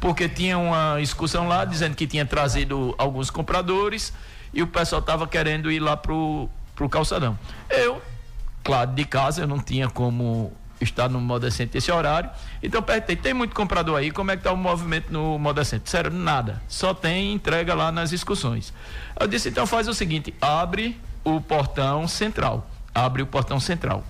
Porque 0.00 0.28
tinha 0.28 0.56
uma 0.56 1.00
excursão 1.00 1.48
lá 1.48 1.64
dizendo 1.64 1.96
que 1.96 2.06
tinha 2.06 2.24
trazido 2.24 2.94
alguns 2.96 3.28
compradores 3.28 4.12
e 4.54 4.62
o 4.62 4.68
pessoal 4.68 5.00
estava 5.00 5.26
querendo 5.26 5.70
ir 5.70 5.80
lá 5.80 5.96
pro, 5.96 6.48
pro 6.76 6.88
calçadão. 6.88 7.36
Eu, 7.68 8.00
claro, 8.62 8.92
de 8.92 9.04
casa 9.04 9.42
eu 9.42 9.48
não 9.48 9.58
tinha 9.58 9.88
como 9.88 10.52
está 10.80 11.08
no 11.08 11.20
Moda 11.20 11.50
Center 11.50 11.78
esse 11.78 11.90
horário. 11.90 12.30
Então 12.62 12.80
perguntei, 12.80 13.16
tem 13.16 13.34
muito 13.34 13.52
comprador 13.52 13.98
aí, 13.98 14.12
como 14.12 14.30
é 14.30 14.36
que 14.36 14.40
está 14.42 14.52
o 14.52 14.56
movimento 14.56 15.12
no 15.12 15.36
Moda? 15.40 15.64
Sério, 15.64 16.12
nada. 16.12 16.62
Só 16.68 16.94
tem 16.94 17.32
entrega 17.32 17.74
lá 17.74 17.90
nas 17.90 18.12
excursões. 18.12 18.72
Eu 19.18 19.26
disse, 19.26 19.48
então 19.48 19.66
faz 19.66 19.88
o 19.88 19.94
seguinte, 19.94 20.32
abre 20.40 20.96
o 21.24 21.40
portão 21.40 22.06
central. 22.08 22.68
Abre 22.94 23.22
o 23.22 23.26
portão 23.26 23.60
central. 23.60 24.04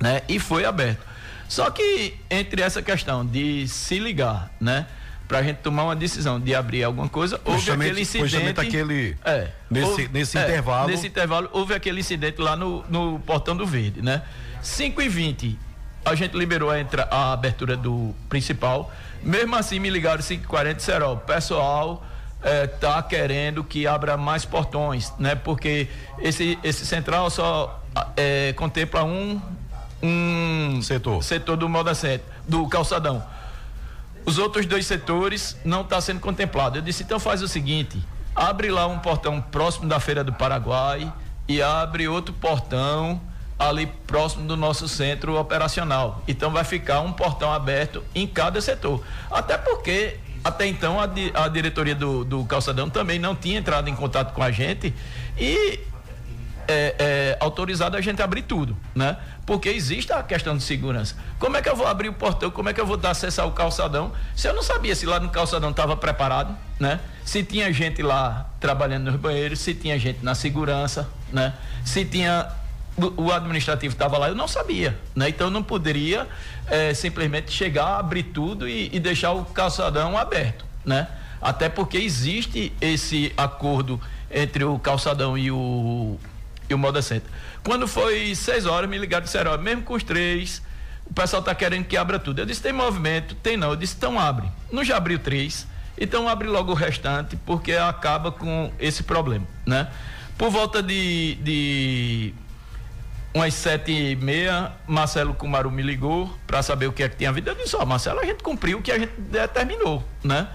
Né? 0.00 0.22
E 0.28 0.38
foi 0.38 0.64
aberto. 0.64 1.04
Só 1.48 1.70
que 1.70 2.14
entre 2.30 2.62
essa 2.62 2.82
questão 2.82 3.24
de 3.24 3.68
se 3.68 3.98
ligar, 3.98 4.50
né? 4.60 4.86
para 5.26 5.38
a 5.38 5.42
gente 5.42 5.58
tomar 5.58 5.84
uma 5.84 5.96
decisão 5.96 6.38
de 6.38 6.54
abrir 6.54 6.84
alguma 6.84 7.08
coisa, 7.08 7.40
houve 7.44 7.58
justamente, 7.58 7.88
aquele 7.88 8.02
incidente. 8.02 8.28
Justamente 8.28 8.60
aquele. 8.60 9.16
É, 9.24 9.48
nesse, 9.70 9.86
houve, 9.86 10.08
nesse 10.08 10.38
é, 10.38 10.42
intervalo. 10.42 10.88
Nesse 10.88 11.06
intervalo, 11.06 11.48
houve 11.52 11.74
aquele 11.74 12.00
incidente 12.00 12.40
lá 12.40 12.54
no, 12.54 12.84
no 12.88 13.18
Portão 13.20 13.56
do 13.56 13.66
Verde, 13.66 14.02
né? 14.02 14.22
5 14.62 15.00
e 15.00 15.08
20 15.08 15.58
a 16.04 16.14
gente 16.14 16.36
liberou 16.36 16.70
a, 16.70 16.78
entra, 16.78 17.08
a 17.10 17.32
abertura 17.32 17.76
do 17.76 18.14
principal. 18.28 18.92
Mesmo 19.22 19.56
assim, 19.56 19.78
me 19.78 19.88
ligaram 19.88 20.22
5h40 20.22 20.70
e 20.70 20.74
disseram: 20.74 21.16
pessoal 21.18 22.04
está 22.44 22.98
é, 22.98 23.02
querendo 23.02 23.64
que 23.64 23.86
abra 23.86 24.16
mais 24.16 24.44
portões, 24.44 25.12
né? 25.18 25.34
Porque 25.34 25.88
esse, 26.18 26.58
esse 26.62 26.84
central 26.84 27.30
só 27.30 27.82
é, 28.16 28.52
contempla 28.52 29.04
um, 29.04 29.40
um 30.02 30.82
setor. 30.82 31.22
setor 31.22 31.56
do 31.56 31.68
Moda 31.68 31.94
Center, 31.94 32.26
do 32.46 32.68
calçadão. 32.68 33.24
Os 34.26 34.38
outros 34.38 34.66
dois 34.66 34.86
setores 34.86 35.56
não 35.64 35.82
está 35.82 36.00
sendo 36.00 36.20
contemplado. 36.20 36.78
Eu 36.78 36.82
disse, 36.82 37.02
então 37.02 37.18
faz 37.18 37.42
o 37.42 37.48
seguinte, 37.48 38.02
abre 38.34 38.70
lá 38.70 38.86
um 38.86 38.98
portão 38.98 39.40
próximo 39.40 39.88
da 39.88 40.00
Feira 40.00 40.24
do 40.24 40.32
Paraguai 40.32 41.12
e 41.46 41.62
abre 41.62 42.08
outro 42.08 42.34
portão 42.34 43.20
ali 43.58 43.86
próximo 43.86 44.46
do 44.46 44.56
nosso 44.56 44.88
centro 44.88 45.38
operacional. 45.38 46.22
Então 46.26 46.50
vai 46.50 46.64
ficar 46.64 47.00
um 47.00 47.12
portão 47.12 47.52
aberto 47.52 48.02
em 48.14 48.26
cada 48.26 48.60
setor. 48.60 49.02
Até 49.30 49.56
porque 49.56 50.18
até 50.44 50.66
então 50.66 51.00
a, 51.00 51.06
di, 51.06 51.32
a 51.34 51.48
diretoria 51.48 51.94
do, 51.94 52.22
do 52.22 52.44
calçadão 52.44 52.90
também 52.90 53.18
não 53.18 53.34
tinha 53.34 53.58
entrado 53.58 53.88
em 53.88 53.96
contato 53.96 54.34
com 54.34 54.42
a 54.42 54.50
gente 54.50 54.92
e 55.38 55.80
é, 56.68 56.94
é, 56.98 57.36
autorizado 57.40 57.96
a 57.96 58.00
gente 58.00 58.22
abrir 58.22 58.42
tudo, 58.42 58.76
né? 58.94 59.16
Porque 59.46 59.68
existe 59.68 60.12
a 60.12 60.22
questão 60.22 60.56
de 60.56 60.62
segurança. 60.62 61.16
Como 61.38 61.56
é 61.56 61.62
que 61.62 61.68
eu 61.68 61.76
vou 61.76 61.86
abrir 61.86 62.08
o 62.08 62.12
portão? 62.12 62.50
Como 62.50 62.68
é 62.68 62.72
que 62.72 62.80
eu 62.80 62.86
vou 62.86 62.96
dar 62.96 63.10
acesso 63.10 63.40
ao 63.40 63.52
calçadão? 63.52 64.12
Se 64.34 64.48
eu 64.48 64.54
não 64.54 64.62
sabia 64.62 64.94
se 64.94 65.04
lá 65.04 65.20
no 65.20 65.28
calçadão 65.28 65.70
estava 65.70 65.96
preparado, 65.96 66.56
né? 66.78 67.00
Se 67.24 67.42
tinha 67.42 67.72
gente 67.72 68.02
lá 68.02 68.46
trabalhando 68.60 69.10
nos 69.10 69.16
banheiros, 69.16 69.60
se 69.60 69.74
tinha 69.74 69.98
gente 69.98 70.22
na 70.22 70.34
segurança, 70.34 71.08
né? 71.32 71.54
Se 71.84 72.04
tinha 72.04 72.48
o 72.96 73.32
administrativo 73.32 73.92
estava 73.92 74.16
lá, 74.18 74.28
eu 74.28 74.34
não 74.34 74.46
sabia, 74.46 74.98
né? 75.14 75.28
Então 75.28 75.48
eu 75.48 75.50
não 75.50 75.62
poderia 75.62 76.28
é, 76.68 76.94
simplesmente 76.94 77.50
chegar, 77.50 77.98
abrir 77.98 78.24
tudo 78.24 78.68
e, 78.68 78.88
e 78.92 79.00
deixar 79.00 79.32
o 79.32 79.44
calçadão 79.44 80.16
aberto, 80.16 80.64
né? 80.84 81.08
Até 81.40 81.68
porque 81.68 81.98
existe 81.98 82.72
esse 82.80 83.32
acordo 83.36 84.00
entre 84.30 84.64
o 84.64 84.78
calçadão 84.78 85.36
e 85.36 85.50
o 85.50 86.18
e 86.68 86.74
o 86.74 86.78
Moda 86.78 87.02
Center. 87.02 87.28
Quando 87.62 87.86
foi 87.86 88.34
seis 88.34 88.64
horas, 88.66 88.88
me 88.88 88.96
ligaram 88.96 89.24
e 89.24 89.26
disseram, 89.26 89.52
ó, 89.52 89.58
mesmo 89.58 89.82
com 89.82 89.94
os 89.94 90.02
três, 90.02 90.62
o 91.04 91.12
pessoal 91.12 91.40
está 91.40 91.54
querendo 91.54 91.84
que 91.84 91.96
abra 91.96 92.18
tudo. 92.18 92.38
Eu 92.38 92.46
disse, 92.46 92.62
tem 92.62 92.72
movimento? 92.72 93.34
Tem 93.34 93.56
não. 93.56 93.70
Eu 93.70 93.76
disse, 93.76 93.94
então 93.96 94.18
abre. 94.18 94.48
Não 94.72 94.82
já 94.82 94.96
abriu 94.96 95.18
três, 95.18 95.66
então 95.98 96.28
abre 96.28 96.48
logo 96.48 96.72
o 96.72 96.74
restante, 96.74 97.36
porque 97.36 97.72
acaba 97.72 98.32
com 98.32 98.72
esse 98.78 99.02
problema, 99.02 99.46
né? 99.66 99.88
Por 100.36 100.50
volta 100.50 100.82
de, 100.82 101.36
de 101.36 102.34
umas 103.34 103.52
sete 103.52 103.90
e 103.90 104.16
meia, 104.16 104.72
Marcelo 104.86 105.34
Kumaru 105.34 105.70
me 105.70 105.82
ligou 105.82 106.32
para 106.46 106.62
saber 106.62 106.86
o 106.86 106.92
que 106.92 107.02
é 107.02 107.08
que 107.08 107.16
tinha 107.16 107.30
havido. 107.30 107.50
Eu 107.50 107.56
disse, 107.56 107.74
ó, 107.74 107.84
Marcelo, 107.84 108.20
a 108.20 108.24
gente 108.24 108.42
cumpriu 108.42 108.78
o 108.78 108.82
que 108.82 108.92
a 108.92 108.98
gente 108.98 109.12
determinou, 109.18 110.02
né? 110.22 110.48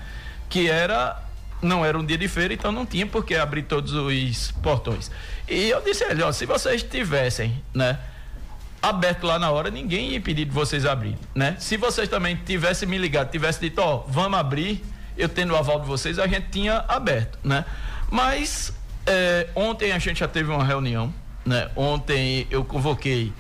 Que 0.50 0.70
era 0.70 1.22
não 1.62 1.84
era 1.86 1.98
um 1.98 2.06
dia 2.06 2.18
de 2.18 2.28
feira, 2.28 2.54
então 2.54 2.72
não 2.72 2.86
tinha 2.86 3.06
por 3.06 3.26
que 3.26 3.36
abrir 3.36 3.64
todos 3.64 3.94
os 3.94 4.52
portões. 4.64 5.12
E 5.48 5.70
eu 5.70 5.82
disse 5.82 6.06
a 6.06 6.12
ele, 6.12 6.24
ó, 6.24 6.32
se 6.32 6.46
vocês 6.46 6.82
tivessem, 6.82 7.62
né, 7.74 8.00
aberto 8.82 9.28
lá 9.28 9.38
na 9.38 9.52
hora, 9.52 9.70
ninguém 9.70 10.12
ia 10.12 10.18
impedir 10.18 10.46
de 10.46 10.52
vocês 10.52 10.86
abrir, 10.86 11.18
né? 11.36 11.58
Se 11.60 11.76
vocês 11.76 12.08
também 12.08 12.36
tivessem 12.38 12.88
me 12.88 12.98
ligado, 12.98 13.30
tivessem 13.30 13.70
dito, 13.70 13.82
ó, 13.82 14.06
vamos 14.08 14.40
abrir, 14.40 14.82
eu 15.18 15.28
tendo 15.28 15.54
o 15.54 15.58
aval 15.58 15.82
de 15.82 15.86
vocês, 15.86 16.18
a 16.18 16.28
gente 16.28 16.48
tinha 16.50 16.86
aberto, 16.88 17.38
né? 17.44 17.66
Mas 18.10 18.72
é, 19.06 19.48
ontem 19.54 19.92
a 19.92 20.00
gente 20.00 20.20
já 20.22 20.28
teve 20.28 20.50
uma 20.50 20.64
reunião, 20.64 21.14
né? 21.50 21.70
Ontem 21.76 22.48
eu 22.50 22.64
convoquei 22.64 23.34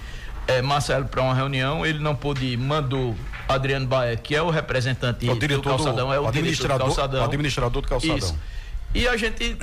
é, 0.47 0.61
Marcelo 0.61 1.05
para 1.05 1.21
uma 1.21 1.33
reunião, 1.33 1.85
ele 1.85 1.99
não 1.99 2.15
pôde 2.15 2.45
ir, 2.45 2.57
mandou 2.57 3.15
Adriano 3.47 3.85
Baé, 3.85 4.15
que 4.15 4.35
é 4.35 4.41
o 4.41 4.49
representante 4.49 5.29
o 5.29 5.35
do 5.35 5.61
calçadão, 5.61 6.07
do, 6.07 6.13
é 6.13 6.19
o 6.19 6.27
administrador 6.27 6.77
do 6.77 6.85
calçadão. 6.85 7.23
administrador 7.23 7.81
do 7.81 7.87
calçadão. 7.87 8.17
Isso. 8.17 8.37
E 8.93 9.07
a 9.07 9.15
gente 9.15 9.55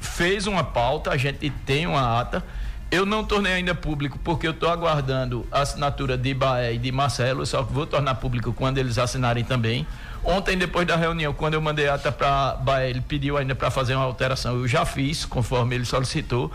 fez 0.00 0.46
uma 0.46 0.62
pauta, 0.62 1.10
a 1.10 1.16
gente 1.16 1.50
tem 1.64 1.86
uma 1.86 2.20
ata. 2.20 2.42
Eu 2.88 3.04
não 3.04 3.24
tornei 3.24 3.54
ainda 3.54 3.74
público 3.74 4.16
porque 4.22 4.46
eu 4.46 4.52
estou 4.52 4.70
aguardando 4.70 5.44
a 5.50 5.62
assinatura 5.62 6.16
de 6.16 6.32
Baé 6.32 6.74
e 6.74 6.78
de 6.78 6.92
Marcelo, 6.92 7.44
só 7.44 7.64
que 7.64 7.72
vou 7.72 7.84
tornar 7.84 8.14
público 8.14 8.52
quando 8.52 8.78
eles 8.78 8.96
assinarem 8.96 9.42
também. 9.42 9.84
Ontem, 10.22 10.56
depois 10.56 10.86
da 10.86 10.94
reunião, 10.94 11.32
quando 11.32 11.54
eu 11.54 11.60
mandei 11.60 11.88
a 11.88 11.94
ata 11.94 12.12
para 12.12 12.54
Baé, 12.54 12.90
ele 12.90 13.00
pediu 13.00 13.36
ainda 13.36 13.56
para 13.56 13.72
fazer 13.72 13.96
uma 13.96 14.04
alteração. 14.04 14.54
Eu 14.54 14.68
já 14.68 14.84
fiz, 14.84 15.24
conforme 15.24 15.74
ele 15.74 15.84
solicitou. 15.84 16.52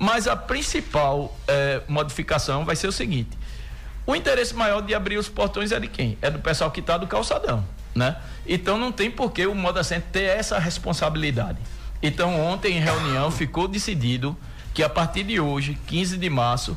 Mas 0.00 0.28
a 0.28 0.36
principal 0.36 1.36
eh, 1.48 1.82
modificação 1.88 2.64
vai 2.64 2.76
ser 2.76 2.86
o 2.86 2.92
seguinte: 2.92 3.36
o 4.06 4.14
interesse 4.14 4.54
maior 4.54 4.80
de 4.80 4.94
abrir 4.94 5.18
os 5.18 5.28
portões 5.28 5.72
é 5.72 5.80
de 5.80 5.88
quem? 5.88 6.16
É 6.22 6.30
do 6.30 6.38
pessoal 6.38 6.70
que 6.70 6.80
está 6.80 6.96
do 6.96 7.06
calçadão, 7.06 7.64
né? 7.94 8.16
Então 8.46 8.78
não 8.78 8.92
tem 8.92 9.10
por 9.10 9.32
que 9.32 9.46
o 9.46 9.54
Moda 9.54 9.82
Center 9.82 10.08
ter 10.10 10.22
essa 10.22 10.58
responsabilidade. 10.58 11.58
Então 12.02 12.40
ontem 12.40 12.76
em 12.76 12.80
reunião 12.80 13.30
ficou 13.30 13.66
decidido 13.66 14.36
que 14.72 14.82
a 14.82 14.88
partir 14.88 15.24
de 15.24 15.40
hoje, 15.40 15.76
15 15.88 16.16
de 16.16 16.30
março, 16.30 16.76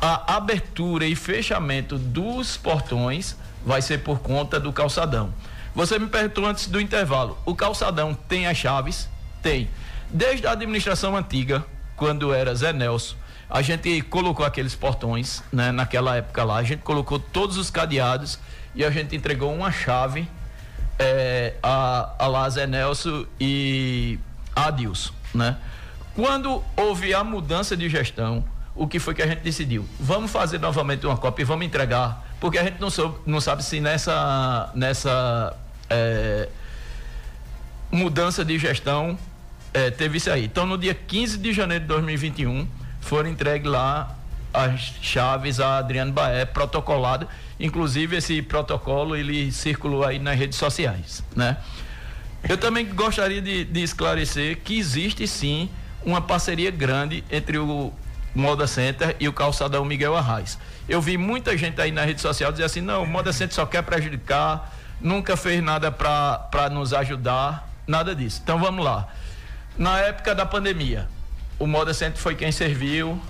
a 0.00 0.36
abertura 0.36 1.06
e 1.06 1.14
fechamento 1.14 1.98
dos 1.98 2.56
portões 2.56 3.36
vai 3.64 3.82
ser 3.82 3.98
por 3.98 4.20
conta 4.20 4.58
do 4.58 4.72
calçadão. 4.72 5.32
Você 5.74 5.98
me 5.98 6.08
perguntou 6.08 6.46
antes 6.46 6.66
do 6.66 6.80
intervalo, 6.80 7.38
o 7.46 7.54
calçadão 7.54 8.12
tem 8.12 8.46
as 8.46 8.56
chaves? 8.56 9.08
Tem. 9.42 9.70
Desde 10.10 10.46
a 10.46 10.52
administração 10.52 11.16
antiga, 11.16 11.64
quando 11.96 12.32
era 12.32 12.54
Zé 12.54 12.72
Nelson, 12.72 13.16
a 13.48 13.60
gente 13.60 14.00
colocou 14.02 14.46
aqueles 14.46 14.74
portões, 14.74 15.42
né, 15.52 15.70
naquela 15.70 16.16
época 16.16 16.42
lá, 16.42 16.56
a 16.56 16.62
gente 16.62 16.80
colocou 16.80 17.18
todos 17.18 17.56
os 17.58 17.70
cadeados 17.70 18.38
e 18.74 18.84
a 18.84 18.90
gente 18.90 19.14
entregou 19.14 19.52
uma 19.52 19.70
chave 19.70 20.26
é, 20.98 21.54
a, 21.62 22.14
a 22.18 22.26
lá 22.26 22.48
Zé 22.48 22.66
Nelson 22.66 23.26
e 23.38 24.18
a 24.54 24.68
Adilson, 24.68 25.12
né? 25.34 25.56
Quando 26.14 26.62
houve 26.76 27.14
a 27.14 27.24
mudança 27.24 27.76
de 27.76 27.88
gestão, 27.88 28.44
o 28.74 28.86
que 28.86 28.98
foi 28.98 29.14
que 29.14 29.22
a 29.22 29.26
gente 29.26 29.40
decidiu? 29.40 29.86
Vamos 29.98 30.30
fazer 30.30 30.58
novamente 30.58 31.06
uma 31.06 31.16
cópia 31.16 31.42
e 31.42 31.44
vamos 31.44 31.66
entregar, 31.66 32.26
porque 32.40 32.58
a 32.58 32.64
gente 32.64 32.80
não, 32.80 32.90
soube, 32.90 33.18
não 33.26 33.40
sabe 33.40 33.62
se 33.62 33.80
nessa, 33.80 34.70
nessa 34.74 35.56
é, 35.88 36.48
mudança 37.90 38.44
de 38.44 38.58
gestão 38.58 39.18
é, 39.74 39.90
teve 39.90 40.18
isso 40.18 40.30
aí. 40.30 40.44
Então, 40.44 40.66
no 40.66 40.76
dia 40.76 40.94
15 40.94 41.38
de 41.38 41.52
janeiro 41.52 41.84
de 41.84 41.88
2021, 41.88 42.66
foram 43.00 43.30
entregues 43.30 43.70
lá 43.70 44.16
as 44.52 44.80
chaves 45.00 45.60
a 45.60 45.78
Adriano 45.78 46.12
Baé, 46.12 46.44
protocolado. 46.44 47.26
Inclusive, 47.58 48.16
esse 48.16 48.42
protocolo 48.42 49.16
ele 49.16 49.50
circulou 49.50 50.04
aí 50.04 50.18
nas 50.18 50.38
redes 50.38 50.58
sociais, 50.58 51.24
né? 51.34 51.56
Eu 52.48 52.58
também 52.58 52.86
gostaria 52.86 53.40
de, 53.40 53.64
de 53.64 53.82
esclarecer 53.82 54.58
que 54.62 54.76
existe 54.78 55.26
sim 55.26 55.70
uma 56.04 56.20
parceria 56.20 56.70
grande 56.70 57.22
entre 57.30 57.56
o 57.56 57.92
Moda 58.34 58.66
Center 58.66 59.16
e 59.20 59.28
o 59.28 59.32
calçadão 59.32 59.84
Miguel 59.84 60.16
Arraes. 60.16 60.58
Eu 60.88 61.00
vi 61.00 61.16
muita 61.16 61.56
gente 61.56 61.80
aí 61.80 61.92
na 61.92 62.04
rede 62.04 62.20
social 62.20 62.50
dizer 62.50 62.64
assim: 62.64 62.80
não, 62.80 63.04
o 63.04 63.06
Moda 63.06 63.32
Center 63.32 63.54
só 63.54 63.64
quer 63.64 63.82
prejudicar, 63.82 64.74
nunca 65.00 65.36
fez 65.36 65.62
nada 65.62 65.92
para 65.92 66.68
nos 66.70 66.92
ajudar, 66.92 67.68
nada 67.86 68.14
disso. 68.14 68.40
Então 68.42 68.58
vamos 68.58 68.84
lá. 68.84 69.08
Na 69.76 69.98
época 70.00 70.34
da 70.34 70.44
pandemia, 70.44 71.08
o 71.58 71.66
Moda 71.66 71.94
Center 71.94 72.18
foi 72.18 72.34
quem 72.34 72.52
serviu 72.52 73.20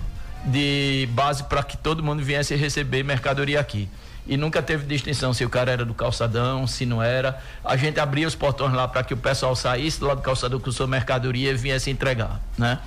de 0.44 1.08
base 1.12 1.44
para 1.44 1.62
que 1.62 1.76
todo 1.76 2.02
mundo 2.02 2.22
viesse 2.22 2.54
receber 2.56 3.04
mercadoria 3.04 3.60
aqui. 3.60 3.88
E 4.26 4.36
nunca 4.36 4.62
teve 4.62 4.86
distinção 4.86 5.32
se 5.32 5.44
o 5.44 5.50
cara 5.50 5.72
era 5.72 5.84
do 5.84 5.94
calçadão, 5.94 6.66
se 6.66 6.86
não 6.86 7.02
era. 7.02 7.40
A 7.64 7.76
gente 7.76 7.98
abria 7.98 8.26
os 8.26 8.34
portões 8.34 8.72
lá 8.72 8.86
para 8.86 9.02
que 9.02 9.14
o 9.14 9.16
pessoal 9.16 9.54
saísse 9.56 10.02
lá 10.02 10.14
do 10.14 10.22
calçadão 10.22 10.60
com 10.60 10.70
sua 10.70 10.86
mercadoria 10.86 11.50
e 11.50 11.54
viesse 11.54 11.90
entregar, 11.90 12.40
né? 12.56 12.78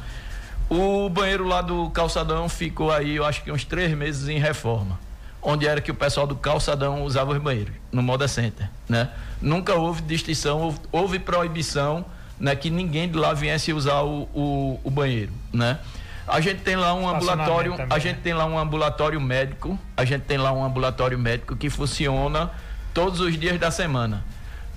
O 0.69 1.09
banheiro 1.09 1.45
lá 1.45 1.61
do 1.61 1.89
calçadão 1.91 2.49
ficou 2.49 2.91
aí, 2.91 3.17
eu 3.17 3.25
acho 3.25 3.43
que 3.43 3.51
uns 3.51 3.63
três 3.63 3.95
meses 3.95 4.27
em 4.27 4.39
reforma. 4.39 4.99
Onde 5.41 5.67
era 5.67 5.79
que 5.79 5.91
o 5.91 5.95
pessoal 5.95 6.25
do 6.25 6.35
calçadão 6.35 7.03
usava 7.03 7.31
os 7.31 7.37
banheiros, 7.37 7.75
no 7.91 8.01
Moda 8.01 8.27
Center, 8.27 8.67
né? 8.89 9.09
Nunca 9.41 9.75
houve 9.75 10.01
distinção, 10.01 10.59
houve, 10.61 10.79
houve 10.91 11.19
proibição 11.19 12.05
né, 12.39 12.55
que 12.55 12.69
ninguém 12.69 13.09
de 13.09 13.17
lá 13.17 13.33
viesse 13.33 13.71
usar 13.73 14.01
o, 14.01 14.23
o, 14.33 14.79
o 14.83 14.91
banheiro, 14.91 15.31
né? 15.53 15.79
A 16.27 16.39
gente 16.41 16.61
tem 16.61 16.75
lá 16.75 16.93
um 16.93 17.07
ambulatório, 17.07 17.75
a 17.87 17.99
gente 17.99 18.19
tem 18.21 18.33
lá 18.33 18.45
um 18.45 18.57
ambulatório 18.57 19.21
médico, 19.21 19.79
a 19.95 20.03
gente 20.03 20.23
tem 20.23 20.37
lá 20.37 20.51
um 20.51 20.63
ambulatório 20.63 21.19
médico 21.19 21.55
que 21.55 21.69
funciona 21.69 22.49
todos 22.95 23.19
os 23.19 23.37
dias 23.37 23.59
da 23.59 23.69
semana. 23.69 24.25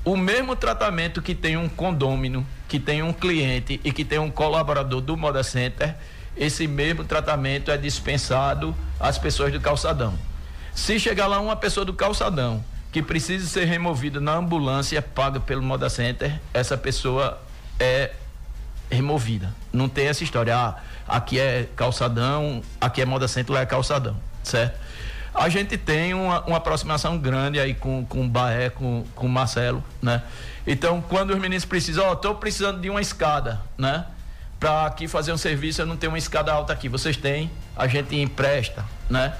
O 0.04 0.14
mesmo 0.14 0.54
tratamento 0.54 1.22
que 1.22 1.34
tem 1.34 1.56
um 1.56 1.68
condômino, 1.68 2.46
que 2.68 2.78
tem 2.78 3.02
um 3.02 3.14
cliente 3.14 3.80
e 3.82 3.92
que 3.92 4.04
tem 4.04 4.18
um 4.18 4.30
colaborador 4.30 5.00
do 5.00 5.16
Moda 5.16 5.42
Center, 5.42 5.94
esse 6.36 6.66
mesmo 6.66 7.04
tratamento 7.04 7.70
é 7.70 7.78
dispensado 7.78 8.74
às 9.00 9.18
pessoas 9.18 9.50
do 9.52 9.60
calçadão. 9.60 10.14
Se 10.74 10.98
chegar 11.00 11.26
lá 11.26 11.40
uma 11.40 11.56
pessoa 11.56 11.84
do 11.84 11.94
calçadão 11.94 12.62
que 12.92 13.02
precisa 13.02 13.46
ser 13.46 13.64
removida 13.64 14.20
na 14.20 14.34
ambulância 14.34 15.00
paga 15.02 15.40
pelo 15.40 15.62
Moda 15.62 15.88
Center, 15.88 16.40
essa 16.52 16.76
pessoa 16.76 17.40
é 17.78 18.12
removida. 18.90 19.54
Não 19.72 19.88
tem 19.88 20.06
essa 20.06 20.24
história, 20.24 20.56
ah, 20.56 20.76
aqui 21.06 21.38
é 21.38 21.68
calçadão, 21.76 22.62
aqui 22.80 23.02
é 23.02 23.04
moda 23.04 23.28
centro, 23.28 23.52
lá 23.52 23.60
é 23.60 23.66
calçadão, 23.66 24.16
certo? 24.42 24.78
A 25.34 25.48
gente 25.48 25.76
tem 25.78 26.14
uma, 26.14 26.40
uma 26.46 26.56
aproximação 26.56 27.16
grande 27.18 27.60
aí 27.60 27.74
com, 27.74 28.04
com 28.04 28.24
o 28.24 28.28
Baé, 28.28 28.70
com, 28.70 29.04
com 29.14 29.26
o 29.26 29.28
Marcelo, 29.28 29.84
né? 30.02 30.22
Então, 30.66 31.00
quando 31.00 31.30
os 31.30 31.38
meninos 31.38 31.64
precisam, 31.64 32.04
ó, 32.04 32.12
oh, 32.12 32.16
tô 32.16 32.34
precisando 32.34 32.80
de 32.80 32.90
uma 32.90 33.00
escada, 33.00 33.60
né? 33.76 34.04
Para 34.58 34.86
aqui 34.86 35.06
fazer 35.06 35.32
um 35.32 35.36
serviço, 35.36 35.80
eu 35.80 35.86
não 35.86 35.96
tenho 35.96 36.10
uma 36.10 36.18
escada 36.18 36.52
alta 36.52 36.72
aqui. 36.72 36.88
Vocês 36.88 37.16
têm, 37.16 37.50
a 37.76 37.86
gente 37.86 38.16
empresta, 38.16 38.84
né? 39.08 39.34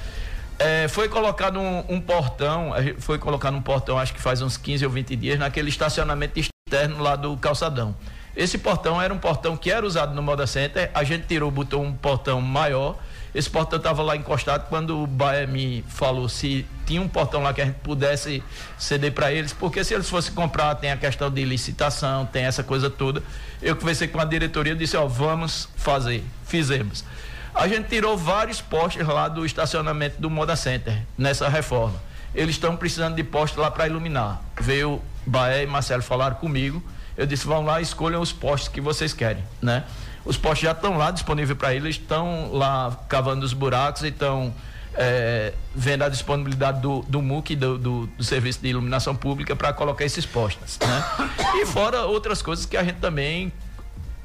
É, 0.59 0.89
foi 0.89 1.09
colocado 1.09 1.59
um, 1.59 1.85
um, 1.89 2.01
portão, 2.01 2.73
foi 2.99 3.19
colocado 3.19 3.57
um 3.57 3.63
portão, 3.63 3.99
acho 3.99 4.13
que 4.13 4.21
faz 4.21 4.43
uns 4.43 4.57
15 4.57 4.85
ou 4.85 4.91
20 4.91 5.17
dias, 5.17 5.39
naquele 5.39 5.69
estacionamento 5.69 6.39
externo 6.39 7.03
lá 7.03 7.17
do 7.17 7.37
calçadão. 7.37 7.95
Esse 8.39 8.57
portão 8.57 9.03
era 9.03 9.13
um 9.13 9.19
portão 9.19 9.57
que 9.57 9.69
era 9.69 9.85
usado 9.85 10.15
no 10.15 10.23
Moda 10.23 10.47
Center, 10.47 10.93
a 10.95 11.03
gente 11.03 11.27
tirou, 11.27 11.51
botou 11.51 11.83
um 11.83 11.93
portão 11.93 12.41
maior. 12.41 12.97
Esse 13.35 13.51
portão 13.51 13.79
estava 13.79 14.01
lá 14.01 14.15
encostado 14.15 14.69
quando 14.69 15.03
o 15.03 15.09
Bahia 15.09 15.45
me 15.45 15.85
falou 15.89 16.29
se 16.29 16.65
tinha 16.87 17.03
um 17.03 17.09
portão 17.09 17.43
lá 17.43 17.53
que 17.53 17.61
a 17.61 17.65
gente 17.65 17.81
pudesse 17.81 18.41
ceder 18.79 19.13
para 19.13 19.33
eles, 19.33 19.53
porque 19.53 19.83
se 19.83 19.93
eles 19.93 20.09
fossem 20.09 20.33
comprar, 20.35 20.77
tem 20.77 20.93
a 20.93 20.97
questão 20.97 21.29
de 21.29 21.45
licitação, 21.45 22.27
tem 22.27 22.45
essa 22.45 22.63
coisa 22.63 22.89
toda. 22.89 23.25
Eu 23.61 23.75
conversei 23.75 24.07
com 24.07 24.21
a 24.21 24.25
diretoria 24.25 24.73
e 24.73 24.77
disse, 24.77 24.97
ó, 24.97 25.05
vamos 25.09 25.69
fazer. 25.75 26.25
Fizemos. 26.47 27.05
A 27.53 27.67
gente 27.67 27.89
tirou 27.89 28.17
vários 28.17 28.61
postes 28.61 29.05
lá 29.05 29.27
do 29.27 29.45
estacionamento 29.45 30.21
do 30.21 30.31
Moda 30.31 30.55
Center 30.55 31.03
nessa 31.19 31.49
reforma. 31.49 32.01
Eles 32.33 32.55
estão 32.55 32.77
precisando 32.77 33.17
de 33.17 33.25
postes 33.25 33.59
lá 33.59 33.69
para 33.69 33.89
iluminar. 33.89 34.41
Veio 34.61 35.03
Baé 35.27 35.65
e 35.65 35.67
Marcelo 35.67 36.05
falaram 36.05 36.37
comigo. 36.37 36.81
Eu 37.19 37.27
disse, 37.27 37.45
vão 37.45 37.65
lá, 37.65 37.81
escolham 37.81 38.23
os 38.23 38.33
postes 38.33 38.69
que 38.69 38.81
vocês 38.81 39.13
querem, 39.13 39.43
né? 39.61 39.83
Os 40.25 40.37
postes 40.37 40.67
já 40.67 40.71
estão 40.71 40.97
lá 40.97 41.11
disponíveis 41.11 41.59
para 41.59 41.75
eles, 41.75 41.97
estão 41.97 42.53
lá 42.53 42.97
cavando 43.09 43.45
os 43.45 43.53
buracos 43.53 44.03
e 44.03 44.09
estão 44.09 44.55
é, 44.95 45.53
vendo 45.75 46.05
a 46.05 46.09
disponibilidade 46.09 46.81
do, 46.81 47.05
do 47.09 47.21
MUC, 47.21 47.57
do, 47.57 47.77
do, 47.77 48.07
do 48.07 48.23
Serviço 48.23 48.61
de 48.63 48.69
Iluminação 48.69 49.17
Pública, 49.17 49.57
para 49.57 49.73
colocar 49.73 50.05
esses 50.05 50.25
postes. 50.25 50.79
Né? 50.79 51.05
E 51.57 51.67
fora 51.67 52.05
outras 52.05 52.41
coisas 52.41 52.65
que 52.65 52.77
a 52.77 52.85
gente 52.85 53.01
também, 53.01 53.53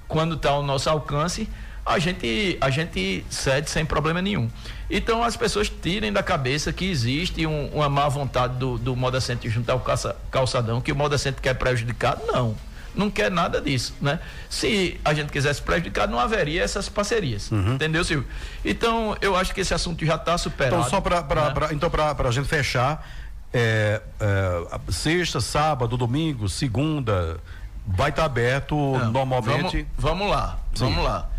quando 0.08 0.36
está 0.36 0.52
ao 0.52 0.62
nosso 0.62 0.88
alcance, 0.88 1.50
a 1.84 1.98
gente, 1.98 2.60
a 2.62 2.70
gente 2.70 3.26
cede 3.28 3.72
sem 3.72 3.88
problema 3.88 4.22
nenhum. 4.22 4.52
Então 4.88 5.24
as 5.24 5.36
pessoas 5.36 5.68
tirem 5.68 6.14
da 6.14 6.22
cabeça 6.22 6.72
que 6.72 6.86
existe 6.86 7.48
um, 7.48 7.70
uma 7.74 7.90
má 7.90 8.08
vontade 8.08 8.56
do, 8.58 8.78
do 8.78 8.96
Moda 8.96 9.20
Center 9.20 9.50
junto 9.50 9.68
ao 9.72 9.84
calçadão, 10.30 10.80
que 10.80 10.92
o 10.92 10.96
Moda 10.96 11.18
Center 11.18 11.42
quer 11.42 11.56
prejudicar. 11.56 12.20
Não 12.28 12.56
não 12.96 13.10
quer 13.10 13.32
nada 13.32 13.60
disso, 13.60 13.94
né? 14.02 14.20
Se 14.50 15.00
a 15.04 15.14
gente 15.14 15.32
quisesse 15.32 15.62
prejudicar, 15.62 16.08
não 16.08 16.20
haveria 16.20 16.62
essas 16.64 16.90
parcerias, 16.90 17.52
uhum. 17.52 17.76
entendeu, 17.76 18.04
Silvio? 18.04 18.28
Então, 18.64 19.18
eu 19.22 19.36
acho 19.36 19.54
que 19.54 19.62
esse 19.62 19.74
assunto 19.74 20.06
já 20.06 20.16
está 20.16 20.38
superado. 20.38 20.78
Então, 20.78 20.90
só 20.90 21.02
para 21.02 21.22
né? 21.22 21.70
então 21.72 21.90
a 22.28 22.32
gente 22.32 22.48
fechar, 22.48 23.08
é, 23.54 24.02
é, 24.20 24.92
sexta, 24.92 25.42
sábado, 25.42 25.98
domingo, 25.98 26.48
segunda, 26.48 27.38
vai 27.86 28.10
estar 28.10 28.24
tá 28.24 28.26
aberto 28.26 28.76
não, 28.76 29.12
normalmente. 29.12 29.88
Vamos, 29.98 30.20
vamos 30.20 30.30
lá, 30.30 30.60
Sim. 30.74 30.86
vamos 30.86 31.04
lá. 31.04 31.30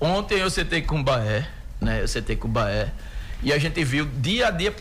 Ontem 0.00 0.38
eu 0.38 0.50
sentei 0.50 0.82
com 0.82 1.00
o 1.00 1.02
Baé, 1.02 1.46
né? 1.80 2.02
Eu 2.02 2.08
sentei 2.08 2.36
com 2.36 2.48
o 2.48 2.50
Baé 2.50 2.92
e 3.42 3.52
a 3.52 3.58
gente 3.58 3.82
viu 3.84 4.06
dia 4.06 4.48
a 4.48 4.50
dia 4.50 4.74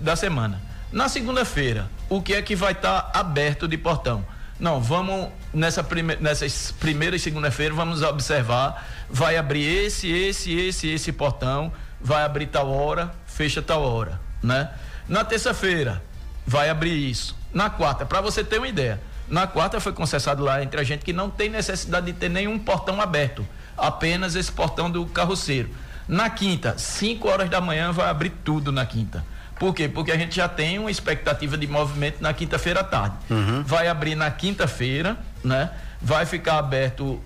da 0.00 0.16
semana. 0.16 0.60
Na 0.92 1.08
segunda-feira, 1.08 1.90
o 2.08 2.22
que 2.22 2.34
é 2.34 2.42
que 2.42 2.54
vai 2.54 2.72
estar 2.72 3.02
tá 3.02 3.20
aberto 3.20 3.68
de 3.68 3.76
portão? 3.76 4.24
Não, 4.58 4.80
vamos 4.80 5.28
nessa 5.52 5.84
prime, 5.84 6.16
nessas 6.16 6.72
primeiras 6.72 7.20
segunda-feira 7.20 7.74
vamos 7.74 8.02
observar, 8.02 8.86
vai 9.10 9.36
abrir 9.36 9.64
esse, 9.64 10.10
esse, 10.10 10.52
esse, 10.54 10.88
esse 10.88 11.12
portão, 11.12 11.70
vai 12.00 12.24
abrir 12.24 12.46
tal 12.46 12.70
hora, 12.70 13.14
fecha 13.26 13.60
tal 13.60 13.82
hora, 13.82 14.18
né? 14.42 14.70
Na 15.06 15.24
terça-feira 15.24 16.02
vai 16.46 16.70
abrir 16.70 16.96
isso. 16.96 17.36
Na 17.52 17.68
quarta, 17.68 18.06
para 18.06 18.20
você 18.20 18.42
ter 18.42 18.58
uma 18.58 18.68
ideia, 18.68 19.00
na 19.28 19.46
quarta 19.46 19.78
foi 19.78 19.92
concessado 19.92 20.42
lá 20.42 20.62
entre 20.62 20.80
a 20.80 20.84
gente 20.84 21.04
que 21.04 21.12
não 21.12 21.28
tem 21.28 21.50
necessidade 21.50 22.06
de 22.06 22.12
ter 22.14 22.30
nenhum 22.30 22.58
portão 22.58 23.00
aberto, 23.00 23.46
apenas 23.76 24.36
esse 24.36 24.50
portão 24.50 24.90
do 24.90 25.04
carroceiro. 25.06 25.68
Na 26.08 26.30
quinta, 26.30 26.78
5 26.78 27.28
horas 27.28 27.50
da 27.50 27.60
manhã 27.60 27.92
vai 27.92 28.08
abrir 28.08 28.30
tudo 28.30 28.70
na 28.72 28.86
quinta. 28.86 29.24
Por 29.58 29.74
quê? 29.74 29.88
Porque 29.88 30.12
a 30.12 30.18
gente 30.18 30.36
já 30.36 30.48
tem 30.48 30.78
uma 30.78 30.90
expectativa 30.90 31.56
de 31.56 31.66
movimento 31.66 32.20
na 32.20 32.32
quinta-feira 32.32 32.80
à 32.80 32.84
tarde. 32.84 33.16
Uhum. 33.30 33.62
Vai 33.64 33.88
abrir 33.88 34.14
na 34.14 34.30
quinta-feira, 34.30 35.16
né? 35.42 35.70
Vai 36.00 36.26
ficar 36.26 36.58
aberto 36.58 37.20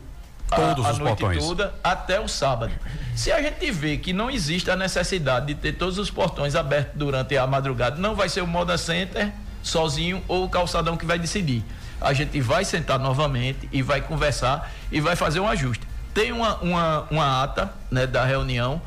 Todos 0.48 0.84
a, 0.84 0.90
a 0.90 0.92
noite 0.94 1.20
portões. 1.20 1.44
toda 1.44 1.74
até 1.82 2.20
o 2.20 2.26
sábado. 2.26 2.72
Se 3.14 3.30
a 3.30 3.40
gente 3.40 3.70
vê 3.70 3.96
que 3.96 4.12
não 4.12 4.30
existe 4.30 4.70
a 4.70 4.76
necessidade 4.76 5.46
de 5.46 5.54
ter 5.54 5.72
todos 5.72 5.98
os 5.98 6.10
portões 6.10 6.56
abertos 6.56 6.92
durante 6.96 7.36
a 7.36 7.46
madrugada, 7.46 7.96
não 8.00 8.14
vai 8.14 8.28
ser 8.28 8.42
o 8.42 8.46
Moda 8.46 8.76
Center 8.76 9.30
sozinho 9.62 10.22
ou 10.26 10.44
o 10.44 10.48
calçadão 10.48 10.96
que 10.96 11.06
vai 11.06 11.18
decidir. 11.18 11.64
A 12.00 12.12
gente 12.12 12.40
vai 12.40 12.64
sentar 12.64 12.98
novamente 12.98 13.68
e 13.70 13.82
vai 13.82 14.00
conversar 14.00 14.72
e 14.90 15.00
vai 15.00 15.14
fazer 15.14 15.38
um 15.38 15.48
ajuste. 15.48 15.86
Tem 16.14 16.32
uma, 16.32 16.56
uma, 16.56 17.06
uma 17.10 17.42
ata 17.42 17.72
né, 17.90 18.06
da 18.06 18.24
reunião 18.24 18.80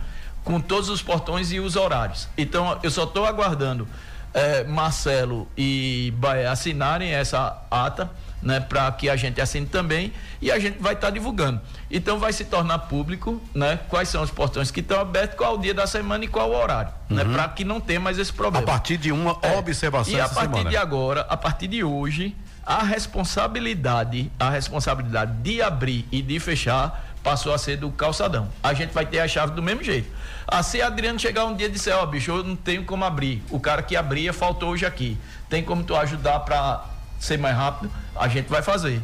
com 0.44 0.60
todos 0.60 0.90
os 0.90 1.02
portões 1.02 1.52
e 1.52 1.60
os 1.60 1.76
horários. 1.76 2.28
Então, 2.38 2.78
eu 2.84 2.92
só 2.92 3.04
estou 3.04 3.26
aguardando 3.26 3.88
é, 4.34 4.64
Marcelo 4.64 5.48
e 5.58 6.14
Bahia 6.18 6.52
assinarem 6.52 7.12
essa 7.12 7.62
ata, 7.70 8.10
né, 8.42 8.60
para 8.60 8.92
que 8.92 9.10
a 9.10 9.16
gente 9.16 9.40
assine 9.40 9.66
também 9.66 10.12
e 10.42 10.52
a 10.52 10.60
gente 10.60 10.78
vai 10.80 10.94
estar 10.94 11.08
tá 11.08 11.14
divulgando. 11.14 11.62
Então, 11.90 12.20
vai 12.20 12.34
se 12.34 12.44
tornar 12.44 12.80
público, 12.80 13.42
né, 13.54 13.80
quais 13.88 14.10
são 14.10 14.22
os 14.22 14.32
portões 14.32 14.70
que 14.70 14.82
estão 14.82 15.00
abertos, 15.00 15.38
qual 15.38 15.56
o 15.56 15.58
dia 15.58 15.74
da 15.74 15.88
semana 15.88 16.26
e 16.26 16.28
qual 16.28 16.52
o 16.52 16.56
horário, 16.56 16.92
né, 17.10 17.24
uhum. 17.24 17.30
né, 17.30 17.34
para 17.36 17.48
que 17.50 17.64
não 17.64 17.80
tenha 17.80 18.00
mais 18.00 18.20
esse 18.20 18.34
problema. 18.34 18.66
A 18.66 18.68
partir 18.68 18.98
de 18.98 19.12
uma 19.12 19.38
é, 19.42 19.58
observação 19.58 20.14
E 20.14 20.20
a 20.20 20.28
partir 20.28 20.52
semana. 20.52 20.70
de 20.70 20.76
agora, 20.76 21.22
a 21.30 21.38
partir 21.38 21.68
de 21.68 21.84
hoje, 21.84 22.36
a 22.66 22.84
responsabilidade, 22.84 24.32
a 24.40 24.50
responsabilidade 24.50 25.34
de 25.42 25.62
abrir 25.62 26.06
e 26.12 26.22
de 26.22 26.40
fechar 26.40 27.14
passou 27.24 27.54
a 27.54 27.58
ser 27.58 27.78
do 27.78 27.90
calçadão. 27.92 28.50
A 28.62 28.74
gente 28.74 28.92
vai 28.94 29.06
ter 29.06 29.20
a 29.20 29.28
chave 29.28 29.54
do 29.54 29.64
mesmo 29.64 29.82
jeito. 29.84 30.10
Assim, 30.48 30.82
Adriano 30.82 31.20
chegar 31.20 31.46
um 31.46 31.56
dia 31.56 31.68
e 31.68 31.70
disser, 31.70 31.96
ó, 31.96 32.04
oh, 32.04 32.08
bicho, 32.08 32.32
eu 32.32 32.44
não 32.44 32.56
tenho 32.56 32.84
como 32.84 33.06
abrir. 33.06 33.44
O 33.50 33.60
cara 33.60 33.82
que 33.82 33.96
abria 33.96 34.34
faltou 34.34 34.70
hoje 34.70 34.86
aqui. 34.86 35.18
Tem 35.50 35.64
como 35.64 35.84
tu 35.84 35.96
ajudar 35.96 36.40
para 36.42 36.86
ser 37.20 37.38
mais 37.38 37.56
rápido? 37.56 37.92
A 38.16 38.28
gente 38.28 38.50
vai 38.50 38.62
fazer. 38.62 39.02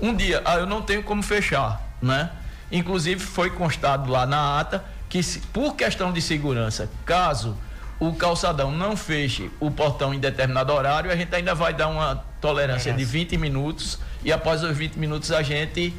Um 0.00 0.14
dia, 0.14 0.42
ah, 0.44 0.56
eu 0.56 0.66
não 0.66 0.80
tenho 0.80 1.02
como 1.02 1.22
fechar, 1.22 1.82
né? 2.00 2.30
Inclusive 2.70 3.20
foi 3.20 3.50
constado 3.50 4.10
lá 4.10 4.26
na 4.26 4.60
ata 4.60 4.84
que 5.08 5.22
se, 5.22 5.40
por 5.40 5.74
questão 5.74 6.12
de 6.12 6.20
segurança, 6.20 6.88
caso 7.04 7.56
o 7.98 8.12
calçadão 8.14 8.70
não 8.70 8.96
feche 8.96 9.50
o 9.58 9.70
portão 9.70 10.14
em 10.14 10.20
determinado 10.20 10.72
horário, 10.72 11.10
a 11.10 11.16
gente 11.16 11.34
ainda 11.34 11.54
vai 11.54 11.72
dar 11.74 11.88
uma 11.88 12.22
tolerância 12.40 12.92
de 12.92 13.04
20 13.04 13.36
minutos 13.36 13.98
e 14.22 14.32
após 14.32 14.62
os 14.62 14.76
20 14.76 14.94
minutos 14.94 15.32
a 15.32 15.42
gente 15.42 15.92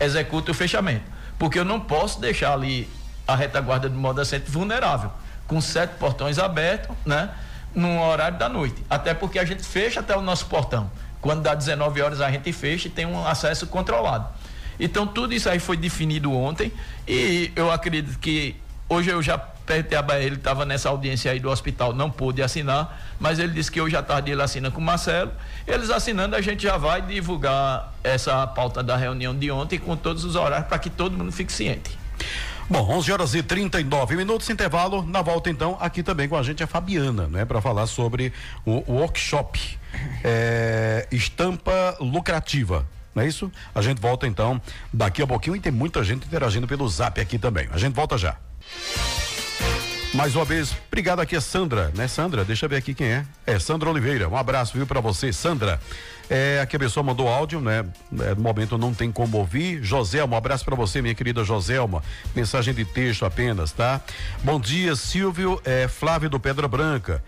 executa 0.00 0.50
o 0.50 0.54
fechamento. 0.54 1.04
Porque 1.38 1.58
eu 1.58 1.64
não 1.64 1.78
posso 1.78 2.20
deixar 2.20 2.52
ali 2.52 2.88
a 3.26 3.34
retaguarda 3.34 3.88
do 3.88 3.96
modo 3.96 4.20
assento 4.20 4.50
vulnerável, 4.50 5.10
com 5.46 5.60
sete 5.60 5.96
portões 5.98 6.38
abertos, 6.38 6.94
né? 7.04 7.30
No 7.74 8.02
horário 8.02 8.38
da 8.38 8.48
noite. 8.48 8.82
Até 8.88 9.14
porque 9.14 9.38
a 9.38 9.44
gente 9.44 9.62
fecha 9.62 10.00
até 10.00 10.16
o 10.16 10.20
nosso 10.20 10.46
portão. 10.46 10.90
Quando 11.20 11.42
dá 11.42 11.54
19 11.54 12.02
horas 12.02 12.20
a 12.20 12.30
gente 12.30 12.52
fecha 12.52 12.88
e 12.88 12.90
tem 12.90 13.06
um 13.06 13.26
acesso 13.26 13.66
controlado. 13.66 14.28
Então 14.78 15.06
tudo 15.06 15.32
isso 15.34 15.48
aí 15.48 15.58
foi 15.58 15.76
definido 15.76 16.32
ontem 16.32 16.72
e 17.06 17.50
eu 17.56 17.70
acredito 17.70 18.18
que 18.18 18.56
hoje 18.88 19.10
eu 19.10 19.22
já 19.22 19.38
perguntei 19.38 19.96
a 19.96 20.02
Bahia, 20.02 20.24
ele 20.24 20.36
estava 20.36 20.64
nessa 20.64 20.88
audiência 20.90 21.32
aí 21.32 21.40
do 21.40 21.48
hospital, 21.48 21.94
não 21.94 22.10
pôde 22.10 22.42
assinar, 22.42 23.00
mas 23.18 23.38
ele 23.38 23.52
disse 23.52 23.70
que 23.70 23.80
hoje 23.80 23.96
à 23.96 24.02
tarde 24.02 24.30
ele 24.30 24.42
assina 24.42 24.70
com 24.70 24.80
o 24.80 24.84
Marcelo. 24.84 25.32
Eles 25.66 25.90
assinando, 25.90 26.36
a 26.36 26.40
gente 26.40 26.62
já 26.62 26.76
vai 26.76 27.00
divulgar 27.00 27.92
essa 28.02 28.46
pauta 28.46 28.82
da 28.82 28.96
reunião 28.96 29.36
de 29.36 29.50
ontem 29.50 29.78
com 29.78 29.96
todos 29.96 30.24
os 30.24 30.36
horários 30.36 30.68
para 30.68 30.78
que 30.78 30.90
todo 30.90 31.16
mundo 31.16 31.32
fique 31.32 31.52
ciente. 31.52 31.98
Bom, 32.68 32.88
11 32.96 33.12
horas 33.12 33.34
e 33.34 33.42
39 33.42 34.16
minutos, 34.16 34.48
intervalo. 34.48 35.02
Na 35.02 35.20
volta, 35.20 35.50
então, 35.50 35.76
aqui 35.80 36.02
também 36.02 36.28
com 36.28 36.36
a 36.36 36.42
gente 36.42 36.62
a 36.62 36.66
Fabiana, 36.66 37.26
né, 37.26 37.44
para 37.44 37.60
falar 37.60 37.86
sobre 37.86 38.32
o, 38.64 38.82
o 38.90 38.96
workshop 39.00 39.78
é, 40.24 41.06
Estampa 41.12 41.96
Lucrativa. 42.00 42.86
Não 43.14 43.22
é 43.22 43.26
isso? 43.26 43.52
A 43.74 43.82
gente 43.82 44.00
volta 44.00 44.26
então 44.26 44.60
daqui 44.92 45.22
a 45.22 45.26
pouquinho 45.26 45.54
e 45.54 45.60
tem 45.60 45.70
muita 45.70 46.02
gente 46.02 46.26
interagindo 46.26 46.66
pelo 46.66 46.88
zap 46.88 47.20
aqui 47.20 47.38
também. 47.38 47.68
A 47.70 47.78
gente 47.78 47.94
volta 47.94 48.16
já. 48.18 48.36
Mais 50.14 50.36
uma 50.36 50.44
vez, 50.44 50.72
obrigado 50.86 51.18
aqui 51.18 51.34
a 51.34 51.40
Sandra, 51.40 51.90
né, 51.92 52.06
Sandra? 52.06 52.44
Deixa 52.44 52.66
eu 52.66 52.70
ver 52.70 52.76
aqui 52.76 52.94
quem 52.94 53.08
é. 53.08 53.26
É 53.44 53.58
Sandra 53.58 53.90
Oliveira. 53.90 54.28
Um 54.28 54.36
abraço, 54.36 54.72
viu, 54.72 54.86
para 54.86 55.00
você, 55.00 55.32
Sandra. 55.32 55.80
É, 56.30 56.60
aqui 56.62 56.76
a 56.76 56.78
pessoa 56.78 57.02
mandou 57.02 57.26
áudio, 57.26 57.60
né? 57.60 57.84
É, 58.20 58.32
no 58.32 58.40
momento 58.40 58.78
não 58.78 58.94
tem 58.94 59.10
como 59.10 59.38
ouvir. 59.38 59.82
Joselma, 59.82 60.36
um 60.36 60.38
abraço 60.38 60.64
para 60.64 60.76
você, 60.76 61.02
minha 61.02 61.16
querida 61.16 61.42
Joselma. 61.42 62.00
Mensagem 62.32 62.72
de 62.72 62.84
texto 62.84 63.26
apenas, 63.26 63.72
tá? 63.72 64.00
Bom 64.44 64.60
dia, 64.60 64.94
Silvio, 64.94 65.60
é, 65.64 65.88
Flávio 65.88 66.30
do 66.30 66.38
Pedra 66.38 66.68
Branca. 66.68 67.20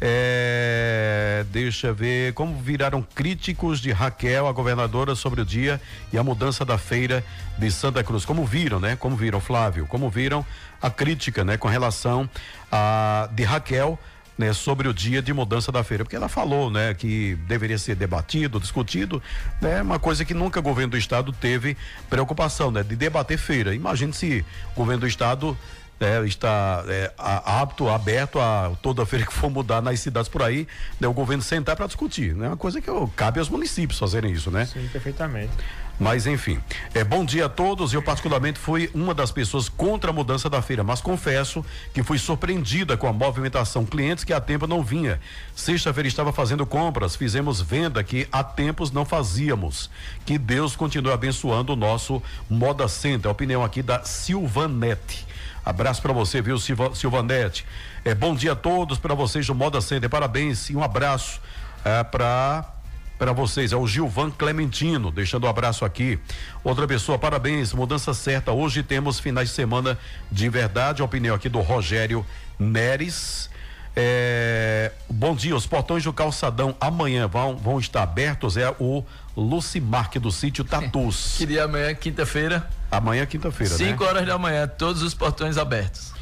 É, 0.00 1.44
deixa 1.50 1.92
ver 1.92 2.34
como 2.34 2.60
viraram 2.60 3.00
críticos 3.02 3.80
de 3.80 3.92
Raquel, 3.92 4.46
a 4.46 4.52
governadora, 4.52 5.14
sobre 5.14 5.40
o 5.40 5.44
dia 5.44 5.80
e 6.12 6.18
a 6.18 6.22
mudança 6.22 6.64
da 6.64 6.76
feira 6.76 7.24
de 7.56 7.70
Santa 7.70 8.02
Cruz. 8.02 8.24
Como 8.24 8.44
viram, 8.44 8.80
né? 8.80 8.96
Como 8.96 9.16
viram, 9.16 9.40
Flávio? 9.40 9.86
Como 9.86 10.10
viram 10.10 10.44
a 10.82 10.90
crítica, 10.90 11.44
né? 11.44 11.56
Com 11.56 11.68
relação 11.68 12.28
a 12.70 13.28
de 13.32 13.44
Raquel. 13.44 13.98
Né, 14.36 14.52
sobre 14.52 14.88
o 14.88 14.92
dia 14.92 15.22
de 15.22 15.32
mudança 15.32 15.70
da 15.70 15.84
feira, 15.84 16.02
porque 16.02 16.16
ela 16.16 16.28
falou, 16.28 16.68
né, 16.68 16.92
que 16.92 17.36
deveria 17.46 17.78
ser 17.78 17.94
debatido, 17.94 18.58
discutido, 18.58 19.22
né, 19.60 19.80
uma 19.80 20.00
coisa 20.00 20.24
que 20.24 20.34
nunca 20.34 20.58
o 20.58 20.62
governo 20.64 20.90
do 20.90 20.98
estado 20.98 21.32
teve 21.32 21.76
preocupação, 22.10 22.68
né, 22.72 22.82
de 22.82 22.96
debater 22.96 23.38
feira. 23.38 23.76
Imagine 23.76 24.12
se 24.12 24.44
o 24.72 24.74
governo 24.74 25.02
do 25.02 25.06
estado 25.06 25.56
né, 26.00 26.26
está 26.26 26.84
é, 26.88 27.12
apto, 27.16 27.88
aberto 27.88 28.38
a 28.40 28.72
toda 28.82 29.04
feira 29.06 29.26
que 29.26 29.32
for 29.32 29.50
mudar 29.50 29.80
nas 29.80 30.00
cidades 30.00 30.28
por 30.28 30.42
aí, 30.42 30.66
né, 31.00 31.08
o 31.08 31.12
governo 31.12 31.42
sentar 31.42 31.76
para 31.76 31.86
discutir. 31.86 32.34
Né, 32.34 32.48
uma 32.48 32.56
coisa 32.56 32.80
que 32.80 32.90
cabe 33.16 33.38
aos 33.38 33.48
municípios 33.48 33.98
fazerem 33.98 34.32
isso, 34.32 34.50
né? 34.50 34.66
Sim, 34.66 34.88
perfeitamente. 34.92 35.52
Mas 35.98 36.26
enfim, 36.26 36.60
é 36.92 37.04
bom 37.04 37.24
dia 37.24 37.46
a 37.46 37.48
todos. 37.48 37.92
Eu 37.92 38.02
particularmente 38.02 38.58
fui 38.58 38.90
uma 38.92 39.14
das 39.14 39.30
pessoas 39.30 39.68
contra 39.68 40.10
a 40.10 40.12
mudança 40.12 40.50
da 40.50 40.60
feira, 40.60 40.82
mas 40.82 41.00
confesso 41.00 41.64
que 41.92 42.02
fui 42.02 42.18
surpreendida 42.18 42.96
com 42.96 43.06
a 43.06 43.12
movimentação. 43.12 43.86
Clientes 43.86 44.24
que 44.24 44.32
há 44.32 44.40
tempo 44.40 44.66
não 44.66 44.82
vinha. 44.82 45.20
Sexta-feira 45.54 46.08
estava 46.08 46.32
fazendo 46.32 46.66
compras, 46.66 47.14
fizemos 47.14 47.60
venda 47.60 48.02
que 48.02 48.26
há 48.32 48.42
tempos 48.42 48.90
não 48.90 49.04
fazíamos. 49.04 49.88
Que 50.26 50.36
Deus 50.36 50.74
continue 50.74 51.12
abençoando 51.12 51.72
o 51.72 51.76
nosso 51.76 52.20
Moda 52.50 52.88
Center. 52.88 53.28
A 53.28 53.32
opinião 53.32 53.62
aqui 53.62 53.80
da 53.80 54.02
Silvanete. 54.02 55.24
Abraço 55.64 56.02
para 56.02 56.12
você, 56.12 56.42
viu, 56.42 56.58
Silva, 56.58 56.94
Silvanete? 56.94 57.64
É, 58.04 58.14
bom 58.14 58.34
dia 58.34 58.52
a 58.52 58.56
todos 58.56 58.98
para 58.98 59.14
vocês 59.14 59.46
do 59.46 59.54
Moda 59.54 59.80
Center. 59.80 60.10
Parabéns 60.10 60.68
e 60.68 60.76
um 60.76 60.82
abraço 60.82 61.40
é, 61.84 62.04
para 62.04 62.70
para 63.18 63.32
vocês. 63.32 63.72
É 63.72 63.76
o 63.76 63.86
Gilvan 63.86 64.30
Clementino, 64.30 65.10
deixando 65.10 65.46
um 65.46 65.48
abraço 65.48 65.84
aqui. 65.84 66.18
Outra 66.62 66.86
pessoa, 66.86 67.18
parabéns, 67.18 67.72
mudança 67.72 68.12
certa. 68.12 68.52
Hoje 68.52 68.82
temos 68.82 69.18
finais 69.18 69.48
de 69.48 69.54
semana 69.54 69.98
de 70.30 70.48
verdade. 70.48 71.00
A 71.00 71.04
opinião 71.04 71.34
aqui 71.34 71.48
do 71.48 71.60
Rogério 71.60 72.26
Neres. 72.58 73.48
É, 73.96 74.90
bom 75.08 75.36
dia, 75.36 75.54
os 75.54 75.66
portões 75.66 76.02
do 76.02 76.12
calçadão 76.12 76.74
amanhã 76.80 77.28
vão, 77.28 77.56
vão 77.56 77.78
estar 77.78 78.02
abertos. 78.02 78.56
É 78.56 78.74
o 78.78 79.04
Lucimarque 79.36 80.18
do 80.18 80.30
sítio 80.30 80.64
Tatus. 80.64 81.36
que 81.38 81.46
dia 81.46 81.64
amanhã, 81.64 81.94
quinta-feira? 81.94 82.68
Amanhã, 82.96 83.26
quinta-feira, 83.26 83.72
né? 83.72 83.78
5 83.78 84.04
horas 84.04 84.26
da 84.26 84.38
manhã, 84.38 84.66
todos 84.66 85.02
os 85.02 85.14
portões 85.14 85.58
abertos. 85.58 86.12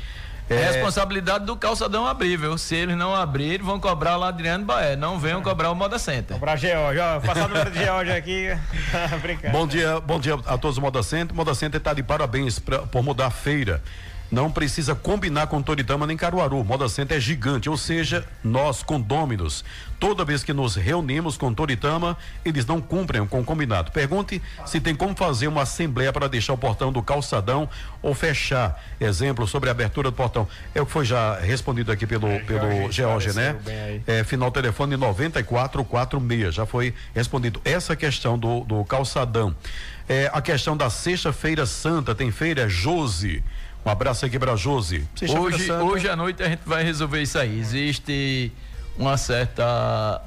É... 0.50 0.54
é 0.54 0.70
responsabilidade 0.72 1.44
do 1.44 1.56
calçadão 1.56 2.06
abrir, 2.06 2.36
viu? 2.36 2.58
Se 2.58 2.74
eles 2.74 2.96
não 2.96 3.14
abrirem, 3.14 3.64
vão 3.64 3.80
cobrar 3.80 4.16
lá 4.16 4.28
Adriano 4.28 4.64
Baé. 4.64 4.96
Não 4.96 5.18
venham 5.18 5.40
é. 5.40 5.42
cobrar 5.42 5.70
o 5.70 5.74
Moda 5.74 5.98
Center. 5.98 6.34
Cobrar 6.36 6.56
George, 6.56 6.98
ó. 6.98 7.20
Passar 7.20 7.46
o 7.46 7.48
número 7.48 7.70
de 7.70 7.84
George 7.84 8.12
aqui. 8.12 8.48
bom 9.50 9.66
dia, 9.66 10.00
bom 10.00 10.20
dia 10.20 10.34
a 10.46 10.58
todos 10.58 10.76
do 10.76 10.82
Moda 10.82 11.02
Center. 11.02 11.34
Moda 11.34 11.54
Center 11.54 11.78
está 11.78 11.94
de 11.94 12.02
parabéns 12.02 12.58
pra, 12.58 12.80
por 12.80 13.02
mudar 13.02 13.26
a 13.26 13.30
feira 13.30 13.82
não 14.32 14.50
precisa 14.50 14.94
combinar 14.94 15.46
com 15.46 15.62
Toritama 15.62 16.06
nem 16.06 16.16
Caruaru. 16.16 16.64
Moda 16.64 16.88
Center 16.88 17.18
é 17.18 17.20
gigante, 17.20 17.68
ou 17.68 17.76
seja, 17.76 18.24
nós 18.42 18.82
condôminos, 18.82 19.62
toda 20.00 20.24
vez 20.24 20.42
que 20.42 20.54
nos 20.54 20.74
reunimos 20.74 21.36
com 21.36 21.52
Toritama, 21.52 22.16
eles 22.42 22.64
não 22.64 22.80
cumprem 22.80 23.26
com 23.26 23.40
o 23.40 23.44
combinado. 23.44 23.92
Pergunte 23.92 24.40
se 24.64 24.80
tem 24.80 24.94
como 24.94 25.14
fazer 25.14 25.48
uma 25.48 25.62
assembleia 25.62 26.10
para 26.14 26.28
deixar 26.28 26.54
o 26.54 26.58
portão 26.58 26.90
do 26.90 27.02
calçadão 27.02 27.68
ou 28.00 28.14
fechar. 28.14 28.82
Exemplo 28.98 29.46
sobre 29.46 29.68
a 29.68 29.72
abertura 29.72 30.10
do 30.10 30.16
portão. 30.16 30.48
É 30.74 30.80
o 30.80 30.86
que 30.86 30.92
foi 30.92 31.04
já 31.04 31.38
respondido 31.38 31.92
aqui 31.92 32.06
pelo, 32.06 32.26
é, 32.26 32.38
pelo 32.38 32.90
George, 32.90 33.34
né? 33.34 33.56
É, 34.06 34.24
final 34.24 34.50
telefone 34.50 34.96
9446. 34.96 36.54
Já 36.54 36.64
foi 36.64 36.94
respondido 37.14 37.60
essa 37.66 37.94
questão 37.94 38.38
do, 38.38 38.60
do 38.60 38.82
calçadão. 38.86 39.54
É, 40.08 40.30
a 40.32 40.40
questão 40.40 40.74
da 40.74 40.88
sexta-feira 40.88 41.66
santa, 41.66 42.14
tem 42.14 42.30
feira 42.30 42.66
Jose. 42.66 43.44
Um 43.84 43.90
abraço 43.90 44.24
aqui 44.24 44.38
para 44.38 44.54
Josi. 44.54 45.06
Hoje, 45.36 45.72
hoje 45.72 46.08
à 46.08 46.14
noite 46.14 46.42
a 46.42 46.48
gente 46.48 46.62
vai 46.64 46.84
resolver 46.84 47.20
isso 47.20 47.36
aí. 47.38 47.58
Existe 47.58 48.52
uma 48.96 49.16
certa 49.16 50.22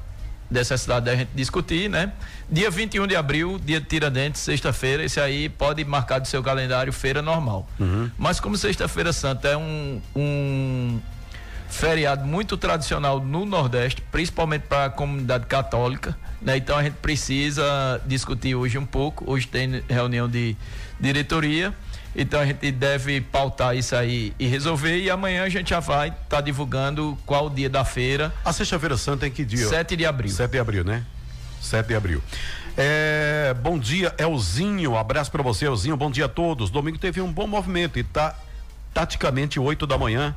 necessidade 0.50 1.06
da 1.06 1.16
gente 1.16 1.30
discutir, 1.34 1.88
né? 1.88 2.12
Dia 2.50 2.70
21 2.70 3.06
de 3.06 3.16
abril, 3.16 3.58
dia 3.58 3.80
de 3.80 3.86
Tiradentes, 3.86 4.42
sexta-feira, 4.42 5.02
esse 5.02 5.18
aí 5.18 5.48
pode 5.48 5.84
marcar 5.84 6.18
do 6.18 6.28
seu 6.28 6.42
calendário 6.42 6.92
feira 6.92 7.22
normal. 7.22 7.66
Uhum. 7.80 8.10
Mas 8.16 8.38
como 8.38 8.56
Sexta-feira 8.56 9.12
Santa 9.12 9.48
é 9.48 9.56
um, 9.56 10.00
um 10.14 11.00
feriado 11.68 12.24
muito 12.24 12.56
tradicional 12.56 13.18
no 13.20 13.44
Nordeste, 13.44 14.02
principalmente 14.12 14.62
para 14.62 14.84
a 14.84 14.90
comunidade 14.90 15.46
católica, 15.46 16.16
né? 16.40 16.58
Então 16.58 16.76
a 16.76 16.82
gente 16.82 16.96
precisa 16.96 18.00
discutir 18.06 18.54
hoje 18.54 18.76
um 18.76 18.86
pouco. 18.86 19.28
Hoje 19.28 19.48
tem 19.48 19.82
reunião 19.88 20.28
de 20.28 20.54
diretoria 21.00 21.74
então 22.16 22.40
a 22.40 22.46
gente 22.46 22.70
deve 22.72 23.20
pautar 23.20 23.76
isso 23.76 23.94
aí 23.94 24.32
e 24.38 24.46
resolver. 24.46 24.98
E 24.98 25.10
amanhã 25.10 25.44
a 25.44 25.48
gente 25.50 25.70
já 25.70 25.80
vai 25.80 26.08
estar 26.08 26.22
tá 26.28 26.40
divulgando 26.40 27.16
qual 27.26 27.46
o 27.46 27.50
dia 27.50 27.68
da 27.68 27.84
feira. 27.84 28.32
A 28.42 28.52
Sexta-feira 28.52 28.96
Santa 28.96 29.26
em 29.26 29.30
que 29.30 29.44
dia? 29.44 29.68
7 29.68 29.94
de 29.94 30.06
abril. 30.06 30.30
7 30.30 30.50
de 30.50 30.58
abril, 30.58 30.82
né? 30.82 31.04
7 31.60 31.86
de 31.86 31.94
abril. 31.94 32.22
É, 32.74 33.54
bom 33.62 33.78
dia, 33.78 34.14
Elzinho. 34.18 34.96
Abraço 34.96 35.30
para 35.30 35.42
você, 35.42 35.66
Elzinho. 35.66 35.96
Bom 35.96 36.10
dia 36.10 36.24
a 36.24 36.28
todos. 36.28 36.70
Domingo 36.70 36.96
teve 36.96 37.20
um 37.20 37.30
bom 37.30 37.46
movimento 37.46 37.98
e 37.98 38.02
tá 38.02 38.34
taticamente 38.94 39.60
8 39.60 39.86
da 39.86 39.98
manhã. 39.98 40.34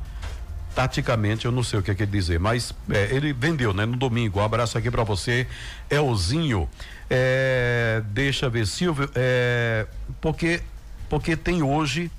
Taticamente, 0.74 1.46
eu 1.46 1.52
não 1.52 1.62
sei 1.62 1.78
o 1.78 1.82
que 1.82 1.90
é 1.90 1.94
que 1.94 2.02
ele 2.02 2.12
dizer, 2.12 2.38
mas 2.38 2.74
é, 2.90 3.08
ele 3.10 3.32
vendeu, 3.32 3.72
né? 3.72 3.86
No 3.86 3.96
domingo. 3.96 4.38
Um 4.38 4.44
abraço 4.44 4.76
aqui 4.76 4.90
para 4.90 5.02
você, 5.02 5.46
Elzinho. 5.90 6.68
É, 7.08 8.02
deixa 8.06 8.48
ver, 8.48 8.66
Silvio, 8.66 9.10
é, 9.14 9.86
porque 10.20 10.62
porque 11.10 11.36
tem 11.36 11.62
hoje 11.62 12.10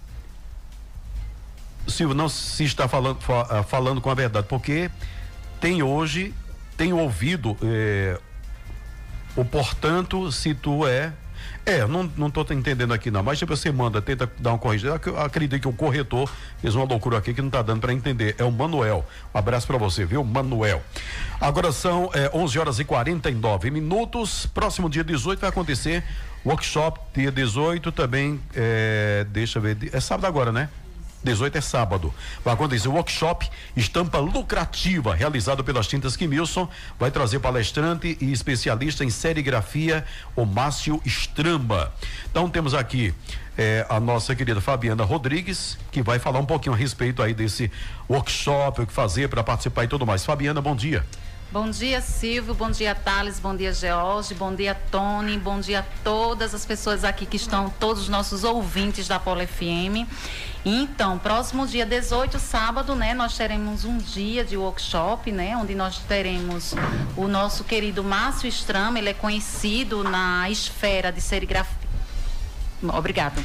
Silvio, 1.88 2.16
não 2.16 2.30
se 2.30 2.64
está 2.64 2.88
falando, 2.88 3.20
ah, 3.50 3.64
falando 3.64 4.02
com 4.02 4.10
a 4.10 4.14
verdade, 4.14 4.46
porque 4.48 4.90
tem 5.60 5.82
hoje, 5.82 6.34
tem 6.78 6.94
ouvido 6.94 7.58
eh, 7.64 8.20
o 9.36 9.44
portanto, 9.44 10.32
se 10.32 10.54
tu 10.54 10.86
é. 10.86 11.14
É, 11.66 11.86
não, 11.86 12.10
não 12.18 12.32
entendendo 12.52 12.94
aqui 12.94 13.12
não, 13.12 13.22
mas 13.22 13.40
se 13.40 13.46
você 13.46 13.72
manda, 13.72 14.02
tenta 14.02 14.30
dar 14.40 14.52
uma 14.52 14.58
corrigida. 14.58 15.00
Eu 15.06 15.20
acredito 15.20 15.62
que 15.62 15.68
o 15.68 15.74
corretor 15.74 16.32
fez 16.60 16.76
uma 16.76 16.86
loucura 16.86 17.18
aqui 17.18 17.34
que 17.34 17.42
não 17.42 17.50
está 17.50 17.62
dando 17.62 17.82
para 17.82 17.94
entender. 17.94 18.36
É 18.38 18.44
o 18.44 18.52
Manuel. 18.52 19.06
Um 19.34 19.38
abraço 19.38 19.68
para 19.68 19.78
você, 19.78 20.06
viu, 20.06 20.24
Manuel? 20.24 20.82
Agora 21.40 21.72
são 21.72 22.10
é, 22.14 22.30
11 22.34 22.60
horas 22.60 22.80
e 22.80 22.84
49 22.84 23.70
minutos. 23.70 24.46
Próximo 24.48 24.90
dia 24.90 25.04
18 25.04 25.40
vai 25.40 25.50
acontecer 25.50 26.04
Workshop, 26.46 27.00
dia 27.14 27.32
18 27.32 27.92
também, 27.92 28.40
é, 28.56 29.26
deixa 29.30 29.60
eu 29.60 29.62
ver, 29.62 29.78
é 29.94 30.00
sábado 30.00 30.26
agora, 30.26 30.52
né? 30.52 30.70
18 31.24 31.58
é 31.58 31.62
sábado. 31.62 32.14
Vai 32.44 32.54
acontecer 32.54 32.88
o 32.88 32.94
workshop 32.94 33.50
Estampa 33.76 34.18
Lucrativa, 34.18 35.14
realizado 35.14 35.64
pelas 35.64 35.88
Tintas 35.88 36.16
Quimilson. 36.16 36.68
Vai 37.00 37.12
trazer 37.12 37.40
palestrante 37.40 38.18
e 38.20 38.32
especialista 38.32 39.04
em 39.04 39.10
serigrafia, 39.10 40.06
o 40.36 40.46
Márcio 40.46 41.02
Stramba. 41.06 41.94
Então 42.30 42.50
temos 42.50 42.74
aqui 42.74 43.14
é, 43.58 43.86
a 43.90 44.00
nossa 44.00 44.36
querida 44.36 44.60
Fabiana 44.60 45.04
Rodrigues, 45.04 45.78
que 45.92 46.02
vai 46.02 46.18
falar 46.18 46.40
um 46.40 46.46
pouquinho 46.46 46.74
a 46.74 46.78
respeito 46.78 47.22
aí 47.22 47.34
desse 47.34 47.72
workshop, 48.10 48.82
o 48.82 48.88
que 48.88 48.94
fazer 48.94 49.30
para 49.30 49.44
participar 49.44 49.84
e 49.84 49.88
tudo 49.88 50.06
mais. 50.06 50.26
Fabiana, 50.26 50.62
bom 50.62 50.76
dia. 50.76 51.00
Bom 51.02 51.06
dia, 51.06 51.31
Silvio. 52.02 52.54
Bom 52.54 52.72
dia, 52.72 52.96
Thales. 52.96 53.38
Bom 53.38 53.54
dia, 53.54 53.74
George. 53.74 54.34
Bom 54.34 54.56
dia, 54.56 54.74
Tony. 54.90 55.38
Bom 55.38 55.60
dia 55.60 55.80
a 55.80 55.84
todas 56.02 56.56
as 56.56 56.66
pessoas 56.66 57.04
aqui 57.04 57.26
que 57.26 57.36
estão, 57.36 57.70
todos 57.70 58.04
os 58.04 58.10
nossos 58.10 58.46
ouvintes 58.46 59.06
da 59.06 59.20
Polo 59.20 59.46
FM. 59.46 60.08
Então, 60.64 61.18
próximo 61.18 61.68
dia 61.68 61.86
18, 61.86 62.40
sábado, 62.40 62.96
né, 62.96 63.14
nós 63.14 63.36
teremos 63.36 63.84
um 63.84 63.98
dia 63.98 64.46
de 64.46 64.56
workshop, 64.56 65.30
né, 65.32 65.58
onde 65.58 65.76
nós 65.76 65.98
teremos 65.98 66.74
o 67.18 67.28
nosso 67.28 67.66
querido 67.66 68.02
Márcio 68.02 68.48
Strama, 68.48 69.00
ele 69.00 69.10
é 69.10 69.14
conhecido 69.14 70.04
na 70.04 70.50
esfera 70.50 71.12
de 71.12 71.20
serigrafia. 71.20 71.76
Obrigado. 72.94 73.44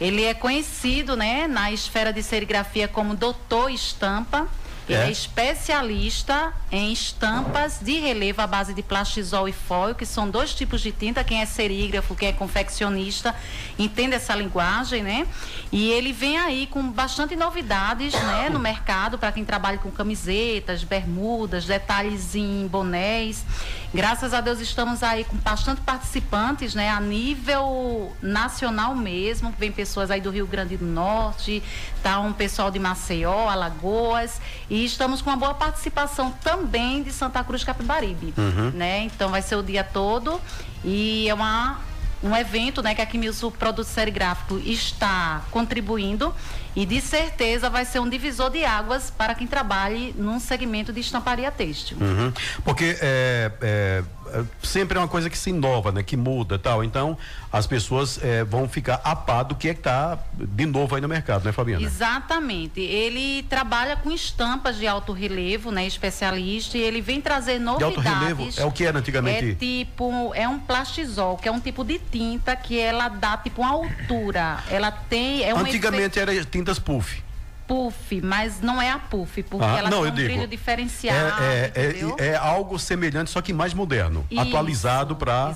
Ele 0.00 0.22
é 0.24 0.34
conhecido, 0.34 1.16
né, 1.16 1.48
na 1.48 1.72
esfera 1.72 2.12
de 2.12 2.22
serigrafia 2.22 2.86
como 2.86 3.16
Doutor 3.16 3.70
Estampa. 3.70 4.46
Ele 4.88 4.98
é. 4.98 5.06
é 5.06 5.10
especialista 5.10 6.52
em 6.70 6.92
estampas 6.92 7.78
de 7.80 7.98
relevo 7.98 8.40
à 8.40 8.46
base 8.46 8.74
de 8.74 8.82
plastisol 8.82 9.48
e 9.48 9.52
foil, 9.52 9.94
que 9.94 10.04
são 10.04 10.28
dois 10.28 10.54
tipos 10.54 10.80
de 10.80 10.90
tinta. 10.90 11.22
Quem 11.22 11.40
é 11.40 11.46
serígrafo, 11.46 12.14
quem 12.14 12.28
é 12.28 12.32
confeccionista, 12.32 13.34
entende 13.78 14.14
essa 14.14 14.34
linguagem, 14.34 15.02
né? 15.02 15.26
E 15.70 15.90
ele 15.90 16.12
vem 16.12 16.38
aí 16.38 16.66
com 16.66 16.90
bastante 16.90 17.36
novidades, 17.36 18.12
né, 18.12 18.50
no 18.50 18.58
mercado 18.58 19.18
para 19.18 19.32
quem 19.32 19.44
trabalha 19.44 19.78
com 19.78 19.90
camisetas, 19.90 20.82
bermudas, 20.82 21.64
detalhes 21.64 22.34
em 22.34 22.66
bonés. 22.66 23.44
Graças 23.94 24.32
a 24.32 24.40
Deus 24.40 24.58
estamos 24.58 25.02
aí 25.02 25.22
com 25.24 25.36
bastante 25.36 25.82
participantes, 25.82 26.74
né, 26.74 26.88
a 26.88 26.98
nível 26.98 28.10
nacional 28.22 28.94
mesmo. 28.94 29.54
Vem 29.58 29.70
pessoas 29.70 30.10
aí 30.10 30.20
do 30.20 30.30
Rio 30.30 30.46
Grande 30.46 30.76
do 30.78 30.86
Norte, 30.86 31.62
tá 32.02 32.18
um 32.20 32.32
pessoal 32.32 32.70
de 32.70 32.78
Maceió, 32.78 33.48
Alagoas, 33.48 34.40
e 34.72 34.86
estamos 34.86 35.20
com 35.20 35.28
uma 35.28 35.36
boa 35.36 35.52
participação 35.52 36.30
também 36.42 37.02
de 37.02 37.12
Santa 37.12 37.44
Cruz 37.44 37.62
Capibaribe, 37.62 38.32
uhum. 38.38 38.70
né? 38.70 39.02
Então 39.02 39.28
vai 39.28 39.42
ser 39.42 39.56
o 39.56 39.62
dia 39.62 39.84
todo 39.84 40.40
e 40.82 41.28
é 41.28 41.34
uma 41.34 41.78
um 42.22 42.36
evento 42.36 42.80
né, 42.82 42.94
que 42.94 43.02
a 43.02 43.06
Quimilso 43.06 43.50
Produto 43.50 43.84
Serigráfico 43.84 44.56
está 44.64 45.42
contribuindo 45.50 46.32
e 46.74 46.86
de 46.86 47.00
certeza 47.00 47.68
vai 47.68 47.84
ser 47.84 47.98
um 47.98 48.08
divisor 48.08 48.48
de 48.48 48.64
águas 48.64 49.10
para 49.10 49.34
quem 49.34 49.46
trabalhe 49.46 50.14
num 50.16 50.38
segmento 50.38 50.92
de 50.92 51.00
estamparia 51.00 51.50
têxtil. 51.50 51.98
Uhum. 52.00 52.32
Porque 52.64 52.96
é, 53.00 53.50
é, 53.60 54.04
sempre 54.62 54.98
é 54.98 55.00
uma 55.00 55.08
coisa 55.08 55.28
que 55.28 55.36
se 55.36 55.50
inova, 55.50 55.92
né? 55.92 56.02
Que 56.02 56.16
muda 56.16 56.58
tal. 56.58 56.82
Então, 56.84 57.16
as 57.52 57.66
pessoas 57.66 58.18
é, 58.22 58.44
vão 58.44 58.68
ficar 58.68 59.00
a 59.04 59.14
par 59.14 59.44
do 59.44 59.54
que 59.54 59.68
é 59.68 59.74
que 59.74 59.80
tá 59.80 60.18
de 60.34 60.66
novo 60.66 60.94
aí 60.94 61.00
no 61.00 61.08
mercado, 61.08 61.44
né, 61.44 61.52
Fabiana? 61.52 61.84
Exatamente. 61.84 62.80
Ele 62.80 63.42
trabalha 63.44 63.96
com 63.96 64.10
estampas 64.10 64.76
de 64.76 64.86
alto 64.86 65.12
relevo, 65.12 65.70
né? 65.70 65.86
Especialista, 65.86 66.78
e 66.78 66.80
ele 66.80 67.00
vem 67.00 67.20
trazer 67.20 67.58
novidades. 67.58 68.02
De 68.02 68.08
alto 68.08 68.20
relevo 68.20 68.48
é 68.56 68.64
o 68.64 68.72
que 68.72 68.84
era 68.84 68.98
antigamente? 68.98 69.50
É 69.50 69.54
tipo, 69.54 70.32
é 70.34 70.48
um 70.48 70.58
plastizol, 70.58 71.36
que 71.36 71.48
é 71.48 71.52
um 71.52 71.60
tipo 71.60 71.84
de 71.84 71.98
tinta 71.98 72.54
que 72.56 72.78
ela 72.78 73.08
dá 73.08 73.36
tipo 73.36 73.62
uma 73.62 73.70
altura. 73.70 74.58
Ela 74.70 74.90
tem. 74.90 75.42
É 75.42 75.54
um 75.54 75.58
antigamente 75.58 76.18
efeito... 76.18 76.30
era 76.30 76.44
tintas 76.44 76.78
puff 76.78 77.22
puff, 77.66 78.20
mas 78.20 78.60
não 78.60 78.80
é 78.80 78.90
a 78.90 78.98
puff, 78.98 79.42
porque 79.42 79.64
ah, 79.64 79.78
ela 79.78 79.90
não, 79.90 80.02
tem 80.02 80.10
um 80.10 80.14
brilho 80.14 80.46
diferenciado. 80.46 81.42
É, 81.42 81.72
é, 81.74 82.24
é, 82.24 82.26
é, 82.28 82.36
algo 82.36 82.78
semelhante, 82.78 83.30
só 83.30 83.40
que 83.40 83.52
mais 83.52 83.74
moderno, 83.74 84.26
Isso, 84.30 84.40
atualizado 84.40 85.16
para 85.16 85.54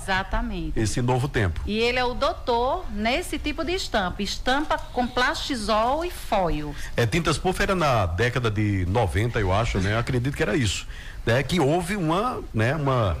esse 0.75 1.01
novo 1.01 1.27
tempo. 1.27 1.61
E 1.65 1.77
ele 1.77 1.99
é 1.99 2.03
o 2.03 2.13
doutor 2.13 2.85
nesse 2.91 3.37
tipo 3.37 3.63
de 3.63 3.73
estampa, 3.73 4.21
estampa 4.21 4.77
com 4.77 5.07
plastizol 5.07 6.03
e 6.03 6.11
foil. 6.11 6.75
É, 6.95 7.05
tintas 7.05 7.37
puff 7.37 7.61
era 7.61 7.75
na 7.75 8.05
década 8.05 8.49
de 8.49 8.85
90, 8.87 9.39
eu 9.39 9.53
acho, 9.53 9.79
né? 9.79 9.93
Eu 9.93 9.99
acredito 9.99 10.35
que 10.35 10.43
era 10.43 10.55
isso. 10.55 10.87
Né? 11.27 11.43
Que 11.43 11.59
houve 11.59 11.97
uma, 11.97 12.41
né, 12.53 12.73
uma 12.73 13.17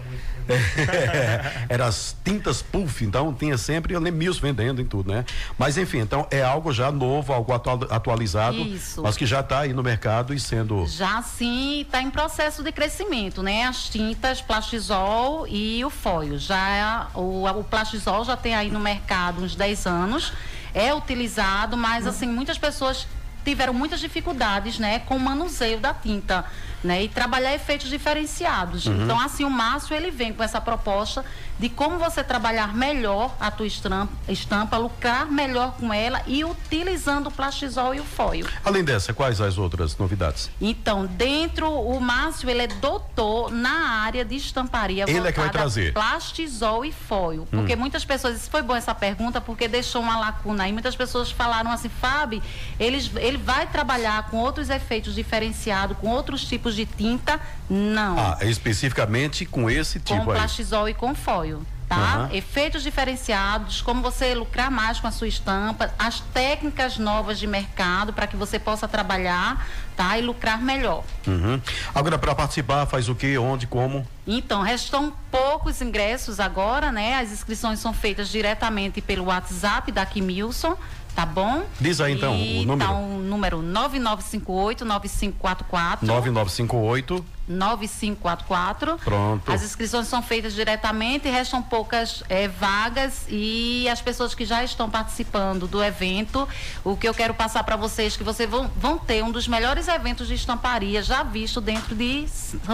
era 1.67 1.85
as 1.85 2.15
tintas 2.23 2.61
puff, 2.61 3.03
então 3.03 3.33
tinha 3.33 3.57
sempre 3.57 3.95
o 3.95 4.01
Mills 4.01 4.39
vendendo 4.39 4.81
em 4.81 4.85
tudo, 4.85 5.11
né? 5.11 5.25
Mas 5.57 5.77
enfim, 5.77 5.99
então 5.99 6.25
é 6.31 6.41
algo 6.41 6.71
já 6.71 6.91
novo, 6.91 7.33
algo 7.33 7.53
atual, 7.53 7.79
atualizado, 7.89 8.57
Isso. 8.57 9.01
mas 9.03 9.17
que 9.17 9.25
já 9.25 9.41
está 9.41 9.59
aí 9.59 9.73
no 9.73 9.83
mercado 9.83 10.33
e 10.33 10.39
sendo. 10.39 10.85
Já 10.87 11.21
sim, 11.21 11.81
está 11.81 12.01
em 12.01 12.09
processo 12.09 12.63
de 12.63 12.71
crescimento, 12.71 13.43
né? 13.43 13.65
As 13.65 13.89
tintas 13.89 14.41
plastizol 14.41 15.45
e 15.47 15.83
o 15.83 15.89
foil. 15.89 16.37
Já 16.37 17.09
o, 17.13 17.45
o 17.45 17.63
plastizol 17.63 18.23
já 18.23 18.37
tem 18.37 18.55
aí 18.55 18.71
no 18.71 18.79
mercado 18.79 19.43
uns 19.43 19.55
10 19.55 19.85
anos. 19.85 20.33
É 20.73 20.93
utilizado, 20.93 21.75
mas 21.75 22.05
assim, 22.05 22.27
muitas 22.27 22.57
pessoas 22.57 23.07
tiveram 23.43 23.73
muitas 23.73 24.01
dificuldades, 24.01 24.77
né, 24.77 24.99
com 24.99 25.15
o 25.15 25.19
manuseio 25.19 25.79
da 25.79 25.93
tinta 25.93 26.43
né? 26.83 27.03
E 27.03 27.09
trabalhar 27.09 27.53
efeitos 27.53 27.89
diferenciados. 27.89 28.85
Uhum. 28.85 29.03
Então, 29.03 29.19
assim, 29.19 29.43
o 29.43 29.49
Márcio 29.49 29.95
ele 29.95 30.11
vem 30.11 30.33
com 30.33 30.43
essa 30.43 30.61
proposta 30.61 31.23
de 31.59 31.69
como 31.69 31.97
você 31.97 32.23
trabalhar 32.23 32.73
melhor 32.75 33.35
a 33.39 33.49
tua 33.49 33.65
estampa, 33.65 34.13
estampa 34.29 34.77
lucrar 34.77 35.25
melhor 35.25 35.73
com 35.79 35.91
ela 35.91 36.21
e 36.27 36.45
utilizando 36.45 37.27
o 37.27 37.31
plastizol 37.31 37.95
e 37.95 37.99
o 37.99 38.03
foil. 38.03 38.45
Além 38.63 38.83
dessa, 38.83 39.13
quais 39.13 39.41
as 39.41 39.57
outras 39.57 39.97
novidades? 39.97 40.51
Então, 40.61 41.05
dentro, 41.05 41.67
o 41.69 41.99
Márcio, 41.99 42.49
ele 42.49 42.63
é 42.63 42.67
doutor 42.67 43.51
na 43.51 44.01
área 44.03 44.23
de 44.23 44.35
estamparia 44.35 45.05
ele 45.07 45.27
é 45.27 45.31
que 45.31 45.39
vai 45.39 45.49
trazer. 45.49 45.93
plastizol 45.93 46.85
e 46.85 46.91
foil. 46.91 47.47
Porque 47.49 47.73
hum. 47.73 47.77
muitas 47.77 48.05
pessoas, 48.05 48.37
isso 48.37 48.49
foi 48.49 48.61
bom 48.61 48.75
essa 48.75 48.93
pergunta, 48.93 49.41
porque 49.41 49.67
deixou 49.67 50.01
uma 50.01 50.19
lacuna 50.19 50.63
aí. 50.63 50.73
Muitas 50.73 50.95
pessoas 50.95 51.31
falaram 51.31 51.71
assim, 51.71 51.89
Fábio, 51.89 52.41
ele, 52.79 52.97
ele 53.17 53.37
vai 53.37 53.67
trabalhar 53.67 54.29
com 54.29 54.37
outros 54.37 54.69
efeitos 54.69 55.15
diferenciados, 55.15 55.97
com 55.97 56.09
outros 56.09 56.45
tipos 56.45 56.66
de 56.75 56.85
tinta? 56.85 57.39
Não. 57.69 58.17
Ah, 58.17 58.37
especificamente 58.41 59.45
com 59.45 59.69
esse 59.69 59.99
tipo 59.99 60.09
com 60.09 60.21
aí. 60.21 60.25
Com 60.25 60.33
plastizol 60.33 60.89
e 60.89 60.93
com 60.93 61.15
foil 61.15 61.65
tá? 61.87 62.27
Uhum. 62.29 62.35
Efeitos 62.35 62.83
diferenciados, 62.83 63.81
como 63.81 64.01
você 64.01 64.35
lucrar 64.35 64.69
mais 64.69 64.99
com 64.99 65.07
a 65.07 65.11
sua 65.11 65.27
estampa, 65.27 65.91
as 65.97 66.19
técnicas 66.19 66.97
novas 66.97 67.39
de 67.39 67.47
mercado 67.47 68.11
para 68.11 68.27
que 68.27 68.35
você 68.35 68.59
possa 68.59 68.87
trabalhar, 68.87 69.65
tá? 69.97 70.17
E 70.17 70.21
lucrar 70.21 70.61
melhor. 70.61 71.03
Uhum. 71.25 71.59
Agora, 71.93 72.17
para 72.17 72.35
participar, 72.35 72.85
faz 72.85 73.09
o 73.09 73.15
que, 73.15 73.37
onde, 73.37 73.65
como? 73.65 74.07
Então, 74.25 74.61
restam 74.61 75.11
poucos 75.31 75.81
ingressos 75.81 76.39
agora, 76.39 76.91
né? 76.91 77.19
As 77.19 77.31
inscrições 77.31 77.79
são 77.79 77.91
feitas 77.91 78.29
diretamente 78.29 79.01
pelo 79.01 79.25
WhatsApp 79.25 79.91
da 79.91 80.05
Kimilson, 80.05 80.77
tá 81.15 81.25
bom? 81.25 81.65
Diz 81.81 81.99
aí 81.99 82.13
então 82.13 82.35
e, 82.35 82.61
o 82.61 82.67
número. 82.67 82.91
Então, 82.91 83.19
número 83.19 83.61
9958 83.63 84.85
9544. 84.85 86.05
9958 86.05 87.25
9544. 87.47 88.97
Pronto. 88.97 89.51
As 89.51 89.63
inscrições 89.63 90.07
são 90.07 90.21
feitas 90.21 90.53
diretamente, 90.53 91.29
restam 91.29 91.61
poucas 91.61 92.23
é, 92.27 92.47
vagas 92.47 93.25
e 93.29 93.87
as 93.89 94.01
pessoas 94.01 94.35
que 94.35 94.45
já 94.45 94.63
estão 94.63 94.89
participando 94.89 95.67
do 95.67 95.81
evento, 95.83 96.47
o 96.83 96.95
que 96.97 97.07
eu 97.07 97.13
quero 97.13 97.33
passar 97.33 97.63
para 97.63 97.75
vocês 97.75 98.13
é 98.13 98.17
que 98.17 98.23
vocês 98.23 98.49
vão, 98.49 98.69
vão 98.75 98.97
ter 98.97 99.23
um 99.23 99.31
dos 99.31 99.47
melhores 99.47 99.86
eventos 99.87 100.27
de 100.27 100.33
estamparia 100.33 101.01
já 101.01 101.23
visto 101.23 101.59
dentro 101.61 101.95
de 101.95 102.25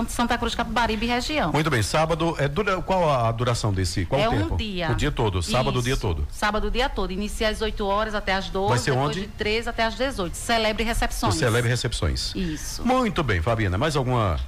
Santa 0.08 0.38
Cruz, 0.38 0.56
Capibaribe 0.56 1.06
e 1.06 1.10
região. 1.10 1.52
Muito 1.52 1.70
bem, 1.70 1.82
sábado, 1.84 2.36
é, 2.40 2.48
dura, 2.48 2.82
qual 2.82 3.10
a 3.10 3.32
duração 3.32 3.74
desse? 3.74 4.06
Qual 4.06 4.20
é 4.20 4.28
o 4.28 4.32
tempo? 4.32 4.54
um 4.54 4.58
dia. 4.58 4.92
O 4.92 4.96
dia 4.96 5.12
todo, 5.12 5.42
sábado 5.42 5.80
o 5.80 5.82
dia 5.82 5.98
todo. 5.98 6.28
Sábado 6.32 6.68
o 6.68 6.72
dia 6.72 6.90
todo, 6.90 7.12
inicia 7.12 7.50
às 7.50 7.62
8 7.62 7.86
horas 7.86 8.16
até 8.16 8.34
às 8.34 8.50
12, 8.50 8.70
Vai 8.70 8.78
ser 8.80 8.92
depois 8.92 9.08
onde? 9.10 9.22
de 9.22 9.28
13 9.28 9.70
até 9.70 9.84
às 9.84 9.96
18. 9.96 10.36
Celebre 10.36 10.84
recepções. 10.84 11.36
O 11.36 11.38
celebre 11.40 11.70
recepções. 11.70 12.34
Isso. 12.36 12.86
Muito 12.86 13.24
bem, 13.24 13.42
Fabiana, 13.42 13.78
mais 13.78 13.96
alguma 13.96 14.40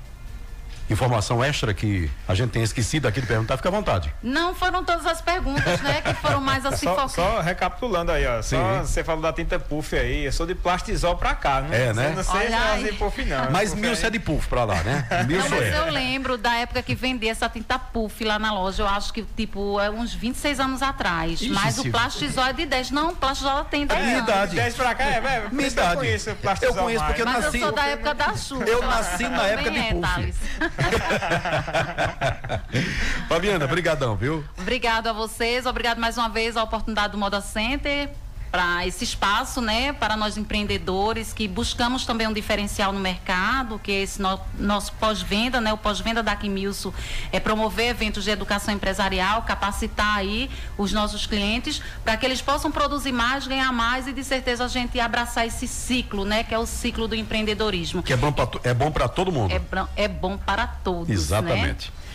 informação 0.89 1.43
extra 1.43 1.73
que 1.73 2.09
a 2.27 2.35
gente 2.35 2.51
tem 2.51 2.63
esquecido 2.63 3.07
aqui 3.07 3.21
de 3.21 3.27
perguntar, 3.27 3.57
fica 3.57 3.69
à 3.69 3.71
vontade. 3.71 4.13
Não 4.21 4.53
foram 4.53 4.83
todas 4.83 5.05
as 5.05 5.21
perguntas, 5.21 5.81
né? 5.81 6.01
Que 6.01 6.13
foram 6.15 6.41
mais 6.41 6.65
assim 6.65 6.85
só, 6.95 7.07
só 7.07 7.41
recapitulando 7.41 8.11
aí, 8.11 8.25
ó. 8.25 8.41
Só 8.41 8.79
você 8.79 9.03
falou 9.03 9.21
da 9.21 9.33
tinta 9.33 9.59
puff 9.59 9.95
aí, 9.95 10.25
eu 10.25 10.31
sou 10.31 10.45
de 10.45 10.55
plastizol 10.55 11.17
pra 11.17 11.35
cá, 11.35 11.61
né? 11.61 11.87
É, 11.87 11.93
né? 11.93 12.13
Não 12.15 12.23
sei 12.23 12.89
se 12.89 12.93
puff, 12.93 13.25
não. 13.25 13.51
Mas 13.51 13.73
Milson 13.73 14.07
é 14.07 14.09
de 14.09 14.19
puff 14.19 14.47
pra 14.47 14.63
lá, 14.63 14.83
né? 14.83 15.07
Milson 15.27 15.49
não, 15.49 15.57
mas 15.57 15.67
é. 15.67 15.79
eu 15.79 15.91
lembro 15.91 16.37
da 16.37 16.55
época 16.55 16.81
que 16.81 16.95
vendia 16.95 17.31
essa 17.31 17.49
tinta 17.49 17.77
puff 17.79 18.23
lá 18.23 18.37
na 18.37 18.53
loja, 18.53 18.83
eu 18.83 18.87
acho 18.87 19.13
que, 19.13 19.23
tipo, 19.23 19.79
é 19.79 19.89
uns 19.89 20.13
26 20.13 20.59
anos 20.59 20.81
atrás. 20.81 21.41
Ixi, 21.41 21.49
mas 21.49 21.77
o 21.77 21.89
plastizol 21.91 22.45
é 22.45 22.53
de 22.53 22.65
10. 22.65 22.91
Não, 22.91 23.09
o 23.11 23.15
plastizol 23.15 23.65
tem 23.65 23.85
10 23.85 23.99
é, 23.99 24.05
Minha 24.05 24.19
idade. 24.19 24.55
10 24.55 24.75
pra 24.75 24.95
cá, 24.95 25.03
é, 25.03 25.17
é 25.17 25.47
Minha 25.51 25.67
idade. 25.67 25.91
Eu 25.91 25.97
conheço 25.97 26.29
Eu 26.29 26.73
conheço 26.73 27.05
porque 27.05 27.21
eu 27.21 27.25
mas 27.25 27.45
nasci... 27.45 27.57
eu 27.59 27.67
sou 27.67 27.75
da 27.75 27.85
época 27.85 28.13
da 28.13 28.35
chuva. 28.35 28.65
Eu 28.65 28.81
nasci 28.81 29.23
na 29.27 29.47
época 29.47 29.71
de 29.71 29.81
puff. 29.81 30.33
Fabiana, 33.27 33.67
brigadão, 33.67 34.15
viu? 34.15 34.43
Obrigado 34.57 35.07
a 35.07 35.13
vocês, 35.13 35.65
obrigado 35.65 35.99
mais 35.99 36.17
uma 36.17 36.29
vez 36.29 36.57
a 36.57 36.63
oportunidade 36.63 37.13
do 37.13 37.17
Moda 37.17 37.41
Center 37.41 38.09
para 38.55 38.87
esse 38.87 39.03
espaço, 39.03 39.59
né, 39.59 39.91
para 39.91 40.15
nós 40.15 40.37
empreendedores 40.37 41.33
que 41.33 41.45
buscamos 41.45 42.05
também 42.05 42.25
um 42.25 42.31
diferencial 42.31 42.93
no 42.93 43.01
mercado, 43.01 43.77
que 43.77 43.91
é 43.91 44.01
esse 44.03 44.21
no, 44.21 44.39
nosso 44.57 44.93
pós-venda, 44.93 45.59
né, 45.59 45.73
o 45.73 45.77
pós-venda 45.77 46.23
da 46.23 46.37
Quimilso 46.37 46.93
é 47.33 47.39
promover 47.41 47.89
eventos 47.89 48.23
de 48.23 48.31
educação 48.31 48.73
empresarial, 48.73 49.41
capacitar 49.41 50.19
aí 50.19 50.49
os 50.77 50.93
nossos 50.93 51.25
clientes 51.25 51.81
para 52.05 52.15
que 52.15 52.25
eles 52.25 52.41
possam 52.41 52.71
produzir 52.71 53.11
mais, 53.11 53.45
ganhar 53.45 53.73
mais 53.73 54.07
e 54.07 54.13
de 54.13 54.23
certeza 54.23 54.63
a 54.63 54.69
gente 54.69 54.97
abraçar 55.01 55.45
esse 55.45 55.67
ciclo, 55.67 56.23
né, 56.23 56.45
que 56.45 56.53
é 56.53 56.57
o 56.57 56.65
ciclo 56.65 57.09
do 57.09 57.15
empreendedorismo. 57.15 58.01
Que 58.01 58.13
é 58.13 58.17
bom 58.17 58.31
para 58.31 58.47
é 58.63 58.73
bom 58.73 58.89
para 58.89 59.09
todo 59.09 59.33
mundo. 59.33 59.51
É, 59.51 60.03
é 60.05 60.07
bom 60.07 60.37
para 60.37 60.65
todos, 60.65 61.09
Exatamente. 61.09 61.91
Né? 61.91 62.05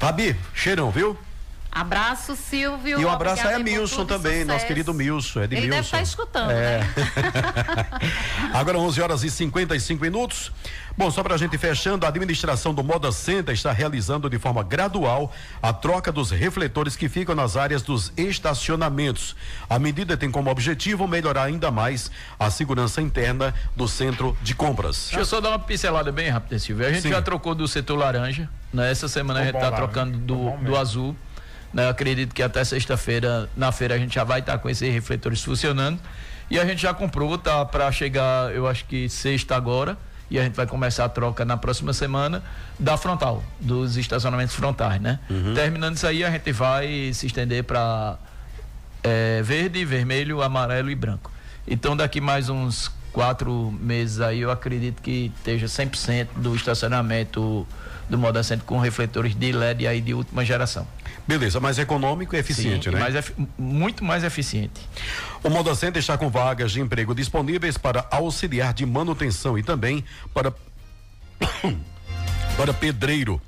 Fabi, 0.00 0.36
cheirão, 0.52 0.90
viu? 0.90 1.16
Abraço, 1.74 2.36
Silvio. 2.36 3.00
E 3.00 3.04
um 3.04 3.10
abraço 3.10 3.46
aí 3.48 3.54
a 3.54 3.58
Milson 3.58 4.04
também, 4.06 4.32
sucesso. 4.32 4.46
nosso 4.46 4.66
querido 4.66 4.94
Milson. 4.94 5.40
É 5.40 5.46
de 5.48 5.56
Ele 5.56 5.62
Milson. 5.62 5.74
deve 5.74 5.86
estar 5.86 6.02
escutando, 6.02 6.52
é. 6.52 6.78
né? 6.78 6.86
Agora 8.54 8.78
11 8.78 9.02
horas 9.02 9.24
e 9.24 9.30
55 9.30 10.00
minutos. 10.00 10.52
Bom, 10.96 11.10
só 11.10 11.24
para 11.24 11.34
a 11.34 11.38
gente 11.38 11.58
fechando, 11.58 12.06
a 12.06 12.08
administração 12.08 12.72
do 12.72 12.84
Moda 12.84 13.10
Center 13.10 13.52
está 13.52 13.72
realizando 13.72 14.30
de 14.30 14.38
forma 14.38 14.62
gradual 14.62 15.32
a 15.60 15.72
troca 15.72 16.12
dos 16.12 16.30
refletores 16.30 16.94
que 16.94 17.08
ficam 17.08 17.34
nas 17.34 17.56
áreas 17.56 17.82
dos 17.82 18.12
estacionamentos. 18.16 19.34
A 19.68 19.76
medida 19.76 20.16
tem 20.16 20.30
como 20.30 20.48
objetivo 20.50 21.08
melhorar 21.08 21.42
ainda 21.42 21.72
mais 21.72 22.08
a 22.38 22.48
segurança 22.50 23.02
interna 23.02 23.52
do 23.74 23.88
centro 23.88 24.36
de 24.40 24.54
compras. 24.54 25.06
Deixa 25.06 25.18
eu 25.18 25.24
só 25.24 25.40
dar 25.40 25.48
uma 25.48 25.58
pincelada 25.58 26.12
bem 26.12 26.28
rápida, 26.28 26.56
Silvio. 26.60 26.86
A 26.86 26.92
gente 26.92 27.02
Sim. 27.02 27.10
já 27.10 27.20
trocou 27.20 27.52
do 27.56 27.66
setor 27.66 27.98
laranja, 27.98 28.48
né? 28.72 28.92
Essa 28.92 29.08
semana 29.08 29.40
a 29.40 29.44
gente 29.44 29.56
está 29.56 29.72
trocando 29.72 30.16
do, 30.18 30.52
do 30.58 30.76
azul. 30.76 31.16
Né? 31.74 31.84
Eu 31.84 31.88
acredito 31.88 32.32
que 32.32 32.42
até 32.42 32.62
sexta-feira, 32.62 33.50
na 33.56 33.72
feira, 33.72 33.96
a 33.96 33.98
gente 33.98 34.14
já 34.14 34.22
vai 34.22 34.38
estar 34.38 34.52
tá 34.52 34.58
com 34.58 34.70
esses 34.70 34.94
refletores 34.94 35.42
funcionando. 35.42 35.98
E 36.48 36.58
a 36.58 36.64
gente 36.64 36.80
já 36.80 36.94
comprou, 36.94 37.36
tá 37.36 37.64
para 37.64 37.90
chegar, 37.90 38.54
eu 38.54 38.68
acho 38.68 38.84
que 38.84 39.08
sexta 39.08 39.56
agora. 39.56 39.98
E 40.30 40.38
a 40.38 40.42
gente 40.42 40.54
vai 40.54 40.66
começar 40.66 41.04
a 41.04 41.08
troca 41.08 41.44
na 41.44 41.56
próxima 41.56 41.92
semana 41.92 42.42
da 42.78 42.96
frontal, 42.96 43.44
dos 43.60 43.96
estacionamentos 43.96 44.54
frontais, 44.54 45.00
né? 45.00 45.18
Uhum. 45.28 45.52
Terminando 45.54 45.96
isso 45.96 46.06
aí, 46.06 46.24
a 46.24 46.30
gente 46.30 46.50
vai 46.50 47.10
se 47.12 47.26
estender 47.26 47.62
para 47.64 48.16
é, 49.02 49.42
verde, 49.42 49.84
vermelho, 49.84 50.42
amarelo 50.42 50.90
e 50.90 50.94
branco. 50.94 51.30
Então, 51.66 51.96
daqui 51.96 52.20
mais 52.20 52.48
uns 52.48 52.90
quatro 53.12 53.70
meses 53.80 54.20
aí, 54.20 54.40
eu 54.40 54.50
acredito 54.50 55.02
que 55.02 55.30
esteja 55.36 55.66
100% 55.66 56.28
do 56.36 56.54
estacionamento 56.54 57.66
do 58.08 58.18
Moda 58.18 58.42
Center 58.42 58.64
com 58.64 58.78
refletores 58.78 59.34
de 59.34 59.52
LED 59.52 59.86
aí 59.86 60.00
de 60.00 60.14
última 60.14 60.44
geração. 60.44 60.86
Beleza, 61.26 61.58
mais 61.58 61.78
econômico 61.78 62.36
e 62.36 62.38
eficiente, 62.38 62.90
Sim, 62.90 62.96
né? 62.96 63.00
Mais 63.00 63.32
muito 63.58 64.04
mais 64.04 64.22
eficiente. 64.24 64.86
O 65.42 65.48
Moda 65.48 65.74
Center 65.74 66.00
está 66.00 66.18
com 66.18 66.28
vagas 66.28 66.72
de 66.72 66.80
emprego 66.80 67.14
disponíveis 67.14 67.78
para 67.78 68.06
auxiliar 68.10 68.74
de 68.74 68.84
manutenção 68.84 69.58
e 69.58 69.62
também 69.62 70.04
para 70.34 70.52
para 72.56 72.74
pedreiro. 72.74 73.40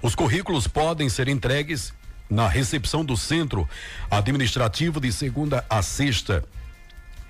Os 0.00 0.14
currículos 0.14 0.68
podem 0.68 1.08
ser 1.08 1.28
entregues 1.28 1.92
na 2.30 2.48
recepção 2.48 3.04
do 3.04 3.16
centro 3.16 3.68
administrativo 4.08 5.00
de 5.00 5.12
segunda 5.12 5.64
a 5.68 5.82
sexta 5.82 6.44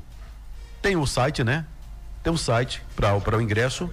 Tem 0.82 0.98
o 0.98 1.06
site, 1.08 1.42
né? 1.42 1.66
Tem 2.22 2.32
um 2.34 2.38
site 2.38 2.84
para 2.96 3.38
o 3.38 3.42
ingresso. 3.42 3.90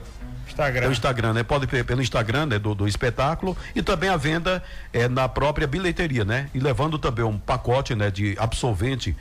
Instagram. 0.48 0.84
É 0.84 0.88
o 0.88 0.92
Instagram, 0.92 1.32
né? 1.32 1.42
Pode 1.42 1.66
pelo 1.66 2.02
Instagram, 2.02 2.46
né? 2.46 2.58
Do, 2.58 2.74
do 2.74 2.88
espetáculo 2.88 3.56
e 3.74 3.82
também 3.82 4.10
a 4.10 4.16
venda 4.16 4.62
é 4.92 5.08
na 5.08 5.28
própria 5.28 5.66
bilheteria, 5.66 6.24
né? 6.24 6.50
E 6.52 6.58
levando 6.58 6.98
também 6.98 7.24
um 7.24 7.38
pacote, 7.38 7.94
né? 7.94 8.10
De 8.10 8.36
absolvente, 8.38 9.16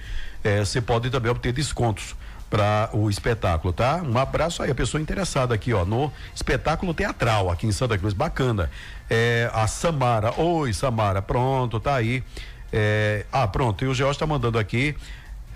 você 0.64 0.82
pode 0.82 1.10
também 1.10 1.32
obter 1.32 1.54
descontos 1.54 2.16
para 2.54 2.88
o 2.94 3.10
espetáculo, 3.10 3.74
tá? 3.74 4.04
Um 4.04 4.16
abraço 4.16 4.62
aí, 4.62 4.70
a 4.70 4.76
pessoa 4.76 5.02
interessada 5.02 5.56
aqui, 5.56 5.74
ó, 5.74 5.84
no 5.84 6.14
espetáculo 6.36 6.94
teatral 6.94 7.50
aqui 7.50 7.66
em 7.66 7.72
Santa 7.72 7.98
Cruz, 7.98 8.14
bacana. 8.14 8.70
É, 9.10 9.50
a 9.52 9.66
Samara, 9.66 10.40
oi 10.40 10.72
Samara, 10.72 11.20
pronto, 11.20 11.80
tá 11.80 11.96
aí. 11.96 12.24
É, 12.72 13.26
ah, 13.32 13.48
pronto, 13.48 13.84
e 13.84 13.88
o 13.88 13.96
George 13.96 14.20
tá 14.20 14.28
mandando 14.28 14.60
aqui, 14.60 14.96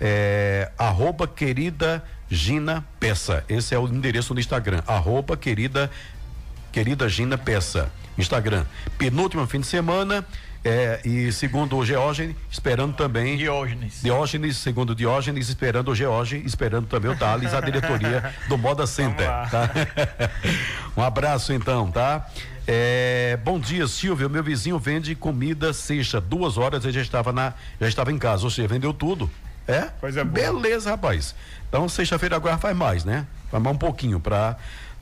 é, 0.00 0.72
arroba 0.76 1.28
querida 1.28 2.02
Gina 2.28 2.84
Peça, 2.98 3.44
esse 3.48 3.72
é 3.72 3.78
o 3.78 3.86
endereço 3.86 4.34
no 4.34 4.40
Instagram, 4.40 4.82
arroba 4.84 5.36
querida, 5.36 5.88
querida 6.72 7.08
Gina 7.08 7.38
Peça, 7.38 7.92
Instagram. 8.18 8.64
Penúltimo 8.98 9.46
fim 9.46 9.60
de 9.60 9.68
semana, 9.68 10.26
é, 10.64 11.00
e 11.04 11.32
segundo 11.32 11.76
o 11.76 11.84
Geógenes, 11.84 12.36
esperando 12.50 12.94
também. 12.94 13.36
Diógenes. 13.36 14.02
Diógenes, 14.02 14.56
segundo 14.56 14.94
Diógenes, 14.94 15.48
esperando 15.48 15.90
o 15.90 15.94
George, 15.94 16.42
esperando 16.44 16.86
também 16.86 17.10
o 17.10 17.16
Thales, 17.16 17.54
a 17.54 17.60
diretoria 17.60 18.34
do 18.48 18.58
Moda 18.58 18.86
Center. 18.86 19.26
Tá? 19.26 19.70
um 20.96 21.02
abraço 21.02 21.52
então, 21.52 21.90
tá? 21.90 22.28
É, 22.66 23.38
bom 23.42 23.58
dia, 23.58 23.86
Silvio. 23.86 24.28
Meu 24.28 24.42
vizinho 24.42 24.78
vende 24.78 25.14
comida 25.14 25.72
sexta. 25.72 26.20
Duas 26.20 26.58
horas 26.58 26.84
ele 26.84 26.92
já 26.92 27.02
estava 27.02 27.32
na, 27.32 27.54
já 27.80 27.88
estava 27.88 28.12
em 28.12 28.18
casa. 28.18 28.44
Ou 28.44 28.50
seja, 28.50 28.68
vendeu 28.68 28.92
tudo. 28.92 29.30
É? 29.66 29.88
Coisa 30.00 30.24
boa. 30.24 30.34
Beleza, 30.34 30.90
rapaz. 30.90 31.34
Então, 31.68 31.88
sexta-feira 31.88 32.36
agora 32.36 32.58
faz 32.58 32.76
mais, 32.76 33.04
né? 33.04 33.26
Faz 33.50 33.62
mais 33.62 33.74
um 33.74 33.78
pouquinho 33.78 34.18
para 34.20 34.56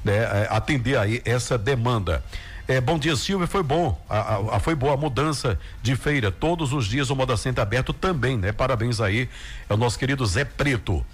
né, 0.04 0.46
atender 0.50 0.96
aí 0.96 1.22
essa 1.24 1.57
demanda. 1.57 2.22
É, 2.68 2.80
bom 2.80 2.98
dia, 2.98 3.14
Silvia. 3.14 3.46
Foi 3.46 3.62
bom. 3.62 4.00
A, 4.10 4.56
a, 4.56 4.60
foi 4.60 4.74
boa 4.74 4.94
a 4.94 4.96
mudança 4.96 5.58
de 5.80 5.94
feira. 5.94 6.32
Todos 6.32 6.72
os 6.72 6.86
dias 6.86 7.10
o 7.10 7.16
Moda 7.16 7.36
Center 7.36 7.62
aberto 7.62 7.92
também, 7.92 8.36
né? 8.36 8.50
Parabéns 8.50 9.00
aí. 9.00 9.28
É 9.68 9.74
o 9.74 9.76
nosso 9.76 9.96
querido 9.96 10.26
Zé 10.26 10.44
Preto. 10.44 11.04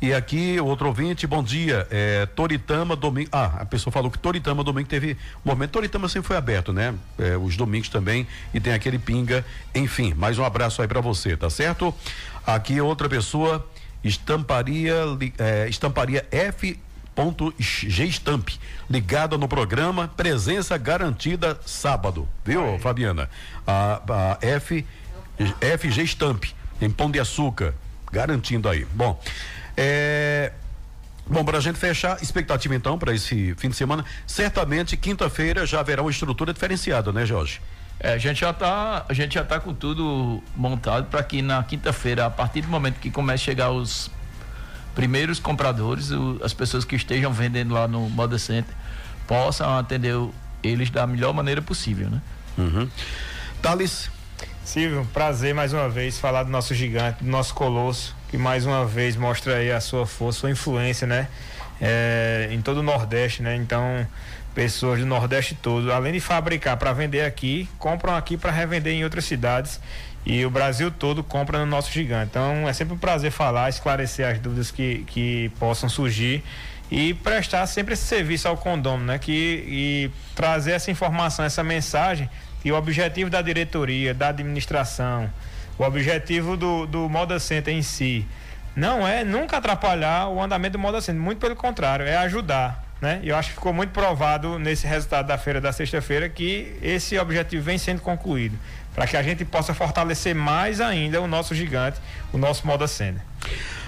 E 0.00 0.12
aqui, 0.14 0.58
outro 0.58 0.88
ouvinte, 0.88 1.26
bom 1.26 1.42
dia. 1.42 1.86
É, 1.90 2.24
Toritama, 2.26 2.96
domingo. 2.96 3.28
Ah, 3.30 3.58
a 3.60 3.64
pessoa 3.66 3.92
falou 3.92 4.10
que 4.10 4.18
Toritama 4.18 4.64
domingo 4.64 4.88
teve 4.88 5.12
um 5.44 5.50
momento. 5.50 5.72
Toritama 5.72 6.08
sempre 6.08 6.28
foi 6.28 6.36
aberto, 6.36 6.72
né? 6.72 6.94
É, 7.18 7.36
os 7.36 7.58
domingos 7.58 7.90
também. 7.90 8.26
E 8.54 8.58
tem 8.58 8.72
aquele 8.72 8.98
pinga. 8.98 9.44
Enfim, 9.74 10.14
mais 10.14 10.38
um 10.38 10.44
abraço 10.44 10.80
aí 10.80 10.88
para 10.88 11.02
você, 11.02 11.36
tá 11.36 11.50
certo? 11.50 11.94
Aqui 12.46 12.80
outra 12.80 13.06
pessoa, 13.06 13.68
estamparia, 14.02 14.94
é, 15.38 15.68
estamparia 15.68 16.26
F 16.30 16.80
G-Stamp, 17.58 18.48
ligada 18.88 19.36
no 19.36 19.46
programa, 19.46 20.08
presença 20.08 20.76
garantida 20.78 21.58
sábado, 21.64 22.28
viu. 22.44 22.78
Fabiana? 22.78 23.28
A, 23.66 24.00
a 24.08 24.38
F, 24.46 24.86
FG 25.78 26.02
Stamp, 26.06 26.44
em 26.80 26.90
Pão 26.90 27.10
de 27.10 27.20
Açúcar, 27.20 27.74
garantindo 28.10 28.68
aí. 28.68 28.86
Bom, 28.92 29.20
é, 29.76 30.52
Bom, 31.26 31.44
para 31.44 31.58
a 31.58 31.60
gente 31.60 31.78
fechar, 31.78 32.20
expectativa 32.20 32.74
então 32.74 32.98
para 32.98 33.14
esse 33.14 33.54
fim 33.56 33.68
de 33.68 33.76
semana, 33.76 34.04
certamente 34.26 34.96
quinta-feira 34.96 35.64
já 35.64 35.80
haverá 35.80 36.02
uma 36.02 36.10
estrutura 36.10 36.52
diferenciada, 36.52 37.12
né, 37.12 37.24
Jorge? 37.24 37.60
É, 38.00 38.14
a 38.14 38.18
gente 38.18 38.40
já 38.40 38.52
tá, 38.52 39.06
a 39.08 39.14
gente 39.14 39.34
já 39.34 39.44
tá 39.44 39.60
com 39.60 39.72
tudo 39.72 40.42
montado 40.56 41.06
para 41.06 41.22
que 41.22 41.40
na 41.40 41.62
quinta-feira, 41.62 42.26
a 42.26 42.30
partir 42.30 42.62
do 42.62 42.68
momento 42.68 42.98
que 42.98 43.10
comece 43.10 43.44
a 43.44 43.44
chegar 43.44 43.70
os 43.70 44.10
primeiros 44.94 45.38
compradores, 45.38 46.10
o, 46.10 46.40
as 46.42 46.52
pessoas 46.52 46.84
que 46.84 46.96
estejam 46.96 47.32
vendendo 47.32 47.74
lá 47.74 47.88
no 47.88 48.08
Moda 48.08 48.38
Center, 48.38 48.74
possam 49.26 49.78
atender 49.78 50.14
eles 50.62 50.90
da 50.90 51.06
melhor 51.06 51.32
maneira 51.32 51.62
possível, 51.62 52.08
né? 52.10 52.20
Uhum. 52.58 52.88
Thales. 53.60 54.10
Silvio, 54.64 55.04
prazer 55.12 55.52
mais 55.52 55.72
uma 55.72 55.88
vez 55.88 56.20
falar 56.20 56.44
do 56.44 56.50
nosso 56.50 56.72
gigante, 56.72 57.24
do 57.24 57.30
nosso 57.30 57.52
colosso, 57.52 58.14
que 58.28 58.38
mais 58.38 58.64
uma 58.64 58.86
vez 58.86 59.16
mostra 59.16 59.56
aí 59.56 59.72
a 59.72 59.80
sua 59.80 60.06
força, 60.06 60.40
sua 60.40 60.50
influência, 60.50 61.06
né? 61.06 61.26
É, 61.80 62.48
em 62.52 62.62
todo 62.62 62.78
o 62.78 62.82
Nordeste, 62.82 63.42
né? 63.42 63.56
Então, 63.56 64.06
pessoas 64.54 65.00
do 65.00 65.06
Nordeste 65.06 65.56
todo, 65.56 65.92
além 65.92 66.12
de 66.12 66.20
fabricar 66.20 66.76
para 66.76 66.92
vender 66.92 67.22
aqui, 67.22 67.68
compram 67.76 68.14
aqui 68.14 68.36
para 68.36 68.52
revender 68.52 68.92
em 68.92 69.02
outras 69.02 69.24
cidades 69.24 69.80
e 70.24 70.44
o 70.46 70.50
Brasil 70.50 70.90
todo 70.90 71.22
compra 71.22 71.58
no 71.58 71.66
nosso 71.66 71.90
gigante. 71.90 72.30
Então 72.30 72.68
é 72.68 72.72
sempre 72.72 72.94
um 72.94 72.98
prazer 72.98 73.30
falar, 73.30 73.68
esclarecer 73.68 74.26
as 74.26 74.38
dúvidas 74.38 74.70
que, 74.70 75.04
que 75.08 75.50
possam 75.58 75.88
surgir 75.88 76.44
e 76.90 77.14
prestar 77.14 77.66
sempre 77.66 77.94
esse 77.94 78.04
serviço 78.04 78.46
ao 78.46 78.56
condomínio, 78.56 79.06
né? 79.06 79.18
Que, 79.18 79.64
e 79.66 80.10
trazer 80.34 80.72
essa 80.72 80.90
informação, 80.90 81.44
essa 81.44 81.64
mensagem 81.64 82.28
e 82.64 82.70
o 82.70 82.76
objetivo 82.76 83.28
da 83.28 83.42
diretoria, 83.42 84.14
da 84.14 84.28
administração, 84.28 85.28
o 85.78 85.82
objetivo 85.82 86.56
do, 86.56 86.86
do 86.86 87.08
Moda 87.08 87.40
Center 87.40 87.74
em 87.74 87.82
si, 87.82 88.26
não 88.76 89.06
é 89.06 89.24
nunca 89.24 89.56
atrapalhar 89.56 90.28
o 90.28 90.40
andamento 90.40 90.72
do 90.72 90.78
Moda 90.78 91.00
Center, 91.00 91.20
muito 91.20 91.38
pelo 91.38 91.56
contrário, 91.56 92.06
é 92.06 92.16
ajudar. 92.18 92.84
Né? 93.00 93.20
Eu 93.24 93.36
acho 93.36 93.48
que 93.48 93.54
ficou 93.56 93.72
muito 93.72 93.90
provado 93.90 94.60
nesse 94.60 94.86
resultado 94.86 95.26
da 95.26 95.36
feira 95.36 95.60
da 95.60 95.72
sexta-feira 95.72 96.28
que 96.28 96.76
esse 96.80 97.18
objetivo 97.18 97.64
vem 97.64 97.76
sendo 97.76 98.00
concluído 98.00 98.56
para 98.94 99.06
que 99.06 99.16
a 99.16 99.22
gente 99.22 99.44
possa 99.44 99.74
fortalecer 99.74 100.34
mais 100.34 100.80
ainda 100.80 101.20
o 101.20 101.26
nosso 101.26 101.54
gigante, 101.54 101.98
o 102.32 102.38
nosso 102.38 102.66
Moda 102.66 102.86
Center. 102.86 103.22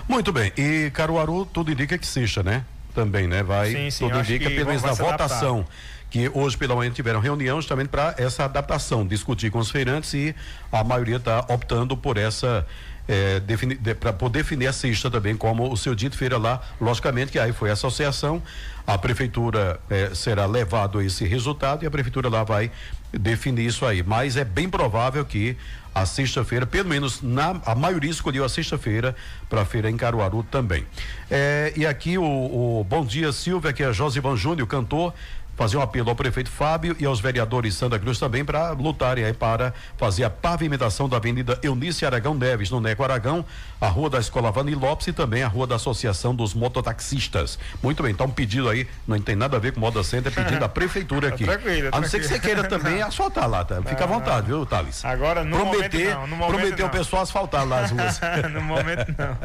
Muito 0.08 0.32
bem. 0.32 0.52
E 0.56 0.90
Caruaru, 0.90 1.46
tudo 1.46 1.70
indica 1.70 1.96
que 1.96 2.06
seja, 2.06 2.42
né? 2.42 2.64
Também, 2.94 3.26
né? 3.26 3.42
Vai, 3.42 3.72
sim, 3.72 3.90
sim, 3.90 4.08
tudo 4.08 4.20
indica, 4.20 4.48
pelo 4.50 4.66
menos 4.66 4.82
na 4.82 4.92
votação. 4.92 5.56
Adaptar. 5.56 5.74
Que 6.10 6.30
hoje 6.32 6.56
pela 6.56 6.76
manhã 6.76 6.92
tiveram 6.92 7.18
reunião 7.18 7.60
justamente 7.60 7.88
para 7.88 8.14
essa 8.18 8.44
adaptação, 8.44 9.04
discutir 9.04 9.50
com 9.50 9.58
os 9.58 9.70
feirantes 9.70 10.14
e 10.14 10.34
a 10.70 10.84
maioria 10.84 11.16
está 11.16 11.40
optando 11.48 11.96
por 11.96 12.16
essa 12.16 12.64
é, 13.08 13.40
de, 13.40 13.94
para 13.94 14.12
poder 14.12 14.42
definir 14.42 14.66
a 14.66 14.72
cesta 14.72 15.10
também 15.10 15.36
como 15.36 15.70
o 15.70 15.76
seu 15.76 15.94
dito 15.94 16.16
feira 16.16 16.38
lá, 16.38 16.60
logicamente 16.80 17.32
que 17.32 17.38
aí 17.38 17.52
foi 17.52 17.70
a 17.70 17.72
associação, 17.74 18.42
a 18.86 18.96
prefeitura 18.96 19.80
é, 19.90 20.14
será 20.14 20.46
levado 20.46 20.98
a 20.98 21.04
esse 21.04 21.26
resultado 21.26 21.82
e 21.82 21.86
a 21.86 21.90
prefeitura 21.90 22.28
lá 22.28 22.44
vai 22.44 22.70
definir 23.18 23.66
isso 23.66 23.84
aí, 23.84 24.02
mas 24.02 24.36
é 24.36 24.44
bem 24.44 24.68
provável 24.68 25.24
que 25.24 25.56
a 25.94 26.04
sexta-feira, 26.04 26.66
pelo 26.66 26.88
menos 26.88 27.22
na 27.22 27.60
a 27.64 27.74
maioria 27.74 28.10
escolheu 28.10 28.44
a 28.44 28.48
sexta-feira 28.48 29.14
para 29.48 29.62
a 29.62 29.64
feira 29.64 29.88
em 29.88 29.96
Caruaru 29.96 30.42
também. 30.42 30.84
É, 31.30 31.72
e 31.76 31.86
aqui 31.86 32.18
o, 32.18 32.24
o, 32.24 32.84
Bom 32.84 33.04
Dia 33.04 33.30
Silvia, 33.30 33.72
que 33.72 33.82
é 33.82 33.92
Josivan 33.92 34.36
Júnior, 34.36 34.66
cantor, 34.66 35.14
fazer 35.56 35.76
um 35.76 35.80
apelo 35.80 36.10
ao 36.10 36.16
prefeito 36.16 36.50
Fábio 36.50 36.96
e 36.98 37.04
aos 37.04 37.20
vereadores 37.20 37.74
Santa 37.74 37.98
Cruz 37.98 38.18
também 38.18 38.44
para 38.44 38.70
lutarem 38.70 39.24
aí 39.24 39.32
para 39.32 39.72
fazer 39.96 40.24
a 40.24 40.30
pavimentação 40.30 41.08
da 41.08 41.16
Avenida 41.16 41.58
Eunice 41.62 42.04
Aragão 42.04 42.34
Neves, 42.34 42.70
no 42.70 42.80
Neco 42.80 43.02
Aragão, 43.02 43.44
a 43.80 43.88
Rua 43.88 44.10
da 44.10 44.18
Escola 44.18 44.50
Vani 44.50 44.74
Lopes 44.74 45.06
e 45.06 45.12
também 45.12 45.42
a 45.42 45.48
Rua 45.48 45.66
da 45.66 45.76
Associação 45.76 46.34
dos 46.34 46.54
Mototaxistas. 46.54 47.58
Muito 47.82 48.02
bem, 48.02 48.12
então 48.12 48.26
um 48.26 48.30
pedido 48.30 48.68
aí, 48.68 48.86
não 49.06 49.20
tem 49.20 49.36
nada 49.36 49.56
a 49.56 49.60
ver 49.60 49.72
com 49.72 49.80
Moda 49.80 50.02
Center, 50.02 50.32
é 50.32 50.34
pedido 50.34 50.60
da 50.60 50.68
prefeitura 50.68 51.28
aqui. 51.28 51.44
Tranquilo, 51.44 51.90
a 51.92 52.00
não 52.00 52.08
ser 52.08 52.20
que 52.20 52.26
você 52.26 52.38
queira 52.38 52.64
também 52.64 53.00
asfaltar 53.02 53.48
lá, 53.48 53.64
tá? 53.64 53.80
Fica 53.82 54.04
à 54.04 54.06
vontade, 54.06 54.46
viu, 54.46 54.64
Thales? 54.66 55.04
Agora, 55.04 55.44
no 55.44 55.56
prometer, 55.56 56.14
momento 56.14 56.30
não, 56.30 56.38
no 56.38 56.46
prometer 56.46 56.82
não. 56.82 56.88
o 56.88 56.90
pessoal 56.90 57.22
asfaltar 57.22 57.66
lá 57.66 57.80
as 57.80 57.90
ruas. 57.90 58.20
no 58.52 58.60
momento 58.60 59.14
não. 59.16 59.36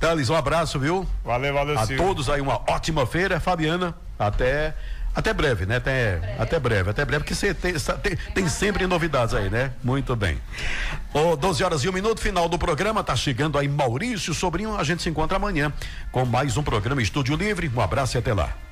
Thales, 0.00 0.30
um 0.30 0.34
abraço, 0.34 0.80
viu? 0.80 1.06
Valeu, 1.24 1.54
valeu, 1.54 1.78
A 1.78 1.86
Silvio. 1.86 2.04
todos 2.04 2.28
aí 2.28 2.40
uma 2.40 2.60
ótima 2.68 3.06
feira, 3.06 3.38
Fabiana. 3.38 3.94
Até 4.18 4.74
até 5.14 5.32
breve, 5.32 5.66
né? 5.66 5.76
Até, 5.76 6.36
até 6.38 6.58
breve, 6.58 6.90
até 6.90 7.04
breve, 7.04 7.24
porque 7.24 7.34
você 7.34 7.52
tem, 7.52 7.74
tem, 7.74 8.16
tem 8.34 8.48
sempre 8.48 8.86
novidades 8.86 9.34
aí, 9.34 9.50
né? 9.50 9.72
Muito 9.82 10.16
bem. 10.16 10.40
Ô, 11.12 11.36
12 11.36 11.62
horas 11.62 11.84
e 11.84 11.88
um 11.88 11.92
minuto, 11.92 12.20
final 12.20 12.48
do 12.48 12.58
programa. 12.58 13.04
Tá 13.04 13.14
chegando 13.14 13.58
aí 13.58 13.68
Maurício 13.68 14.32
Sobrinho. 14.32 14.76
A 14.76 14.84
gente 14.84 15.02
se 15.02 15.08
encontra 15.08 15.36
amanhã 15.36 15.72
com 16.10 16.24
mais 16.24 16.56
um 16.56 16.62
programa 16.62 17.02
Estúdio 17.02 17.36
Livre. 17.36 17.70
Um 17.74 17.80
abraço 17.80 18.16
e 18.16 18.18
até 18.18 18.32
lá. 18.32 18.62